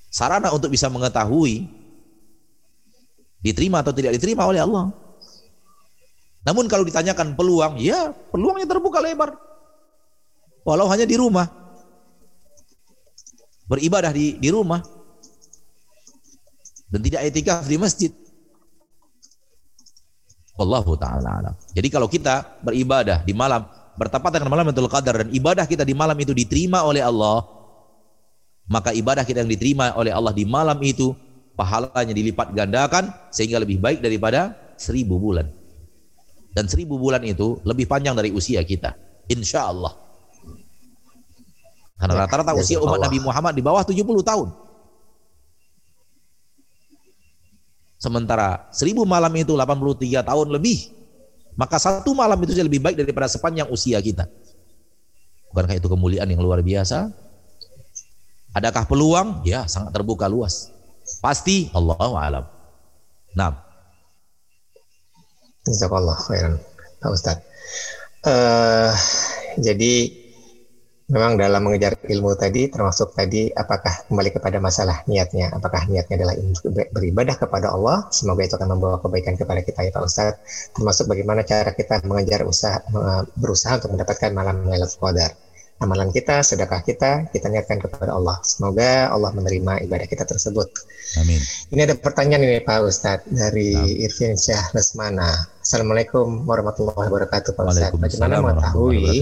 sarana 0.09 0.49
untuk 0.49 0.73
bisa 0.73 0.89
mengetahui 0.89 1.69
diterima 3.47 3.79
atau 3.79 3.95
tidak 3.95 4.19
diterima 4.19 4.43
oleh 4.43 4.59
Allah. 4.59 4.91
Namun 6.47 6.67
kalau 6.71 6.87
ditanyakan 6.87 7.35
peluang, 7.35 7.79
ya 7.79 8.15
peluangnya 8.31 8.67
terbuka 8.67 9.03
lebar. 9.03 9.35
Walau 10.67 10.87
hanya 10.91 11.07
di 11.07 11.15
rumah 11.15 11.47
beribadah 13.67 14.15
di 14.15 14.39
di 14.39 14.47
rumah 14.47 14.79
dan 16.87 16.99
tidak 17.03 17.21
etikaf 17.27 17.67
di 17.67 17.75
masjid. 17.75 18.11
Wallahu 20.55 20.95
taala 20.97 21.29
alam. 21.43 21.55
Jadi 21.75 21.87
kalau 21.91 22.07
kita 22.09 22.63
beribadah 22.63 23.21
di 23.21 23.35
malam 23.35 23.67
bertepatan 23.99 24.41
dengan 24.41 24.53
malam 24.57 24.65
Lailatul 24.71 24.89
Qadar 24.89 25.15
dan 25.21 25.29
ibadah 25.29 25.67
kita 25.69 25.85
di 25.85 25.93
malam 25.93 26.17
itu 26.17 26.33
diterima 26.33 26.81
oleh 26.81 27.03
Allah, 27.03 27.45
maka 28.65 28.95
ibadah 28.95 29.21
kita 29.21 29.45
yang 29.45 29.51
diterima 29.51 29.93
oleh 29.93 30.09
Allah 30.09 30.33
di 30.33 30.47
malam 30.47 30.79
itu 30.81 31.13
pahalanya 31.57 32.13
dilipat 32.13 32.53
gandakan 32.53 33.09
sehingga 33.33 33.57
lebih 33.57 33.81
baik 33.81 33.99
daripada 34.05 34.53
seribu 34.77 35.17
bulan. 35.17 35.49
Dan 36.53 36.69
seribu 36.69 37.01
bulan 37.01 37.25
itu 37.25 37.57
lebih 37.65 37.89
panjang 37.89 38.13
dari 38.13 38.29
usia 38.29 38.61
kita. 38.61 38.93
Insya 39.27 39.67
Allah. 39.67 39.97
Karena 41.97 42.13
ya, 42.13 42.19
rata-rata 42.23 42.53
ya, 42.53 42.61
usia 42.61 42.77
umat 42.77 43.01
Nabi 43.01 43.17
Muhammad 43.17 43.57
di 43.57 43.65
bawah 43.65 43.81
70 43.81 44.05
tahun. 44.21 44.47
Sementara 47.97 48.69
seribu 48.69 49.01
malam 49.09 49.33
itu 49.33 49.57
83 49.57 50.21
tahun 50.21 50.47
lebih. 50.53 50.93
Maka 51.57 51.81
satu 51.81 52.13
malam 52.13 52.37
itu 52.45 52.53
lebih 52.53 52.77
baik 52.77 53.01
daripada 53.01 53.25
sepanjang 53.25 53.65
usia 53.73 53.97
kita. 53.97 54.29
Bukankah 55.49 55.81
itu 55.81 55.89
kemuliaan 55.89 56.29
yang 56.29 56.37
luar 56.37 56.61
biasa? 56.61 57.09
Adakah 58.53 58.85
peluang? 58.85 59.41
Ya, 59.41 59.65
sangat 59.65 59.89
terbuka 59.89 60.29
luas. 60.29 60.69
Pasti 61.23 61.71
Allah 61.71 62.11
alam. 62.13 62.45
Nah. 63.35 63.53
Jazakallah 65.67 66.15
khairan, 66.15 66.55
Pak 67.03 67.11
Ustaz. 67.11 67.37
Uh, 68.23 68.91
jadi 69.59 70.09
memang 71.07 71.39
dalam 71.39 71.63
mengejar 71.63 71.95
ilmu 72.03 72.35
tadi 72.35 72.67
termasuk 72.67 73.15
tadi 73.15 73.47
apakah 73.55 74.11
kembali 74.11 74.27
kepada 74.35 74.59
masalah 74.59 75.07
niatnya 75.07 75.47
apakah 75.55 75.87
niatnya 75.87 76.19
adalah 76.19 76.35
beribadah 76.91 77.39
kepada 77.39 77.71
Allah 77.71 78.11
semoga 78.11 78.43
itu 78.43 78.59
akan 78.59 78.75
membawa 78.75 78.99
kebaikan 78.99 79.39
kepada 79.39 79.63
kita 79.63 79.87
ya 79.87 79.91
Pak 79.95 80.03
Ustadz 80.03 80.39
termasuk 80.75 81.07
bagaimana 81.07 81.47
cara 81.47 81.71
kita 81.71 82.03
mengejar 82.03 82.43
usaha 82.43 82.83
berusaha 83.39 83.79
untuk 83.79 83.95
mendapatkan 83.95 84.35
malam 84.35 84.67
Lailatul 84.67 84.99
Qadar 84.99 85.31
amalan 85.77 86.09
kita, 86.09 86.41
sedekah 86.41 86.81
kita, 86.81 87.29
kita 87.29 87.47
niatkan 87.53 87.77
kepada 87.77 88.17
Allah. 88.17 88.41
Semoga 88.41 89.13
Allah 89.13 89.29
menerima 89.29 89.85
ibadah 89.85 90.07
kita 90.09 90.25
tersebut. 90.25 90.65
Amin. 91.21 91.37
Ini 91.69 91.85
ada 91.85 91.93
pertanyaan 91.93 92.43
ini 92.49 92.59
Pak 92.65 92.77
Ustadz 92.81 93.29
dari 93.29 93.77
Amin. 93.77 94.03
Irfin 94.09 94.33
Syah 94.33 94.73
Lesmana. 94.73 95.29
Assalamualaikum 95.61 96.49
warahmatullahi 96.49 96.97
wabarakatuh 96.97 97.53
Pak 97.53 97.63
Ustadz. 97.69 97.97
Bagaimana 98.01 98.41
mengetahui 98.41 99.21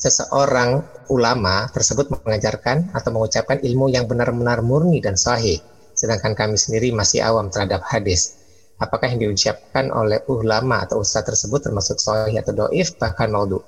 seseorang 0.00 0.80
ulama 1.12 1.68
tersebut 1.68 2.08
mengajarkan 2.08 2.96
atau 2.96 3.10
mengucapkan 3.12 3.60
ilmu 3.60 3.92
yang 3.92 4.08
benar-benar 4.08 4.64
murni 4.64 5.04
dan 5.04 5.20
sahih, 5.20 5.60
sedangkan 5.92 6.32
kami 6.32 6.56
sendiri 6.56 6.96
masih 6.96 7.20
awam 7.20 7.52
terhadap 7.52 7.84
hadis. 7.84 8.40
Apakah 8.80 9.12
yang 9.12 9.28
diucapkan 9.28 9.92
oleh 9.92 10.24
ulama 10.32 10.80
atau 10.80 11.04
ustadz 11.04 11.28
tersebut 11.28 11.68
termasuk 11.68 12.00
sahih 12.00 12.40
atau 12.40 12.56
doif 12.56 12.96
bahkan 12.96 13.28
maudhu? 13.28 13.60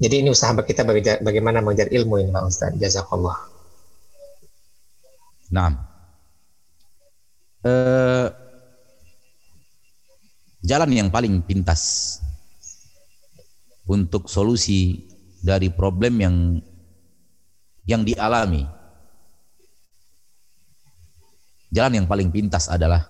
Jadi 0.00 0.24
ini 0.24 0.28
usaha 0.32 0.56
kita 0.56 0.82
bagaimana 1.20 1.60
mengejar 1.60 1.92
ilmu 1.92 2.24
ini 2.24 2.32
Pak 2.32 2.44
Ustaz. 2.48 2.72
Jazakallah. 2.80 3.36
Nah. 5.52 5.70
Eh, 7.60 8.28
jalan 10.64 10.90
yang 10.96 11.08
paling 11.12 11.44
pintas 11.44 12.16
untuk 13.84 14.32
solusi 14.32 15.04
dari 15.44 15.68
problem 15.68 16.14
yang 16.16 16.36
yang 17.84 18.00
dialami 18.00 18.64
Jalan 21.70 22.02
yang 22.02 22.06
paling 22.10 22.34
pintas 22.34 22.66
adalah 22.66 23.06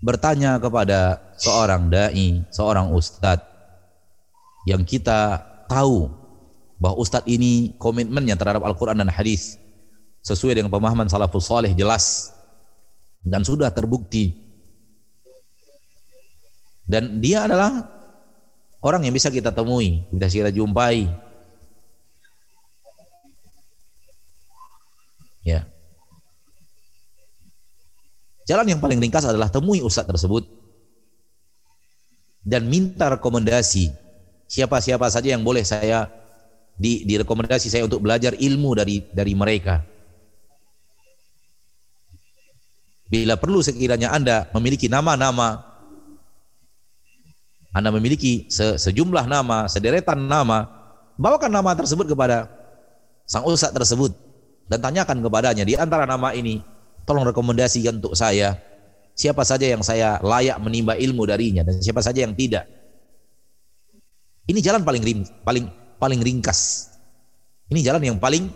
bertanya 0.00 0.56
kepada 0.56 1.20
seorang 1.36 1.92
dai, 1.92 2.48
seorang 2.48 2.96
ustadz 2.96 3.53
yang 4.64 4.82
kita 4.84 5.40
tahu 5.68 6.08
bahwa 6.80 6.96
ustadz 7.00 7.28
ini 7.28 7.76
komitmennya 7.80 8.36
terhadap 8.36 8.64
Al-Quran 8.64 9.00
dan 9.00 9.08
hadis 9.08 9.56
sesuai 10.24 10.60
dengan 10.60 10.72
pemahaman 10.72 11.08
salafus 11.08 11.48
saleh 11.48 11.72
jelas 11.76 12.32
dan 13.24 13.44
sudah 13.44 13.68
terbukti 13.72 14.44
dan 16.84 17.20
dia 17.20 17.48
adalah 17.48 17.88
orang 18.84 19.08
yang 19.08 19.14
bisa 19.16 19.32
kita 19.32 19.48
temui, 19.48 20.04
bisa 20.12 20.28
kita 20.28 20.52
jumpai. 20.52 21.08
Ya. 25.44 25.64
Jalan 28.44 28.76
yang 28.76 28.80
paling 28.80 29.00
ringkas 29.00 29.24
adalah 29.24 29.48
temui 29.48 29.80
ustadz 29.80 30.08
tersebut 30.08 30.44
dan 32.44 32.68
minta 32.68 33.08
rekomendasi 33.08 34.03
siapa-siapa 34.54 35.10
saja 35.10 35.34
yang 35.34 35.42
boleh 35.42 35.66
saya 35.66 36.06
di, 36.78 37.02
direkomendasi 37.02 37.66
saya 37.66 37.82
untuk 37.82 38.06
belajar 38.06 38.38
ilmu 38.38 38.70
dari 38.78 39.02
dari 39.10 39.34
mereka. 39.34 39.82
Bila 43.10 43.34
perlu 43.34 43.58
sekiranya 43.62 44.14
Anda 44.14 44.46
memiliki 44.54 44.86
nama-nama 44.86 45.74
Anda 47.74 47.90
memiliki 47.90 48.46
se, 48.46 48.78
sejumlah 48.78 49.26
nama, 49.26 49.66
sederetan 49.66 50.30
nama, 50.30 50.70
bawakan 51.18 51.50
nama 51.50 51.74
tersebut 51.74 52.06
kepada 52.06 52.46
sang 53.26 53.42
ustadz 53.42 53.74
tersebut 53.74 54.14
dan 54.70 54.78
tanyakan 54.78 55.18
kepadanya 55.26 55.66
di 55.66 55.74
antara 55.74 56.06
nama 56.06 56.30
ini 56.30 56.62
tolong 57.02 57.26
rekomendasikan 57.26 57.98
untuk 57.98 58.14
saya 58.14 58.54
siapa 59.18 59.42
saja 59.42 59.66
yang 59.66 59.82
saya 59.82 60.22
layak 60.22 60.54
menimba 60.62 60.94
ilmu 60.94 61.26
darinya 61.26 61.66
dan 61.66 61.82
siapa 61.82 61.98
saja 61.98 62.22
yang 62.22 62.34
tidak. 62.38 62.83
Ini 64.44 64.60
jalan 64.60 64.84
paling 64.84 65.02
rim, 65.04 65.20
paling 65.44 65.64
paling 65.96 66.20
ringkas. 66.20 66.92
Ini 67.72 67.80
jalan 67.80 68.02
yang 68.04 68.18
paling 68.20 68.52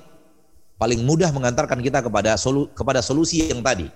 paling 0.76 1.00
mudah 1.02 1.32
mengantarkan 1.32 1.80
kita 1.80 2.04
kepada 2.04 2.36
solu, 2.36 2.68
kepada 2.76 3.00
solusi 3.00 3.48
yang 3.48 3.64
tadi. 3.64 3.88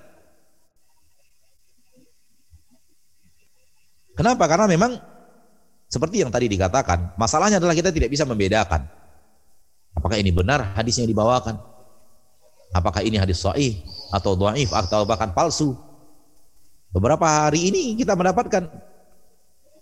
Kenapa? 4.12 4.44
Karena 4.44 4.68
memang 4.68 4.96
seperti 5.88 6.24
yang 6.24 6.32
tadi 6.32 6.48
dikatakan, 6.48 7.16
masalahnya 7.20 7.60
adalah 7.60 7.76
kita 7.76 7.92
tidak 7.92 8.08
bisa 8.08 8.24
membedakan 8.24 8.88
apakah 9.96 10.16
ini 10.18 10.32
benar 10.32 10.72
hadisnya 10.76 11.04
dibawakan, 11.04 11.56
apakah 12.72 13.04
ini 13.04 13.20
hadis 13.20 13.40
sahih 13.40 13.80
atau 14.12 14.36
dhaif 14.36 14.72
atau 14.72 15.04
bahkan 15.04 15.32
palsu. 15.32 15.76
Beberapa 16.92 17.24
hari 17.24 17.72
ini 17.72 17.96
kita 17.96 18.12
mendapatkan 18.12 18.68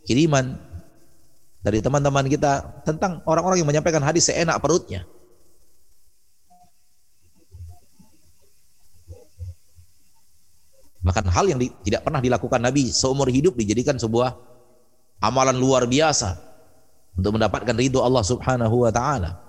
kiriman 0.06 0.54
dari 1.60 1.84
teman-teman 1.84 2.24
kita 2.24 2.82
tentang 2.88 3.20
orang-orang 3.28 3.60
yang 3.60 3.68
menyampaikan 3.68 4.00
hadis 4.00 4.32
seenak 4.32 4.56
perutnya. 4.64 5.04
Bahkan 11.00 11.24
hal 11.32 11.48
yang 11.48 11.60
di, 11.60 11.72
tidak 11.84 12.04
pernah 12.04 12.20
dilakukan 12.20 12.60
Nabi 12.60 12.92
seumur 12.92 13.28
hidup 13.32 13.56
dijadikan 13.56 13.96
sebuah 13.96 14.36
amalan 15.20 15.56
luar 15.56 15.88
biasa 15.88 16.36
untuk 17.16 17.36
mendapatkan 17.36 17.72
ridho 17.76 18.04
Allah 18.04 18.24
Subhanahu 18.24 18.84
wa 18.84 18.92
taala. 18.92 19.40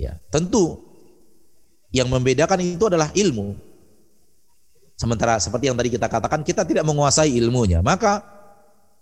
Ya, 0.00 0.16
tentu 0.32 0.88
yang 1.92 2.08
membedakan 2.08 2.60
itu 2.64 2.84
adalah 2.88 3.12
ilmu. 3.12 3.56
Sementara 4.98 5.38
seperti 5.38 5.70
yang 5.70 5.76
tadi 5.78 5.94
kita 5.94 6.10
katakan, 6.10 6.42
kita 6.42 6.66
tidak 6.66 6.84
menguasai 6.84 7.30
ilmunya. 7.38 7.84
Maka 7.84 8.37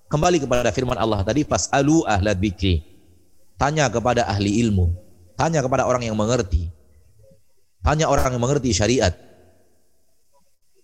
kembali 0.07 0.43
kepada 0.43 0.71
firman 0.71 0.99
Allah 0.99 1.23
tadi, 1.23 1.43
fas'alu 1.43 2.07
ahla 2.07 2.33
dzikri. 2.35 2.83
Tanya 3.57 3.89
kepada 3.89 4.29
ahli 4.29 4.61
ilmu. 4.65 4.93
Tanya 5.37 5.65
kepada 5.65 5.89
orang 5.89 6.05
yang 6.05 6.17
mengerti. 6.17 6.69
Tanya 7.81 8.09
orang 8.09 8.37
yang 8.37 8.43
mengerti 8.43 8.73
syariat. 8.73 9.13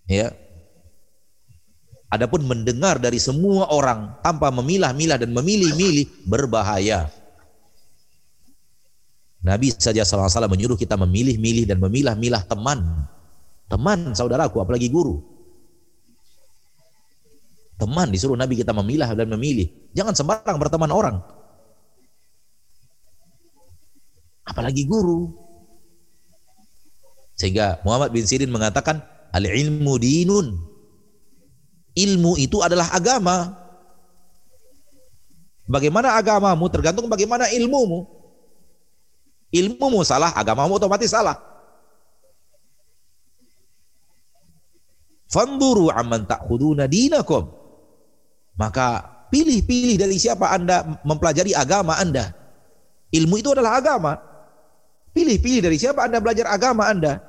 Ya. 0.09 0.33
Adapun 2.13 2.45
mendengar 2.45 3.01
dari 3.01 3.17
semua 3.17 3.73
orang 3.73 4.21
tanpa 4.21 4.53
memilah-milah 4.53 5.17
dan 5.17 5.33
memilih-milih 5.33 6.29
berbahaya. 6.29 7.09
Nabi 9.43 9.75
saja 9.75 10.05
SAW 10.05 10.47
menyuruh 10.47 10.77
kita 10.79 10.95
memilih-milih 10.95 11.67
dan 11.67 11.81
memilah-milah 11.81 12.45
teman. 12.47 13.09
Teman 13.67 14.13
saudaraku, 14.13 14.61
apalagi 14.61 14.87
guru. 14.87 15.32
Teman 17.77 18.13
disuruh 18.13 18.37
Nabi 18.37 18.59
kita 18.59 18.71
memilah 18.71 19.11
dan 19.17 19.27
memilih. 19.33 19.69
Jangan 19.97 20.13
sembarang 20.13 20.57
berteman 20.61 20.93
orang. 20.93 21.17
Apalagi 24.45 24.85
guru. 24.85 25.33
Sehingga 27.33 27.81
Muhammad 27.81 28.13
bin 28.13 28.23
Sirin 28.27 28.53
mengatakan, 28.53 29.01
Al-ilmu 29.33 29.97
dinun. 29.97 30.61
Ilmu 31.97 32.37
itu 32.37 32.61
adalah 32.61 32.93
agama. 32.93 33.57
Bagaimana 35.65 36.13
agamamu 36.13 36.69
tergantung 36.69 37.09
bagaimana 37.09 37.49
ilmumu. 37.49 38.05
Ilmumu 39.53 40.01
salah, 40.05 40.33
agamamu 40.37 40.77
otomatis 40.77 41.09
salah. 41.13 41.37
Fanduru 45.33 45.89
amman 45.89 46.29
ta'khuduna 46.29 46.85
dinakum. 46.85 47.62
Maka 48.53 49.01
pilih-pilih 49.33 49.97
dari 49.97 50.17
siapa 50.21 50.53
Anda 50.53 51.01
mempelajari 51.01 51.57
agama 51.57 51.97
Anda. 51.97 52.33
Ilmu 53.13 53.35
itu 53.41 53.49
adalah 53.53 53.77
agama. 53.77 54.17
Pilih-pilih 55.13 55.61
dari 55.69 55.77
siapa 55.77 56.05
Anda 56.05 56.21
belajar 56.21 56.49
agama 56.49 56.89
Anda. 56.89 57.21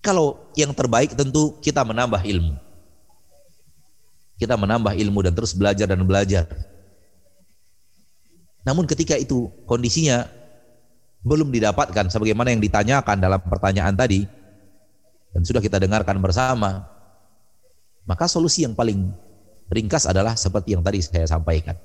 Kalau 0.00 0.48
yang 0.56 0.72
terbaik 0.72 1.12
tentu 1.12 1.60
kita 1.60 1.84
menambah 1.84 2.24
ilmu 2.24 2.70
kita 4.40 4.56
menambah 4.56 4.96
ilmu 4.96 5.20
dan 5.20 5.36
terus 5.36 5.52
belajar 5.52 5.84
dan 5.84 6.00
belajar. 6.00 6.48
Namun 8.64 8.88
ketika 8.88 9.12
itu 9.20 9.52
kondisinya 9.68 10.24
belum 11.20 11.52
didapatkan 11.52 12.08
sebagaimana 12.08 12.48
yang 12.48 12.64
ditanyakan 12.64 13.20
dalam 13.20 13.40
pertanyaan 13.44 13.92
tadi 13.92 14.24
dan 15.30 15.42
sudah 15.46 15.62
kita 15.62 15.78
dengarkan 15.78 16.18
bersama, 16.18 16.86
maka 18.04 18.26
solusi 18.26 18.66
yang 18.66 18.74
paling 18.74 19.14
ringkas 19.70 20.10
adalah 20.10 20.34
seperti 20.34 20.74
yang 20.74 20.82
tadi 20.82 20.98
saya 20.98 21.26
sampaikan. 21.30 21.78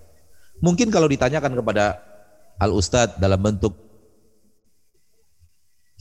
Mungkin 0.63 0.89
kalau 0.89 1.05
ditanyakan 1.05 1.53
kepada 1.53 2.01
Al 2.57 2.71
Ustadz 2.71 3.19
dalam 3.19 3.37
bentuk 3.37 3.75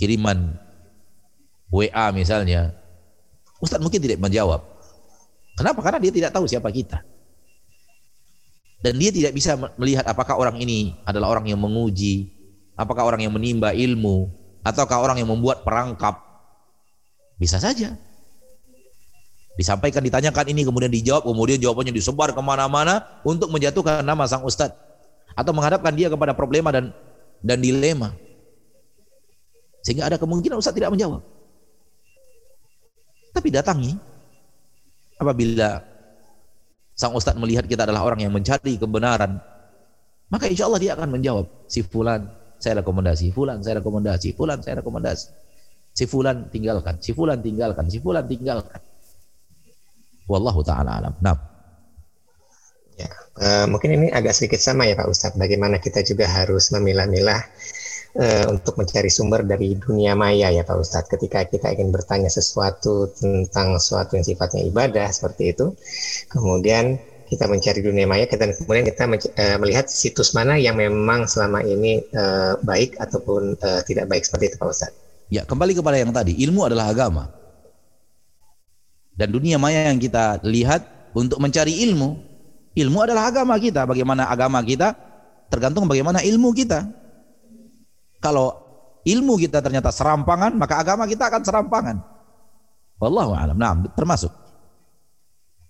kiriman 0.00 0.56
WA 1.68 2.06
misalnya, 2.14 2.72
Ustadz 3.60 3.82
mungkin 3.82 4.00
tidak 4.00 4.22
menjawab. 4.22 4.62
Kenapa? 5.54 5.80
Karena 5.84 5.98
dia 6.02 6.12
tidak 6.14 6.30
tahu 6.34 6.48
siapa 6.48 6.70
kita. 6.72 7.02
Dan 8.84 9.00
dia 9.00 9.08
tidak 9.08 9.32
bisa 9.32 9.56
melihat 9.80 10.04
apakah 10.04 10.36
orang 10.36 10.60
ini 10.60 10.92
adalah 11.08 11.32
orang 11.32 11.48
yang 11.48 11.56
menguji, 11.56 12.28
apakah 12.76 13.08
orang 13.08 13.24
yang 13.24 13.32
menimba 13.32 13.72
ilmu, 13.72 14.28
ataukah 14.60 15.00
orang 15.00 15.20
yang 15.20 15.28
membuat 15.28 15.64
perangkap. 15.64 16.23
Bisa 17.38 17.58
saja. 17.58 17.94
Disampaikan, 19.54 20.02
ditanyakan 20.02 20.50
ini, 20.50 20.66
kemudian 20.66 20.90
dijawab, 20.90 21.30
kemudian 21.30 21.62
jawabannya 21.62 21.94
disebar 21.94 22.34
ke 22.34 22.42
mana-mana 22.42 23.22
untuk 23.22 23.54
menjatuhkan 23.54 24.02
nama 24.02 24.26
sang 24.26 24.42
ustadz. 24.42 24.74
Atau 25.34 25.54
menghadapkan 25.54 25.94
dia 25.94 26.10
kepada 26.10 26.34
problema 26.34 26.74
dan 26.74 26.90
dan 27.42 27.58
dilema. 27.62 28.14
Sehingga 29.86 30.10
ada 30.10 30.18
kemungkinan 30.18 30.58
ustadz 30.58 30.78
tidak 30.78 30.90
menjawab. 30.94 31.22
Tapi 33.34 33.48
datangi, 33.50 33.92
apabila 35.18 35.82
sang 36.94 37.14
ustadz 37.14 37.38
melihat 37.38 37.66
kita 37.66 37.86
adalah 37.86 38.06
orang 38.06 38.26
yang 38.26 38.34
mencari 38.34 38.78
kebenaran, 38.78 39.38
maka 40.30 40.50
insya 40.50 40.66
Allah 40.66 40.82
dia 40.82 40.92
akan 40.98 41.14
menjawab, 41.14 41.46
si 41.70 41.82
fulan 41.82 42.26
saya 42.58 42.82
rekomendasi, 42.82 43.30
fulan 43.30 43.62
saya 43.62 43.78
rekomendasi, 43.82 44.34
fulan 44.34 44.58
saya 44.62 44.80
rekomendasi. 44.82 45.43
Si 45.94 46.10
fulan 46.10 46.50
tinggalkan, 46.50 46.98
si 46.98 47.14
fulan 47.14 47.38
tinggalkan, 47.38 47.86
si 47.86 48.02
fulan 48.02 48.26
tinggalkan. 48.26 48.82
Wallahu 50.26 50.60
taala 50.66 50.98
alam. 50.98 51.14
Nah. 51.22 51.38
Ya, 52.94 53.10
uh, 53.42 53.66
mungkin 53.66 53.90
ini 53.90 54.06
agak 54.14 54.38
sedikit 54.38 54.62
sama 54.62 54.86
ya 54.86 54.94
Pak 54.94 55.10
Ustadz. 55.10 55.38
Bagaimana 55.38 55.82
kita 55.82 56.02
juga 56.06 56.30
harus 56.30 56.70
memilah-milah 56.70 57.42
uh, 58.18 58.44
untuk 58.54 58.78
mencari 58.78 59.10
sumber 59.10 59.42
dari 59.42 59.74
dunia 59.74 60.14
maya 60.14 60.50
ya 60.54 60.62
Pak 60.62 60.78
Ustadz. 60.78 61.10
Ketika 61.10 61.42
kita 61.46 61.74
ingin 61.74 61.90
bertanya 61.90 62.30
sesuatu 62.30 63.10
tentang 63.14 63.82
sesuatu 63.82 64.14
yang 64.14 64.22
sifatnya 64.22 64.62
ibadah 64.66 65.10
seperti 65.10 65.58
itu, 65.58 65.74
kemudian 66.30 67.02
kita 67.26 67.50
mencari 67.50 67.82
dunia 67.82 68.06
maya 68.06 68.30
dan 68.30 68.54
kemudian 68.54 68.86
kita 68.86 69.10
uh, 69.10 69.58
melihat 69.58 69.90
situs 69.90 70.30
mana 70.38 70.54
yang 70.54 70.78
memang 70.78 71.26
selama 71.26 71.66
ini 71.66 72.02
baik 72.62 72.94
ataupun 73.02 73.58
tidak 73.90 74.06
baik 74.06 74.22
seperti 74.22 74.54
itu 74.54 74.58
Pak 74.58 74.70
Ustadz. 74.70 75.03
Ya, 75.34 75.42
kembali 75.42 75.74
kepada 75.74 75.98
yang 75.98 76.14
tadi, 76.14 76.38
ilmu 76.46 76.62
adalah 76.62 76.94
agama. 76.94 77.26
Dan 79.18 79.34
dunia 79.34 79.58
maya 79.58 79.90
yang 79.90 79.98
kita 79.98 80.38
lihat 80.46 81.10
untuk 81.10 81.42
mencari 81.42 81.82
ilmu, 81.90 82.14
ilmu 82.78 82.98
adalah 83.02 83.26
agama 83.26 83.58
kita. 83.58 83.82
Bagaimana 83.82 84.30
agama 84.30 84.62
kita 84.62 84.94
tergantung 85.50 85.90
bagaimana 85.90 86.22
ilmu 86.22 86.54
kita. 86.54 86.86
Kalau 88.22 88.54
ilmu 89.02 89.34
kita 89.42 89.58
ternyata 89.58 89.90
serampangan, 89.90 90.54
maka 90.54 90.78
agama 90.78 91.02
kita 91.10 91.26
akan 91.26 91.42
serampangan. 91.42 91.96
Wallahu 93.02 93.34
a'lam. 93.34 93.58
Nah, 93.58 93.74
termasuk 93.98 94.30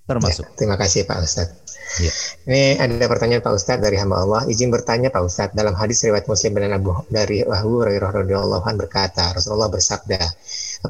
termasuk. 0.04 0.44
Ya, 0.44 0.56
terima 0.56 0.76
kasih 0.76 1.08
Pak 1.08 1.16
Ustadz. 1.24 1.63
Ya. 2.02 2.12
Ini 2.50 2.82
ada 2.82 3.06
pertanyaan 3.06 3.42
Pak 3.44 3.54
Ustadz 3.54 3.84
dari 3.84 3.94
hamba 4.00 4.26
Allah. 4.26 4.42
Izin 4.50 4.74
bertanya 4.74 5.14
Pak 5.14 5.22
Ustadz, 5.22 5.54
dalam 5.54 5.78
hadis 5.78 6.02
riwayat 6.02 6.26
Muslim 6.26 6.58
dan 6.58 6.74
Abu 6.74 6.90
dari 7.06 7.46
Abu 7.46 7.80
Hurairah 7.80 8.10
radhiyallahu 8.24 8.66
berkata, 8.74 9.30
Rasulullah 9.30 9.70
bersabda, 9.70 10.18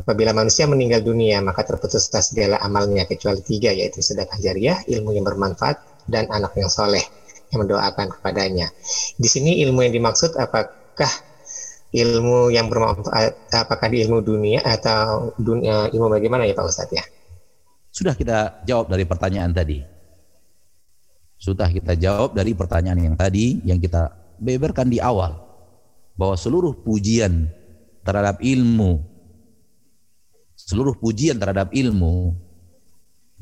apabila 0.01 0.33
manusia 0.33 0.65
meninggal 0.65 1.05
dunia 1.05 1.45
maka 1.45 1.63
terputuslah 1.63 2.25
segala 2.25 2.57
amalnya 2.65 3.05
kecuali 3.05 3.45
tiga 3.45 3.71
yaitu 3.71 4.01
sedekah 4.01 4.39
jariah, 4.41 4.81
ilmu 4.89 5.13
yang 5.13 5.29
bermanfaat 5.29 6.09
dan 6.09 6.27
anak 6.33 6.57
yang 6.57 6.73
soleh 6.73 7.05
yang 7.53 7.69
mendoakan 7.69 8.11
kepadanya. 8.19 8.73
Di 9.15 9.29
sini 9.29 9.61
ilmu 9.63 9.85
yang 9.85 9.95
dimaksud 9.95 10.41
apakah 10.41 11.13
ilmu 11.95 12.51
yang 12.51 12.67
bermanfaat 12.67 13.55
apakah 13.55 13.87
di 13.87 14.03
ilmu 14.03 14.19
dunia 14.25 14.65
atau 14.67 15.31
dunia 15.39 15.93
ilmu 15.95 16.11
bagaimana 16.11 16.43
ya 16.49 16.57
Pak 16.57 16.67
Ustadz 16.67 16.97
ya? 16.97 17.05
Sudah 17.95 18.19
kita 18.19 18.67
jawab 18.67 18.91
dari 18.91 19.07
pertanyaan 19.07 19.55
tadi. 19.55 19.94
Sudah 21.45 21.69
kita 21.69 21.93
jawab 21.93 22.33
dari 22.33 22.57
pertanyaan 22.57 23.13
yang 23.13 23.17
tadi 23.21 23.61
yang 23.69 23.77
kita 23.77 24.17
beberkan 24.41 24.89
di 24.89 24.97
awal 24.97 25.37
bahwa 26.17 26.41
seluruh 26.41 26.73
pujian 26.73 27.53
terhadap 28.01 28.41
ilmu 28.41 29.05
seluruh 30.57 30.97
pujian 30.97 31.37
terhadap 31.37 31.69
ilmu 31.77 32.33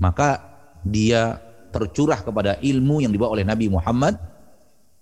maka 0.03 0.43
dia 0.83 1.39
tercurah 1.71 2.19
kepada 2.27 2.59
ilmu 2.59 3.07
yang 3.07 3.15
dibawa 3.15 3.39
oleh 3.39 3.47
Nabi 3.47 3.71
Muhammad 3.71 4.19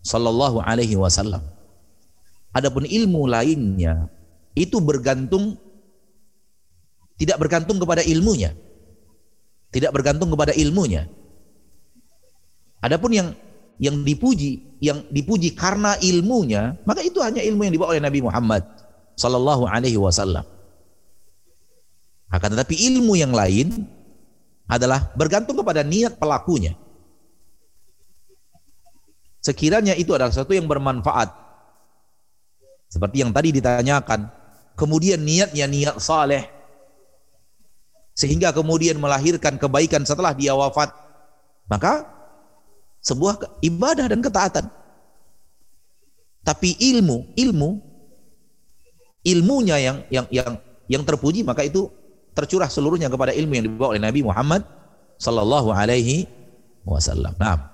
sallallahu 0.04 0.60
alaihi 0.60 1.00
wasallam. 1.00 1.40
Adapun 2.52 2.84
ilmu 2.84 3.24
lainnya 3.24 4.12
itu 4.52 4.76
bergantung 4.76 5.56
tidak 7.16 7.40
bergantung 7.40 7.80
kepada 7.80 8.04
ilmunya 8.04 8.52
tidak 9.70 9.90
bergantung 9.94 10.28
kepada 10.34 10.52
ilmunya. 10.54 11.06
Adapun 12.80 13.12
yang 13.12 13.28
yang 13.80 14.04
dipuji, 14.04 14.80
yang 14.80 15.04
dipuji 15.08 15.56
karena 15.56 15.96
ilmunya, 16.00 16.76
maka 16.84 17.00
itu 17.00 17.20
hanya 17.24 17.40
ilmu 17.40 17.64
yang 17.64 17.72
dibawa 17.72 17.96
oleh 17.96 18.04
Nabi 18.04 18.20
Muhammad 18.20 18.62
sallallahu 19.16 19.64
alaihi 19.68 19.96
wasallam. 19.96 20.44
Akan 22.28 22.52
tetapi 22.52 22.76
ilmu 22.92 23.16
yang 23.16 23.32
lain 23.32 23.88
adalah 24.68 25.12
bergantung 25.16 25.58
kepada 25.60 25.80
niat 25.80 26.20
pelakunya. 26.20 26.76
Sekiranya 29.40 29.96
itu 29.96 30.12
adalah 30.12 30.28
sesuatu 30.28 30.52
yang 30.52 30.68
bermanfaat. 30.68 31.32
Seperti 32.92 33.24
yang 33.24 33.32
tadi 33.32 33.56
ditanyakan, 33.56 34.28
kemudian 34.76 35.24
niatnya 35.24 35.64
niat 35.64 35.96
saleh, 35.98 36.44
sehingga 38.20 38.52
kemudian 38.52 39.00
melahirkan 39.00 39.56
kebaikan 39.56 40.04
setelah 40.04 40.36
dia 40.36 40.52
wafat 40.52 40.92
maka 41.72 42.04
sebuah 43.00 43.60
ibadah 43.64 44.06
dan 44.12 44.20
ketaatan 44.20 44.66
tapi 46.44 46.76
ilmu 46.76 47.36
ilmu 47.36 47.70
ilmunya 49.24 49.76
yang 49.80 49.98
yang 50.08 50.26
yang 50.32 50.50
yang 50.88 51.02
terpuji 51.04 51.44
maka 51.44 51.64
itu 51.64 51.88
tercurah 52.34 52.70
seluruhnya 52.70 53.12
kepada 53.12 53.34
ilmu 53.34 53.52
yang 53.54 53.64
dibawa 53.68 53.94
oleh 53.94 54.02
Nabi 54.02 54.20
Muhammad 54.24 54.62
sallallahu 55.20 55.68
alaihi 55.70 56.24
wasallam. 56.88 57.36
Nah, 57.36 57.69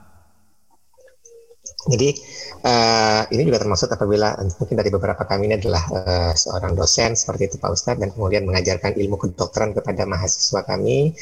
jadi 1.87 2.19
uh, 2.67 3.23
ini 3.31 3.47
juga 3.47 3.63
termasuk 3.63 3.87
apabila 3.95 4.35
mungkin 4.59 4.75
dari 4.75 4.91
beberapa 4.91 5.23
kami 5.23 5.47
ini 5.47 5.55
adalah 5.63 5.85
uh, 5.95 6.33
seorang 6.35 6.75
dosen 6.75 7.15
seperti 7.15 7.47
itu 7.47 7.57
Pak 7.63 7.71
Ustadz 7.71 8.03
dan 8.03 8.11
kemudian 8.11 8.43
mengajarkan 8.43 8.99
ilmu 8.99 9.15
kedokteran 9.23 9.71
kepada 9.71 10.03
mahasiswa 10.03 10.67
kami 10.67 11.15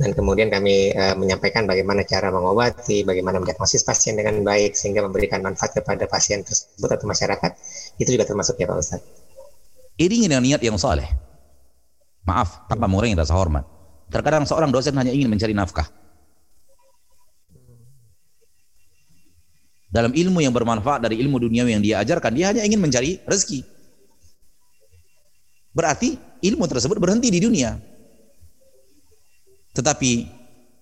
dan 0.00 0.16
kemudian 0.16 0.48
kami 0.48 0.96
uh, 0.96 1.12
menyampaikan 1.20 1.68
bagaimana 1.68 2.00
cara 2.08 2.32
mengobati, 2.32 3.04
bagaimana 3.04 3.44
mendiagnosis 3.44 3.84
pasien 3.84 4.16
dengan 4.16 4.40
baik 4.40 4.72
sehingga 4.72 5.04
memberikan 5.04 5.44
manfaat 5.44 5.76
kepada 5.76 6.08
pasien 6.08 6.40
tersebut 6.40 6.88
atau 6.88 7.04
masyarakat 7.04 7.52
itu 8.00 8.08
juga 8.16 8.24
termasuk 8.24 8.56
ya 8.56 8.64
Pak 8.64 8.76
Ustadz. 8.80 9.08
Iringi 10.00 10.32
dengan 10.32 10.44
niat 10.44 10.60
yang 10.64 10.80
soleh. 10.80 11.08
Maaf, 12.24 12.68
tanpa 12.68 12.88
mengurangi 12.88 13.16
rasa 13.16 13.36
hormat. 13.36 13.64
Terkadang 14.08 14.48
seorang 14.48 14.72
dosen 14.72 14.96
hanya 14.96 15.12
ingin 15.12 15.30
mencari 15.30 15.52
nafkah 15.52 16.05
dalam 19.96 20.12
ilmu 20.12 20.44
yang 20.44 20.52
bermanfaat 20.52 21.08
dari 21.08 21.16
ilmu 21.24 21.40
dunia 21.40 21.64
yang 21.64 21.80
dia 21.80 22.04
ajarkan, 22.04 22.36
dia 22.36 22.52
hanya 22.52 22.68
ingin 22.68 22.76
mencari 22.76 23.16
rezeki. 23.24 23.64
Berarti 25.72 26.20
ilmu 26.44 26.68
tersebut 26.68 27.00
berhenti 27.00 27.32
di 27.32 27.40
dunia. 27.40 27.80
Tetapi 29.72 30.28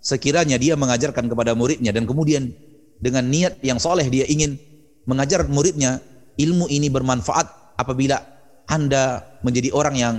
sekiranya 0.02 0.58
dia 0.58 0.74
mengajarkan 0.74 1.30
kepada 1.30 1.54
muridnya 1.54 1.94
dan 1.94 2.10
kemudian 2.10 2.50
dengan 2.98 3.22
niat 3.30 3.62
yang 3.62 3.78
soleh 3.78 4.10
dia 4.10 4.26
ingin 4.26 4.58
mengajar 5.06 5.46
muridnya 5.46 6.02
ilmu 6.34 6.66
ini 6.66 6.90
bermanfaat 6.90 7.78
apabila 7.78 8.18
anda 8.66 9.22
menjadi 9.46 9.70
orang 9.70 9.94
yang 9.94 10.16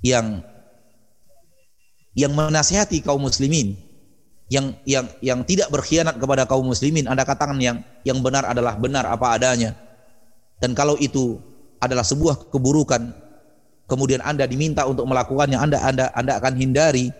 yang 0.00 0.26
yang 2.16 2.32
menasihati 2.32 3.00
kaum 3.04 3.20
muslimin 3.24 3.76
yang 4.50 4.74
yang 4.82 5.06
yang 5.22 5.40
tidak 5.46 5.70
berkhianat 5.70 6.18
kepada 6.18 6.42
kaum 6.44 6.66
muslimin 6.66 7.06
Anda 7.06 7.22
katakan 7.22 7.56
yang 7.62 7.86
yang 8.04 8.20
benar 8.24 8.48
adalah 8.48 8.76
benar 8.76 9.04
apa 9.08 9.36
adanya. 9.36 9.76
Dan 10.60 10.76
kalau 10.76 10.96
itu 11.00 11.40
adalah 11.80 12.04
sebuah 12.04 12.52
keburukan 12.52 13.30
kemudian 13.88 14.22
Anda 14.22 14.46
diminta 14.46 14.86
untuk 14.86 15.08
melakukannya 15.08 15.58
Anda 15.58 15.78
Anda 15.82 16.04
Anda 16.14 16.32
akan 16.38 16.54
hindari 16.54 17.10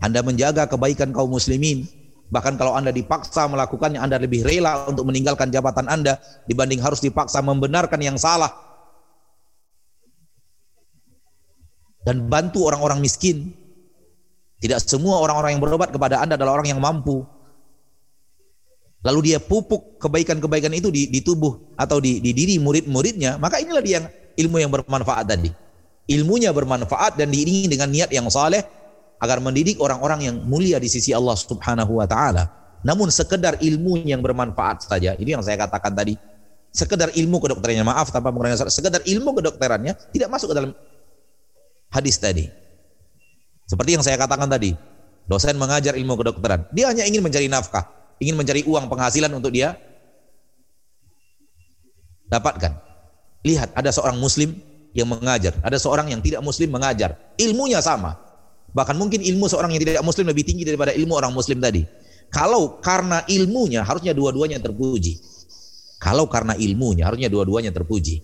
Anda 0.00 0.24
menjaga 0.24 0.70
kebaikan 0.70 1.12
kaum 1.12 1.34
muslimin. 1.34 1.84
Bahkan 2.32 2.56
kalau 2.56 2.72
Anda 2.72 2.94
dipaksa 2.94 3.44
melakukannya 3.50 4.00
Anda 4.00 4.16
lebih 4.16 4.46
rela 4.46 4.88
untuk 4.88 5.04
meninggalkan 5.04 5.52
jabatan 5.52 5.90
Anda 5.90 6.16
dibanding 6.48 6.80
harus 6.80 7.02
dipaksa 7.04 7.44
membenarkan 7.44 8.00
yang 8.00 8.16
salah. 8.16 8.50
Dan 12.04 12.28
bantu 12.28 12.68
orang-orang 12.68 13.00
miskin. 13.00 13.52
Tidak 14.60 14.80
semua 14.80 15.20
orang-orang 15.20 15.56
yang 15.56 15.62
berobat 15.64 15.92
kepada 15.92 16.20
Anda 16.20 16.36
adalah 16.40 16.60
orang 16.60 16.72
yang 16.72 16.80
mampu. 16.80 17.24
Lalu 19.04 19.20
dia 19.32 19.38
pupuk 19.38 20.00
kebaikan-kebaikan 20.00 20.72
itu 20.72 20.88
di, 20.88 21.12
di 21.12 21.20
tubuh 21.20 21.76
atau 21.76 22.00
di, 22.00 22.24
di 22.24 22.32
diri 22.32 22.56
murid-muridnya, 22.56 23.36
maka 23.36 23.60
inilah 23.60 23.84
dia 23.84 24.00
yang 24.00 24.06
ilmu 24.40 24.56
yang 24.64 24.72
bermanfaat 24.72 25.28
tadi. 25.28 25.52
Ilmunya 26.08 26.52
bermanfaat 26.56 27.20
dan 27.20 27.28
diiringi 27.28 27.68
dengan 27.68 27.92
niat 27.92 28.08
yang 28.12 28.28
saleh 28.32 28.64
agar 29.20 29.40
mendidik 29.44 29.76
orang-orang 29.80 30.20
yang 30.24 30.36
mulia 30.44 30.80
di 30.80 30.88
sisi 30.88 31.12
Allah 31.12 31.36
Subhanahu 31.36 32.00
wa 32.00 32.08
taala. 32.08 32.48
Namun 32.84 33.08
sekedar 33.08 33.60
ilmu 33.60 34.04
yang 34.04 34.20
bermanfaat 34.20 34.88
saja, 34.88 35.16
ini 35.16 35.36
yang 35.36 35.44
saya 35.44 35.56
katakan 35.60 35.92
tadi. 35.92 36.16
Sekedar 36.74 37.14
ilmu 37.14 37.38
kedokterannya, 37.38 37.86
maaf 37.86 38.10
tanpa 38.10 38.34
mengurangi 38.34 38.66
sekedar 38.66 38.98
ilmu 39.06 39.30
kedokterannya 39.38 39.94
tidak 40.10 40.28
masuk 40.28 40.52
ke 40.52 40.54
dalam 40.58 40.72
hadis 41.94 42.18
tadi. 42.18 42.50
Seperti 43.64 43.96
yang 43.96 44.04
saya 44.04 44.18
katakan 44.18 44.50
tadi, 44.50 44.74
dosen 45.24 45.56
mengajar 45.56 45.94
ilmu 45.94 46.18
kedokteran. 46.18 46.68
Dia 46.74 46.90
hanya 46.90 47.06
ingin 47.06 47.22
mencari 47.22 47.46
nafkah, 47.48 47.88
ingin 48.22 48.34
mencari 48.38 48.62
uang 48.66 48.86
penghasilan 48.90 49.30
untuk 49.34 49.54
dia 49.54 49.78
dapatkan. 52.30 52.72
Lihat, 53.44 53.76
ada 53.76 53.92
seorang 53.92 54.16
muslim 54.16 54.56
yang 54.96 55.10
mengajar, 55.10 55.58
ada 55.60 55.76
seorang 55.76 56.08
yang 56.08 56.22
tidak 56.24 56.40
muslim 56.40 56.72
mengajar. 56.72 57.18
Ilmunya 57.36 57.82
sama. 57.84 58.16
Bahkan 58.74 58.98
mungkin 58.98 59.22
ilmu 59.22 59.46
seorang 59.46 59.70
yang 59.70 59.82
tidak 59.82 60.02
muslim 60.02 60.26
lebih 60.26 60.42
tinggi 60.42 60.66
daripada 60.66 60.90
ilmu 60.90 61.14
orang 61.14 61.30
muslim 61.30 61.62
tadi. 61.62 61.86
Kalau 62.32 62.82
karena 62.82 63.22
ilmunya 63.30 63.86
harusnya 63.86 64.10
dua-duanya 64.10 64.58
terpuji. 64.58 65.22
Kalau 66.02 66.26
karena 66.26 66.58
ilmunya 66.58 67.06
harusnya 67.06 67.30
dua-duanya 67.30 67.70
terpuji. 67.70 68.18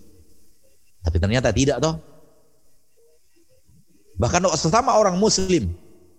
Tapi 1.01 1.17
ternyata 1.17 1.55
tidak 1.55 1.79
toh. 1.79 1.97
Bahkan 4.19 4.43
sesama 4.59 4.99
orang 4.99 5.15
muslim 5.15 5.71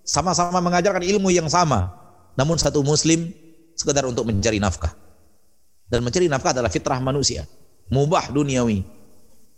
sama-sama 0.03 0.59
mengajarkan 0.59 1.07
ilmu 1.07 1.31
yang 1.31 1.47
sama, 1.47 1.93
namun 2.35 2.59
satu 2.59 2.83
muslim 2.83 3.31
sekedar 3.75 4.07
untuk 4.09 4.29
mencari 4.29 4.59
nafkah. 4.63 4.93
Dan 5.89 6.01
mencari 6.01 6.27
nafkah 6.31 6.57
adalah 6.57 6.73
fitrah 6.73 6.99
manusia, 7.01 7.45
mubah 7.93 8.33
duniawi. 8.33 8.81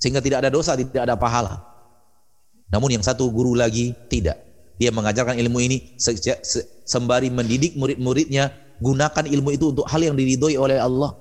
Sehingga 0.03 0.19
tidak 0.19 0.45
ada 0.47 0.51
dosa, 0.51 0.75
tidak 0.75 1.07
ada 1.07 1.15
pahala. 1.15 1.63
Namun 2.75 2.99
yang 2.99 3.05
satu 3.07 3.31
guru 3.31 3.55
lagi 3.55 3.95
tidak. 4.11 4.43
Dia 4.75 4.91
mengajarkan 4.91 5.39
ilmu 5.39 5.63
ini 5.63 5.95
sembari 6.83 7.31
mendidik 7.31 7.79
murid-muridnya 7.79 8.51
gunakan 8.83 9.23
ilmu 9.23 9.55
itu 9.55 9.71
untuk 9.71 9.87
hal 9.87 10.03
yang 10.03 10.19
diridhoi 10.19 10.59
oleh 10.59 10.83
Allah. 10.83 11.15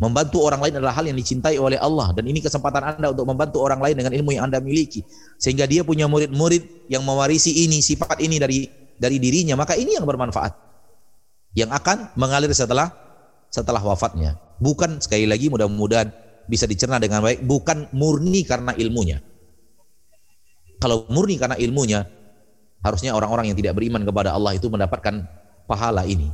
Membantu 0.00 0.40
orang 0.40 0.64
lain 0.64 0.80
adalah 0.80 0.96
hal 0.96 1.12
yang 1.12 1.18
dicintai 1.20 1.60
oleh 1.60 1.76
Allah 1.76 2.16
dan 2.16 2.24
ini 2.24 2.40
kesempatan 2.40 2.96
Anda 2.96 3.12
untuk 3.12 3.28
membantu 3.28 3.60
orang 3.60 3.84
lain 3.84 4.00
dengan 4.00 4.16
ilmu 4.16 4.32
yang 4.32 4.48
Anda 4.48 4.56
miliki 4.56 5.04
sehingga 5.36 5.68
dia 5.68 5.84
punya 5.84 6.08
murid-murid 6.08 6.88
yang 6.88 7.04
mewarisi 7.04 7.68
ini 7.68 7.84
sifat 7.84 8.16
ini 8.24 8.40
dari 8.40 8.64
dari 8.96 9.20
dirinya 9.20 9.60
maka 9.60 9.76
ini 9.76 10.00
yang 10.00 10.08
bermanfaat 10.08 10.69
yang 11.54 11.70
akan 11.74 12.14
mengalir 12.14 12.50
setelah 12.54 12.94
setelah 13.50 13.82
wafatnya. 13.82 14.38
Bukan 14.62 15.02
sekali 15.02 15.26
lagi 15.26 15.50
mudah-mudahan 15.50 16.12
bisa 16.46 16.66
dicerna 16.66 16.98
dengan 16.98 17.22
baik 17.22 17.42
bukan 17.46 17.90
murni 17.94 18.46
karena 18.46 18.74
ilmunya. 18.74 19.18
Kalau 20.80 21.04
murni 21.12 21.36
karena 21.36 21.60
ilmunya 21.60 22.06
harusnya 22.80 23.12
orang-orang 23.12 23.52
yang 23.52 23.58
tidak 23.58 23.76
beriman 23.76 24.02
kepada 24.06 24.32
Allah 24.32 24.56
itu 24.56 24.72
mendapatkan 24.72 25.28
pahala 25.68 26.08
ini. 26.08 26.32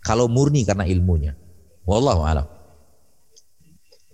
Kalau 0.00 0.28
murni 0.28 0.64
karena 0.64 0.84
ilmunya. 0.88 1.36
Wallahu 1.84 2.24
a'lam. 2.24 2.46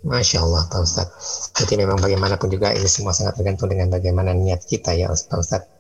Masya 0.07 0.39
Allah 0.39 0.63
Pak 0.71 0.81
Ustadz. 0.87 1.51
Jadi 1.59 1.83
memang 1.83 1.99
bagaimanapun 1.99 2.47
juga 2.47 2.71
ini 2.71 2.87
semua 2.87 3.11
sangat 3.11 3.43
tergantung 3.43 3.67
dengan 3.67 3.91
bagaimana 3.91 4.31
niat 4.31 4.63
kita 4.63 4.95
ya 4.95 5.11
Pak 5.11 5.39
Ustadz. 5.39 5.76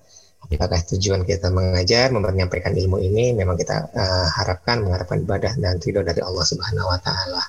Apakah 0.46 0.78
tujuan 0.94 1.26
kita 1.26 1.50
mengajar, 1.50 2.14
menyampaikan 2.14 2.70
ilmu 2.70 3.02
ini 3.02 3.34
memang 3.34 3.58
kita 3.58 3.90
uh, 3.90 4.28
harapkan 4.38 4.78
mengharapkan 4.78 5.18
ibadah 5.26 5.58
dan 5.58 5.82
ridho 5.82 6.06
dari 6.06 6.22
Allah 6.22 6.46
Subhanahu 6.46 6.86
Wa 6.86 6.98
Taala. 7.02 7.42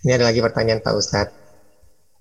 Ini 0.00 0.16
ada 0.16 0.24
lagi 0.32 0.40
pertanyaan 0.40 0.80
Pak 0.80 0.94
Ustadz 0.96 1.36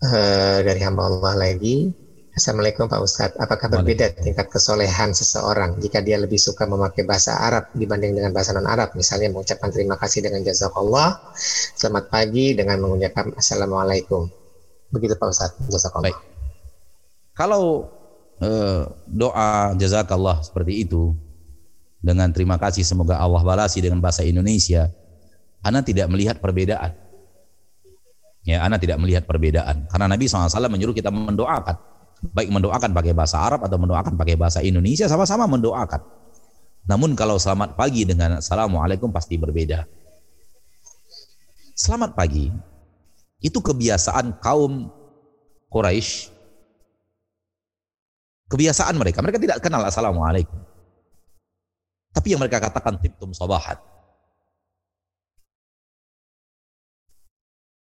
uh, 0.03 0.59
dari 0.59 0.79
hamba 0.83 1.07
Allah 1.07 1.47
lagi. 1.47 1.87
Assalamualaikum 2.35 2.91
Pak 2.91 2.99
Ustadz, 2.99 3.39
apakah 3.39 3.71
berbeda 3.71 4.11
tingkat 4.19 4.51
kesolehan 4.51 5.15
seseorang 5.15 5.79
jika 5.79 6.03
dia 6.03 6.19
lebih 6.19 6.35
suka 6.35 6.67
memakai 6.67 7.07
bahasa 7.07 7.31
Arab 7.39 7.71
dibanding 7.71 8.11
dengan 8.11 8.35
bahasa 8.35 8.51
non-Arab? 8.51 8.91
Misalnya 8.99 9.31
mengucapkan 9.31 9.71
terima 9.71 9.95
kasih 9.95 10.19
dengan 10.19 10.43
jazakallah, 10.43 11.31
selamat 11.79 12.11
pagi 12.11 12.51
dengan 12.51 12.83
mengucapkan 12.83 13.31
Assalamualaikum. 13.39 14.27
Begitu 14.91 15.15
Pak 15.15 15.27
Ustadz, 15.31 15.63
jazakallah. 15.71 16.11
Baik. 16.11 16.19
Kalau 17.39 17.87
eh, 18.41 18.81
doa 19.07 19.75
jazakallah 19.77 20.43
seperti 20.43 20.87
itu, 20.87 21.15
dengan 22.01 22.29
terima 22.29 22.55
kasih 22.61 22.85
semoga 22.85 23.17
Allah 23.17 23.41
balasi 23.41 23.81
dengan 23.81 24.01
bahasa 24.01 24.21
Indonesia, 24.21 24.91
Anda 25.65 25.81
tidak 25.81 26.09
melihat 26.11 26.37
perbedaan. 26.37 26.93
Ya, 28.45 28.61
Anda 28.61 28.77
tidak 28.77 29.01
melihat 29.01 29.25
perbedaan. 29.25 29.89
Karena 29.89 30.05
Nabi 30.05 30.29
SAW 30.29 30.69
menyuruh 30.69 30.93
kita 30.93 31.09
mendoakan 31.09 31.95
baik 32.31 32.49
mendoakan 32.49 32.95
pakai 32.95 33.13
bahasa 33.13 33.37
Arab 33.41 33.65
atau 33.67 33.77
mendoakan 33.77 34.15
pakai 34.15 34.39
bahasa 34.39 34.63
Indonesia 34.63 35.05
sama-sama 35.05 35.45
mendoakan. 35.45 36.01
Namun 36.85 37.17
kalau 37.17 37.41
selamat 37.41 37.73
pagi 37.73 38.05
dengan 38.05 38.39
assalamualaikum 38.39 39.09
pasti 39.09 39.35
berbeda. 39.35 39.89
Selamat 41.75 42.15
pagi 42.15 42.53
itu 43.43 43.59
kebiasaan 43.59 44.39
kaum 44.39 44.89
Quraisy. 45.67 46.31
Kebiasaan 48.45 48.93
mereka, 48.93 49.25
mereka 49.25 49.41
tidak 49.41 49.57
kenal 49.57 49.81
assalamualaikum. 49.81 50.61
Tapi 52.13 52.27
yang 52.31 52.39
mereka 52.39 52.61
katakan 52.61 53.01
tibtum 53.01 53.33
sabahat. 53.33 53.81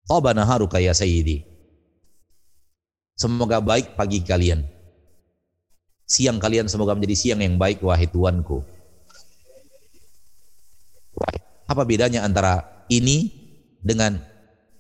Taba 0.09 0.35
naharuka 0.35 0.83
ya 0.83 0.91
sayyidi. 0.91 1.47
Semoga 3.15 3.63
baik 3.63 3.95
pagi 3.95 4.25
kalian. 4.25 4.67
Siang 6.09 6.41
kalian 6.41 6.67
semoga 6.67 6.97
menjadi 6.97 7.15
siang 7.15 7.41
yang 7.45 7.61
baik 7.61 7.85
wahai 7.85 8.09
Tuanku. 8.09 8.65
Apa 11.69 11.85
bedanya 11.85 12.25
antara 12.25 12.65
ini 12.89 13.29
dengan 13.85 14.17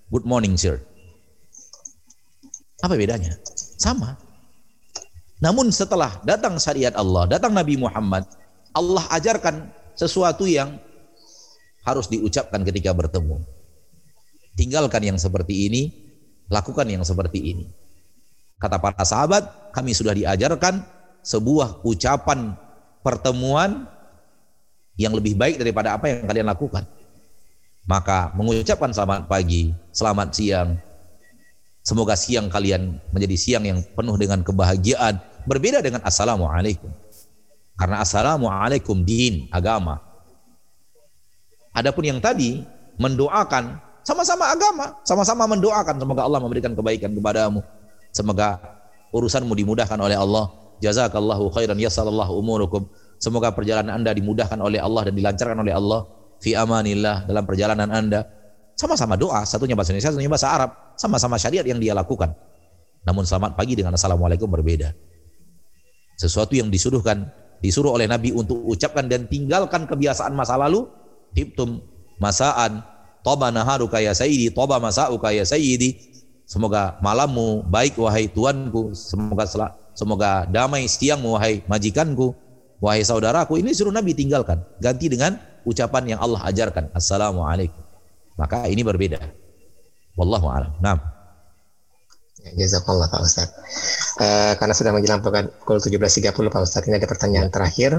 good 0.09 0.25
morning 0.25 0.57
sir? 0.57 0.81
Apa 2.81 2.97
bedanya? 2.97 3.37
Sama. 3.77 4.28
Namun 5.39 5.71
setelah 5.71 6.19
datang 6.27 6.59
syariat 6.59 6.95
Allah, 6.99 7.31
datang 7.31 7.55
Nabi 7.55 7.79
Muhammad, 7.79 8.27
Allah 8.75 9.07
ajarkan 9.15 9.71
sesuatu 9.95 10.47
yang 10.47 10.79
harus 11.87 12.11
diucapkan 12.11 12.63
ketika 12.67 12.91
bertemu. 12.91 13.43
Tinggalkan 14.59 15.15
yang 15.15 15.19
seperti 15.19 15.71
ini, 15.71 15.83
lakukan 16.51 16.91
yang 16.91 17.07
seperti 17.07 17.55
ini. 17.55 17.67
Kata 18.59 18.83
para 18.83 19.07
sahabat, 19.07 19.71
kami 19.71 19.95
sudah 19.95 20.11
diajarkan 20.11 20.83
sebuah 21.23 21.87
ucapan 21.87 22.59
pertemuan 23.07 23.87
yang 24.99 25.15
lebih 25.15 25.39
baik 25.39 25.63
daripada 25.63 25.95
apa 25.95 26.11
yang 26.11 26.27
kalian 26.27 26.51
lakukan. 26.51 26.83
Maka 27.87 28.35
mengucapkan 28.35 28.91
selamat 28.91 29.31
pagi, 29.31 29.71
selamat 29.95 30.29
siang. 30.35 30.77
Semoga 31.87 32.19
siang 32.19 32.53
kalian 32.53 33.01
menjadi 33.15 33.37
siang 33.39 33.65
yang 33.65 33.81
penuh 33.97 34.19
dengan 34.21 34.45
kebahagiaan. 34.45 35.23
Berbeda 35.49 35.81
dengan 35.81 36.05
Assalamualaikum. 36.05 36.93
Karena 37.81 38.05
Assalamualaikum 38.05 39.01
din, 39.01 39.49
agama. 39.49 40.05
Adapun 41.73 42.05
yang 42.05 42.21
tadi 42.21 42.61
mendoakan 43.01 43.81
sama-sama 44.05 44.53
agama, 44.53 44.99
sama-sama 45.09 45.49
mendoakan 45.49 45.97
semoga 45.97 46.27
Allah 46.27 46.41
memberikan 46.43 46.75
kebaikan 46.75 47.15
kepadamu 47.15 47.63
Semoga 48.13 48.59
urusanmu 49.13 49.53
dimudahkan 49.53 49.99
oleh 50.01 50.17
Allah. 50.17 50.51
Jazakallahu 50.79 51.51
khairan 51.55 51.79
yasallallahu 51.79 52.33
umurukum. 52.39 52.87
Semoga 53.19 53.51
perjalanan 53.51 53.99
Anda 53.99 54.15
dimudahkan 54.15 54.59
oleh 54.63 54.79
Allah 54.79 55.11
dan 55.11 55.15
dilancarkan 55.19 55.59
oleh 55.59 55.75
Allah 55.75 56.07
fi 56.39 56.55
amanillah 56.55 57.27
dalam 57.27 57.45
perjalanan 57.47 57.91
Anda. 57.91 58.27
Sama-sama 58.79 59.19
doa, 59.19 59.43
satunya 59.43 59.75
bahasa 59.75 59.91
Indonesia, 59.91 60.15
satunya 60.15 60.31
bahasa 60.31 60.55
Arab, 60.55 60.71
sama-sama 60.95 61.35
syariat 61.35 61.67
yang 61.67 61.83
dia 61.83 61.99
lakukan. 61.99 62.31
Namun 63.03 63.27
selamat 63.27 63.59
pagi 63.59 63.75
dengan 63.75 63.99
assalamualaikum 63.99 64.47
berbeda. 64.47 64.95
Sesuatu 66.19 66.59
yang 66.59 66.69
disuruhkan, 66.69 67.31
disuruh 67.63 67.95
oleh 67.95 68.11
Nabi 68.11 68.35
untuk 68.35 68.59
ucapkan 68.67 69.07
dan 69.07 69.31
tinggalkan 69.31 69.87
kebiasaan 69.87 70.35
masa 70.35 70.59
lalu, 70.59 70.91
tibtum 71.33 71.79
masaan, 72.19 72.83
toba 73.23 73.55
naharuka 73.55 74.03
ya 74.03 74.11
sayyidi, 74.11 74.51
toba 74.51 74.83
masa'uka 74.83 75.31
ya 75.31 75.47
sayyidi, 75.47 76.19
Semoga 76.49 76.97
malammu 77.05 77.69
baik 77.69 78.01
wahai 78.01 78.25
tuanku, 78.25 78.97
semoga 78.97 79.45
semoga 79.93 80.49
damai 80.49 80.89
siangmu 80.89 81.37
wahai 81.37 81.61
majikanku, 81.69 82.33
wahai 82.81 83.05
saudaraku. 83.05 83.61
Ini 83.61 83.77
suruh 83.77 83.93
Nabi 83.93 84.17
tinggalkan, 84.17 84.65
ganti 84.81 85.13
dengan 85.13 85.37
ucapan 85.69 86.17
yang 86.17 86.21
Allah 86.25 86.41
ajarkan. 86.49 86.89
Assalamualaikum. 86.97 87.85
Maka 88.41 88.65
ini 88.65 88.81
berbeda. 88.81 89.21
Wallahu 90.17 90.49
a'lam. 90.49 90.73
Nah. 90.81 91.18
Jazakallah 92.57 93.11
Pak 93.11 93.21
Ustaz. 93.21 93.49
Uh, 94.17 94.53
karena 94.57 94.75
sudah 94.77 94.93
menjelang 94.95 95.21
pukul 95.21 95.83
17.30 95.83 96.33
Pak 96.33 96.63
Ustaz, 96.65 96.83
ini 96.89 96.97
ada 96.97 97.09
pertanyaan 97.09 97.49
ya. 97.49 97.53
terakhir. 97.53 97.91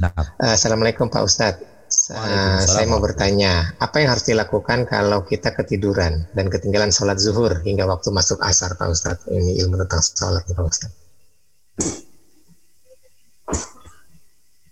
Nah. 0.00 0.12
Uh, 0.16 0.54
Assalamualaikum 0.56 1.12
Pak 1.12 1.22
Ustaz. 1.26 1.54
Uh, 1.90 2.62
saya 2.62 2.86
mau 2.86 3.02
bertanya, 3.02 3.74
apa 3.82 3.98
yang 3.98 4.14
harus 4.14 4.22
dilakukan 4.22 4.86
kalau 4.86 5.26
kita 5.26 5.50
ketiduran 5.50 6.30
dan 6.38 6.46
ketinggalan 6.46 6.94
sholat 6.94 7.18
zuhur 7.18 7.58
hingga 7.66 7.82
waktu 7.82 8.14
masuk 8.14 8.38
asar, 8.46 8.78
Pak 8.78 8.88
Ustadz? 8.94 9.26
Ini 9.26 9.58
ilmu 9.66 9.74
tentang 9.82 9.98
sholat, 9.98 10.46
Pak 10.46 10.66
Ustadz. 10.70 10.96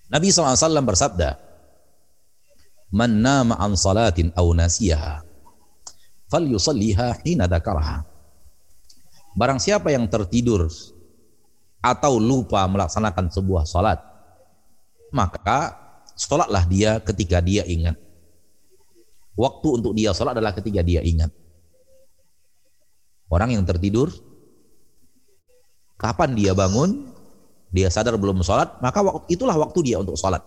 Nabi 0.09 0.33
SAW 0.33 0.57
bersabda, 0.87 1.37
Man 2.89 3.21
nama 3.21 3.61
an 3.61 3.77
salatin 3.77 4.33
aw 4.33 4.49
nasiyaha, 4.57 5.21
fal 6.33 6.47
yusalliha 6.47 7.21
hina 7.21 7.45
dakaraha. 7.45 8.01
Barang 9.37 9.61
siapa 9.61 9.93
yang 9.93 10.07
tertidur 10.07 10.71
atau 11.83 12.17
lupa 12.17 12.65
melaksanakan 12.69 13.29
sebuah 13.33 13.65
salat, 13.69 14.01
maka 15.13 15.89
Sholatlah 16.19 16.67
dia 16.67 16.99
ketika 16.99 17.39
dia 17.39 17.63
ingat. 17.63 17.95
Waktu 19.39 19.69
untuk 19.71 19.95
dia 19.95 20.11
sholat 20.11 20.35
adalah 20.35 20.51
ketika 20.51 20.83
dia 20.83 20.99
ingat. 20.99 21.31
Orang 23.31 23.55
yang 23.55 23.63
tertidur, 23.63 24.11
kapan 25.95 26.35
dia 26.35 26.59
bangun, 26.59 27.07
dia 27.71 27.87
sadar 27.87 28.19
belum 28.19 28.43
sholat, 28.43 28.83
maka 28.83 28.99
itulah 29.31 29.55
waktu 29.55 29.79
dia 29.87 30.03
untuk 30.03 30.19
sholat. 30.19 30.43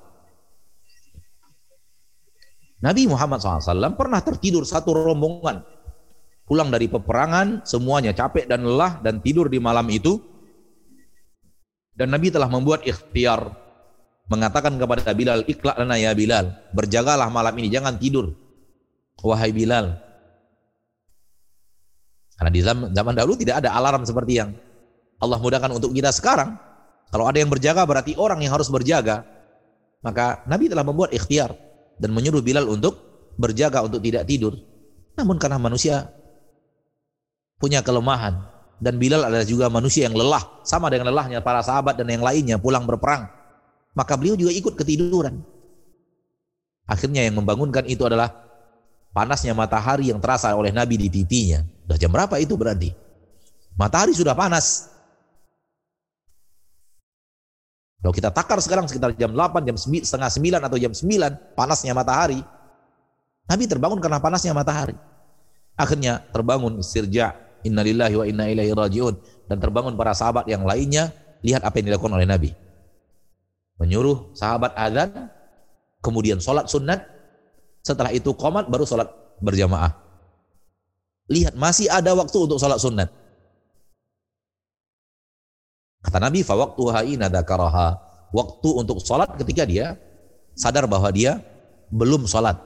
Nabi 2.84 3.08
Muhammad 3.08 3.40
SAW 3.40 3.96
pernah 3.96 4.20
tertidur 4.20 4.68
satu 4.68 4.92
rombongan. 4.92 5.64
Pulang 6.52 6.68
dari 6.68 6.92
peperangan, 6.92 7.64
semuanya 7.64 8.12
capek 8.12 8.44
dan 8.44 8.68
lelah 8.68 9.00
dan 9.00 9.24
tidur 9.24 9.48
di 9.48 9.56
malam 9.56 9.88
itu. 9.88 10.20
Dan 11.96 12.12
Nabi 12.12 12.28
telah 12.28 12.52
membuat 12.52 12.84
ikhtiar 12.84 13.56
mengatakan 14.28 14.76
kepada 14.76 15.16
Bilal, 15.16 15.48
"Iklak 15.48 15.80
lana 15.80 15.96
ya 15.96 16.12
Bilal, 16.12 16.52
berjagalah 16.76 17.32
malam 17.32 17.56
ini, 17.56 17.72
jangan 17.72 17.96
tidur." 17.96 18.36
Wahai 19.24 19.56
Bilal. 19.56 19.96
Karena 22.36 22.52
di 22.52 22.60
zaman, 22.60 22.92
zaman 22.92 23.16
dahulu 23.16 23.40
tidak 23.40 23.64
ada 23.64 23.72
alarm 23.72 24.04
seperti 24.04 24.44
yang 24.44 24.52
Allah 25.24 25.40
mudahkan 25.40 25.72
untuk 25.72 25.96
kita 25.96 26.12
sekarang. 26.12 26.60
Kalau 27.16 27.32
ada 27.32 27.40
yang 27.40 27.48
berjaga 27.48 27.88
berarti 27.88 28.20
orang 28.20 28.44
yang 28.44 28.52
harus 28.52 28.68
berjaga. 28.68 29.24
Maka 30.04 30.44
Nabi 30.52 30.68
telah 30.68 30.84
membuat 30.84 31.16
ikhtiar. 31.16 31.56
dan 32.02 32.12
menyuruh 32.12 32.44
Bilal 32.44 32.68
untuk 32.68 32.98
berjaga 33.40 33.86
untuk 33.88 34.04
tidak 34.04 34.28
tidur. 34.28 34.58
Namun 35.16 35.38
karena 35.38 35.62
manusia 35.62 36.10
punya 37.62 37.86
kelemahan 37.86 38.52
dan 38.82 38.98
Bilal 38.98 39.30
adalah 39.30 39.46
juga 39.46 39.70
manusia 39.70 40.10
yang 40.10 40.18
lelah, 40.18 40.42
sama 40.66 40.90
dengan 40.90 41.14
lelahnya 41.14 41.38
para 41.46 41.62
sahabat 41.62 42.02
dan 42.02 42.10
yang 42.10 42.26
lainnya 42.26 42.58
pulang 42.58 42.82
berperang. 42.90 43.30
Maka 43.94 44.18
beliau 44.18 44.34
juga 44.34 44.50
ikut 44.50 44.74
ketiduran. 44.74 45.38
Akhirnya 46.90 47.22
yang 47.22 47.38
membangunkan 47.38 47.86
itu 47.86 48.02
adalah 48.10 48.34
panasnya 49.14 49.54
matahari 49.54 50.10
yang 50.10 50.18
terasa 50.18 50.50
oleh 50.58 50.74
Nabi 50.74 50.98
di 50.98 51.14
pipinya. 51.14 51.62
Sudah 51.86 51.98
jam 52.02 52.10
berapa 52.10 52.42
itu 52.42 52.58
berarti? 52.58 52.90
Matahari 53.78 54.18
sudah 54.18 54.34
panas. 54.34 54.90
Kalau 58.02 58.18
kita 58.18 58.34
takar 58.34 58.58
sekarang 58.66 58.90
sekitar 58.90 59.14
jam 59.14 59.30
8, 59.30 59.62
jam 59.62 59.78
setengah 59.78 60.34
9 60.34 60.58
atau 60.58 60.78
jam 60.82 60.90
9, 60.90 61.54
panasnya 61.54 61.94
matahari. 61.94 62.42
Nabi 63.46 63.70
terbangun 63.70 64.02
karena 64.02 64.18
panasnya 64.18 64.58
matahari. 64.58 64.98
Akhirnya 65.78 66.26
terbangun 66.34 66.82
istirja, 66.82 67.38
innalillahi 67.64 68.16
wa 68.18 68.26
inna 68.28 68.46
ilaihi 68.50 68.74
rajiun. 68.74 69.16
Dan 69.48 69.58
terbangun 69.60 70.00
para 70.00 70.16
sahabat 70.16 70.48
yang 70.48 70.64
lainnya, 70.64 71.12
lihat 71.44 71.66
apa 71.66 71.82
yang 71.82 71.92
dilakukan 71.92 72.16
oleh 72.16 72.28
Nabi. 72.30 72.52
Menyuruh 73.82 74.32
sahabat 74.38 74.78
azan, 74.78 75.30
kemudian 76.06 76.38
sholat 76.38 76.70
sunat, 76.70 77.02
setelah 77.82 78.14
itu 78.14 78.32
komat 78.38 78.70
baru 78.70 78.86
sholat 78.86 79.10
berjamaah. 79.42 79.98
Lihat, 81.32 81.58
masih 81.58 81.90
ada 81.90 82.14
waktu 82.14 82.38
untuk 82.38 82.62
sholat 82.62 82.78
sunat. 82.78 83.10
Kata 86.02 86.18
Nabi, 86.18 86.42
fawaktuha. 86.42 87.06
Waktu 88.32 88.70
untuk 88.74 89.04
sholat 89.04 89.36
ketika 89.36 89.68
dia 89.68 90.00
sadar 90.56 90.88
bahwa 90.88 91.12
dia 91.12 91.40
belum 91.92 92.26
sholat. 92.26 92.58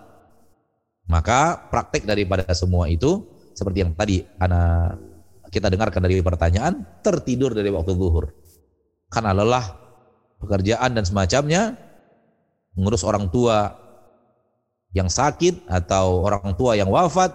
Maka 1.06 1.70
praktek 1.70 2.06
daripada 2.10 2.46
semua 2.58 2.90
itu, 2.90 3.22
seperti 3.56 3.88
yang 3.88 3.92
tadi 3.96 4.22
anak 4.38 5.00
kita 5.50 5.72
dengarkan 5.72 6.04
dari 6.04 6.20
pertanyaan, 6.20 6.84
tertidur 7.00 7.56
dari 7.56 7.72
waktu 7.72 7.96
zuhur. 7.96 8.28
Karena 9.08 9.32
lelah, 9.32 9.64
pekerjaan 10.44 10.92
dan 10.92 11.08
semacamnya, 11.08 11.80
mengurus 12.76 13.08
orang 13.08 13.32
tua 13.32 13.72
yang 14.92 15.08
sakit 15.08 15.64
atau 15.72 16.28
orang 16.28 16.52
tua 16.60 16.76
yang 16.76 16.92
wafat, 16.92 17.32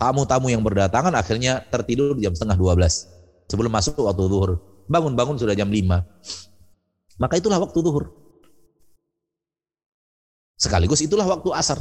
tamu-tamu 0.00 0.48
yang 0.48 0.64
berdatangan 0.64 1.12
akhirnya 1.12 1.60
tertidur 1.68 2.16
jam 2.16 2.32
setengah 2.32 2.56
12 2.56 3.52
sebelum 3.52 3.70
masuk 3.70 4.00
waktu 4.00 4.24
zuhur 4.24 4.50
bangun-bangun 4.88 5.36
sudah 5.40 5.56
jam 5.56 5.68
5. 5.68 6.04
Maka 7.20 7.34
itulah 7.38 7.60
waktu 7.62 7.78
zuhur. 7.78 8.10
Sekaligus 10.58 11.02
itulah 11.02 11.26
waktu 11.26 11.50
asar. 11.54 11.78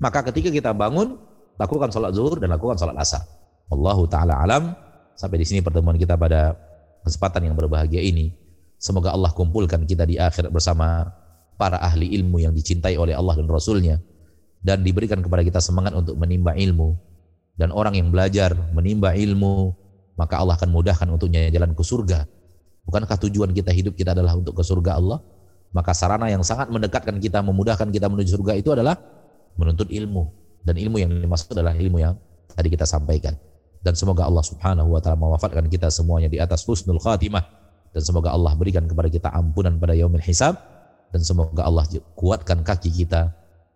Maka 0.00 0.26
ketika 0.30 0.50
kita 0.50 0.70
bangun, 0.74 1.20
lakukan 1.58 1.88
sholat 1.90 2.10
zuhur 2.14 2.42
dan 2.42 2.50
lakukan 2.52 2.78
sholat 2.78 2.96
asar. 2.98 3.22
Allahu 3.70 4.06
ta'ala 4.10 4.42
alam. 4.42 4.74
Sampai 5.14 5.38
di 5.38 5.46
sini 5.46 5.62
pertemuan 5.62 5.94
kita 5.94 6.18
pada 6.18 6.58
kesempatan 7.06 7.46
yang 7.46 7.54
berbahagia 7.54 8.02
ini. 8.02 8.34
Semoga 8.78 9.14
Allah 9.14 9.30
kumpulkan 9.30 9.86
kita 9.86 10.04
di 10.04 10.18
akhirat 10.18 10.50
bersama 10.50 11.08
para 11.54 11.78
ahli 11.78 12.10
ilmu 12.18 12.42
yang 12.42 12.50
dicintai 12.50 12.98
oleh 12.98 13.14
Allah 13.14 13.38
dan 13.38 13.46
Rasulnya. 13.46 14.02
Dan 14.64 14.82
diberikan 14.82 15.20
kepada 15.20 15.44
kita 15.44 15.60
semangat 15.62 15.94
untuk 15.94 16.18
menimba 16.18 16.56
ilmu. 16.56 16.96
Dan 17.54 17.70
orang 17.70 17.94
yang 17.94 18.10
belajar 18.10 18.50
menimba 18.74 19.14
ilmu, 19.14 19.70
maka 20.18 20.42
Allah 20.42 20.58
akan 20.58 20.70
mudahkan 20.74 21.06
untuknya 21.06 21.46
jalan 21.54 21.70
ke 21.70 21.82
surga. 21.86 22.26
Bukankah 22.84 23.16
tujuan 23.28 23.54
kita 23.54 23.70
hidup 23.70 23.94
kita 23.94 24.12
adalah 24.12 24.34
untuk 24.34 24.58
ke 24.58 24.62
surga 24.66 24.98
Allah? 24.98 25.22
Maka 25.70 25.94
sarana 25.94 26.30
yang 26.30 26.42
sangat 26.42 26.70
mendekatkan 26.70 27.18
kita, 27.18 27.42
memudahkan 27.42 27.90
kita 27.90 28.06
menuju 28.06 28.34
surga 28.34 28.52
itu 28.58 28.70
adalah 28.74 28.98
menuntut 29.54 29.90
ilmu 29.90 30.43
dan 30.64 30.80
ilmu 30.80 30.96
yang 30.96 31.12
dimaksud 31.12 31.52
adalah 31.52 31.76
ilmu 31.76 32.00
yang 32.00 32.16
tadi 32.56 32.72
kita 32.72 32.88
sampaikan. 32.88 33.36
Dan 33.84 33.92
semoga 33.92 34.24
Allah 34.24 34.40
Subhanahu 34.40 34.96
wa 34.96 35.00
taala 35.04 35.20
mewafatkan 35.20 35.68
kita 35.68 35.92
semuanya 35.92 36.32
di 36.32 36.40
atas 36.40 36.64
husnul 36.64 36.96
khatimah. 36.96 37.44
Dan 37.92 38.00
semoga 38.00 38.32
Allah 38.32 38.56
berikan 38.56 38.88
kepada 38.88 39.12
kita 39.12 39.28
ampunan 39.28 39.76
pada 39.76 39.92
yaumil 39.92 40.24
hisab. 40.24 40.56
Dan 41.12 41.20
semoga 41.20 41.68
Allah 41.68 41.84
kuatkan 42.16 42.64
kaki 42.64 42.90
kita 43.04 43.30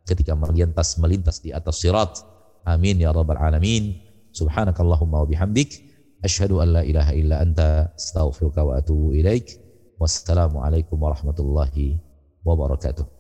ketika 0.09 0.33
melintas 0.33 0.97
melintas 0.97 1.45
di 1.45 1.53
atas 1.53 1.85
sirat. 1.85 2.25
Amin 2.65 2.99
ya 3.05 3.13
rabbal 3.13 3.37
alamin. 3.37 4.01
Subhanakallahumma 4.33 5.23
wa 5.23 5.29
bihamdik. 5.29 5.85
Asyhadu 6.25 6.65
an 6.65 6.81
la 6.81 6.83
ilaha 6.83 7.13
illa 7.15 7.45
anta 7.45 7.93
astaghfiruka 7.95 8.65
wa 8.65 8.81
atubu 8.81 9.13
ilaik. 9.13 9.61
Wassalamu 10.01 10.65
warahmatullahi 10.65 12.01
wabarakatuh. 12.43 13.18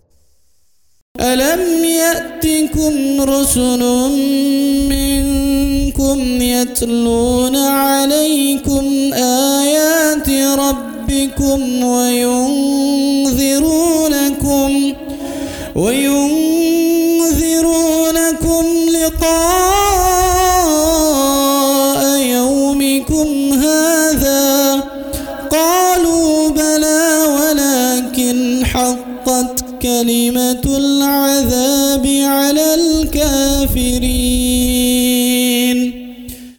ألم 1.20 1.84
يأتكم 1.84 3.20
رسل 3.20 3.82
منكم 4.88 6.40
يتلون 6.40 7.56
عليكم 7.56 9.12
آيات 9.14 10.28
ربكم 10.58 11.84
وينذرونكم 11.84 12.28
وينذرونكم 15.76 16.37